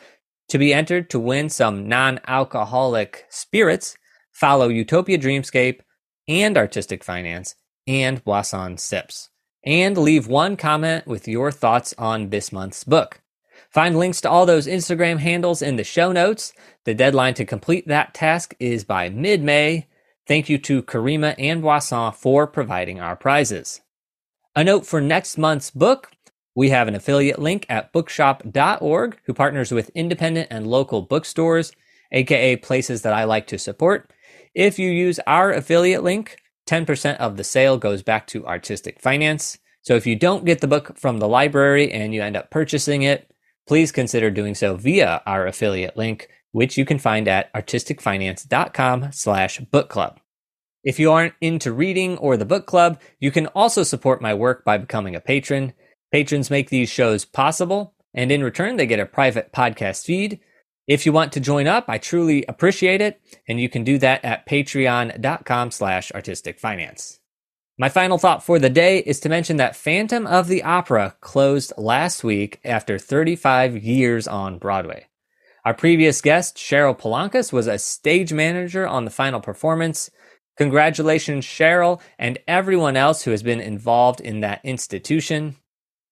To 0.49 0.57
be 0.57 0.73
entered 0.73 1.09
to 1.09 1.19
win 1.19 1.49
some 1.49 1.87
non 1.87 2.19
alcoholic 2.27 3.25
spirits, 3.29 3.97
follow 4.31 4.67
Utopia 4.67 5.17
Dreamscape 5.17 5.79
and 6.27 6.57
Artistic 6.57 7.03
Finance 7.03 7.55
and 7.87 8.23
Boisson 8.23 8.77
Sips. 8.77 9.29
And 9.65 9.97
leave 9.97 10.27
one 10.27 10.57
comment 10.57 11.07
with 11.07 11.27
your 11.27 11.51
thoughts 11.51 11.95
on 11.97 12.29
this 12.29 12.51
month's 12.51 12.83
book. 12.83 13.21
Find 13.71 13.97
links 13.97 14.21
to 14.21 14.29
all 14.29 14.45
those 14.45 14.67
Instagram 14.67 15.17
handles 15.17 15.61
in 15.61 15.75
the 15.75 15.83
show 15.83 16.11
notes. 16.11 16.53
The 16.83 16.93
deadline 16.93 17.33
to 17.35 17.45
complete 17.45 17.87
that 17.87 18.13
task 18.13 18.55
is 18.59 18.83
by 18.83 19.09
mid 19.09 19.41
May. 19.41 19.87
Thank 20.27 20.49
you 20.49 20.57
to 20.59 20.83
Karimah 20.83 21.35
and 21.37 21.61
Boisson 21.61 22.13
for 22.13 22.47
providing 22.47 22.99
our 22.99 23.15
prizes. 23.15 23.81
A 24.55 24.63
note 24.63 24.85
for 24.85 25.01
next 25.01 25.37
month's 25.37 25.71
book 25.71 26.11
we 26.55 26.69
have 26.69 26.87
an 26.87 26.95
affiliate 26.95 27.39
link 27.39 27.65
at 27.69 27.91
bookshop.org 27.91 29.19
who 29.25 29.33
partners 29.33 29.71
with 29.71 29.91
independent 29.93 30.47
and 30.49 30.67
local 30.67 31.01
bookstores, 31.01 31.73
aka 32.11 32.55
places 32.55 33.01
that 33.01 33.13
I 33.13 33.25
like 33.25 33.47
to 33.47 33.59
support. 33.59 34.11
If 34.53 34.79
you 34.79 34.89
use 34.89 35.19
our 35.27 35.51
affiliate 35.51 36.03
link, 36.03 36.37
10% 36.67 37.17
of 37.17 37.37
the 37.37 37.43
sale 37.43 37.77
goes 37.77 38.01
back 38.01 38.25
to 38.27 38.47
artistic 38.47 39.01
finance. 39.01 39.57
So 39.81 39.95
if 39.95 40.07
you 40.07 40.15
don't 40.15 40.45
get 40.45 40.61
the 40.61 40.67
book 40.67 40.97
from 40.97 41.19
the 41.19 41.27
library 41.27 41.91
and 41.91 42.13
you 42.13 42.23
end 42.23 42.37
up 42.37 42.49
purchasing 42.49 43.03
it, 43.03 43.29
please 43.67 43.91
consider 43.91 44.31
doing 44.31 44.55
so 44.55 44.75
via 44.75 45.21
our 45.25 45.45
affiliate 45.45 45.97
link, 45.97 46.29
which 46.53 46.77
you 46.77 46.85
can 46.85 46.97
find 46.97 47.27
at 47.27 47.53
artisticfinance.com 47.53 49.11
slash 49.11 49.59
book 49.59 49.89
club. 49.89 50.19
If 50.83 50.99
you 50.99 51.11
aren't 51.11 51.33
into 51.41 51.73
reading 51.73 52.17
or 52.19 52.37
the 52.37 52.45
book 52.45 52.65
club, 52.65 53.01
you 53.19 53.31
can 53.31 53.47
also 53.47 53.83
support 53.83 54.21
my 54.21 54.33
work 54.33 54.63
by 54.63 54.77
becoming 54.77 55.15
a 55.15 55.19
patron. 55.19 55.73
Patrons 56.15 56.49
make 56.49 56.69
these 56.69 56.89
shows 56.89 57.25
possible, 57.25 57.93
and 58.13 58.31
in 58.31 58.41
return, 58.41 58.77
they 58.77 58.85
get 58.85 59.01
a 59.01 59.05
private 59.05 59.51
podcast 59.51 60.05
feed. 60.05 60.39
If 60.87 61.05
you 61.05 61.11
want 61.11 61.33
to 61.33 61.41
join 61.41 61.67
up, 61.67 61.89
I 61.89 61.97
truly 61.97 62.45
appreciate 62.47 63.01
it, 63.01 63.19
and 63.49 63.59
you 63.59 63.67
can 63.67 63.83
do 63.83 63.97
that 63.97 64.23
at 64.23 64.47
patreon.com 64.47 65.71
slash 65.71 66.13
artistic 66.13 66.57
finance. 66.57 67.19
My 67.77 67.89
final 67.89 68.17
thought 68.17 68.45
for 68.45 68.59
the 68.59 68.69
day 68.69 68.99
is 68.99 69.19
to 69.19 69.27
mention 69.27 69.57
that 69.57 69.75
Phantom 69.75 70.25
of 70.25 70.47
the 70.47 70.63
Opera 70.63 71.17
closed 71.19 71.73
last 71.77 72.23
week 72.23 72.61
after 72.63 72.97
35 72.97 73.83
years 73.83 74.25
on 74.25 74.57
Broadway. 74.57 75.07
Our 75.65 75.73
previous 75.73 76.21
guest, 76.21 76.55
Cheryl 76.55 76.97
Polankas, 76.97 77.51
was 77.51 77.67
a 77.67 77.77
stage 77.77 78.31
manager 78.31 78.87
on 78.87 79.03
the 79.03 79.11
final 79.11 79.41
performance. 79.41 80.09
Congratulations, 80.55 81.45
Cheryl, 81.45 81.99
and 82.17 82.37
everyone 82.47 82.95
else 82.95 83.23
who 83.23 83.31
has 83.31 83.43
been 83.43 83.59
involved 83.59 84.21
in 84.21 84.39
that 84.39 84.61
institution. 84.63 85.57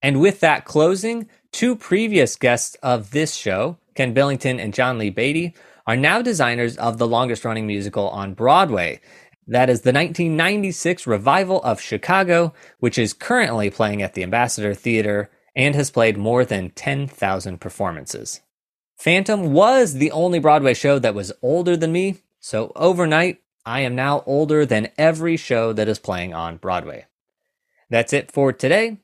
And 0.04 0.20
with 0.20 0.42
that 0.42 0.66
closing, 0.66 1.30
two 1.54 1.78
previous 1.78 2.36
guests 2.36 2.76
of 2.84 3.12
this 3.12 3.36
show, 3.36 3.78
Ken 3.96 4.14
Billington 4.14 4.60
and 4.60 4.74
John 4.74 4.98
Lee 4.98 5.10
Beatty, 5.10 5.56
are 5.88 5.96
now 5.96 6.22
designers 6.22 6.78
of 6.78 6.98
the 6.98 7.08
longest 7.08 7.46
running 7.46 7.66
musical 7.66 8.10
on 8.10 8.34
Broadway. 8.34 9.00
That 9.48 9.70
is 9.70 9.82
the 9.82 9.94
1996 9.94 11.08
revival 11.08 11.62
of 11.64 11.82
Chicago, 11.82 12.54
which 12.80 12.98
is 12.98 13.14
currently 13.14 13.70
playing 13.70 14.02
at 14.02 14.14
the 14.14 14.24
Ambassador 14.24 14.74
Theater 14.74 15.30
and 15.56 15.74
has 15.76 15.92
played 15.92 16.18
more 16.18 16.44
than 16.44 16.72
10,000 16.72 17.60
performances. 17.60 18.42
Phantom 18.98 19.54
was 19.54 19.96
the 19.96 20.12
only 20.12 20.40
Broadway 20.40 20.74
show 20.74 21.00
that 21.00 21.16
was 21.16 21.34
older 21.42 21.78
than 21.78 21.92
me, 21.92 22.18
so 22.40 22.72
overnight, 22.76 23.42
I 23.66 23.82
am 23.82 23.96
now 23.96 24.24
older 24.26 24.66
than 24.66 24.90
every 24.98 25.38
show 25.38 25.72
that 25.74 25.88
is 25.88 26.00
playing 26.00 26.34
on 26.34 26.58
Broadway. 26.58 27.06
That's 27.90 28.14
it 28.14 28.32
for 28.32 28.52
today. 28.52 28.98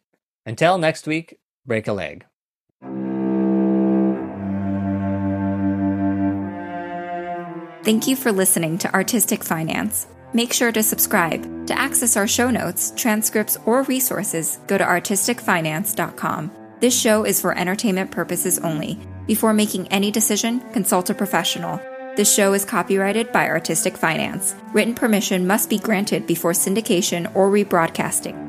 Until 0.49 0.79
next 0.79 1.05
week, 1.05 1.37
break 1.63 1.87
a 1.87 1.93
leg. 1.93 2.25
Thank 7.83 8.07
you 8.07 8.15
for 8.15 8.31
listening 8.31 8.79
to 8.79 8.91
Artistic 8.91 9.43
Finance. 9.43 10.07
Make 10.33 10.51
sure 10.51 10.71
to 10.71 10.81
subscribe. 10.81 11.67
To 11.67 11.77
access 11.77 12.17
our 12.17 12.27
show 12.27 12.49
notes, 12.49 12.91
transcripts, 12.95 13.59
or 13.67 13.83
resources, 13.83 14.57
go 14.65 14.75
to 14.79 14.83
artisticfinance.com. 14.83 16.51
This 16.79 16.99
show 16.99 17.25
is 17.25 17.39
for 17.39 17.55
entertainment 17.55 18.09
purposes 18.09 18.57
only. 18.57 18.97
Before 19.27 19.53
making 19.53 19.87
any 19.89 20.09
decision, 20.09 20.61
consult 20.71 21.11
a 21.11 21.13
professional. 21.13 21.79
This 22.15 22.33
show 22.33 22.53
is 22.53 22.65
copyrighted 22.65 23.31
by 23.31 23.47
Artistic 23.47 23.95
Finance. 23.95 24.55
Written 24.73 24.95
permission 24.95 25.45
must 25.45 25.69
be 25.69 25.77
granted 25.77 26.25
before 26.25 26.53
syndication 26.53 27.33
or 27.35 27.51
rebroadcasting. 27.51 28.48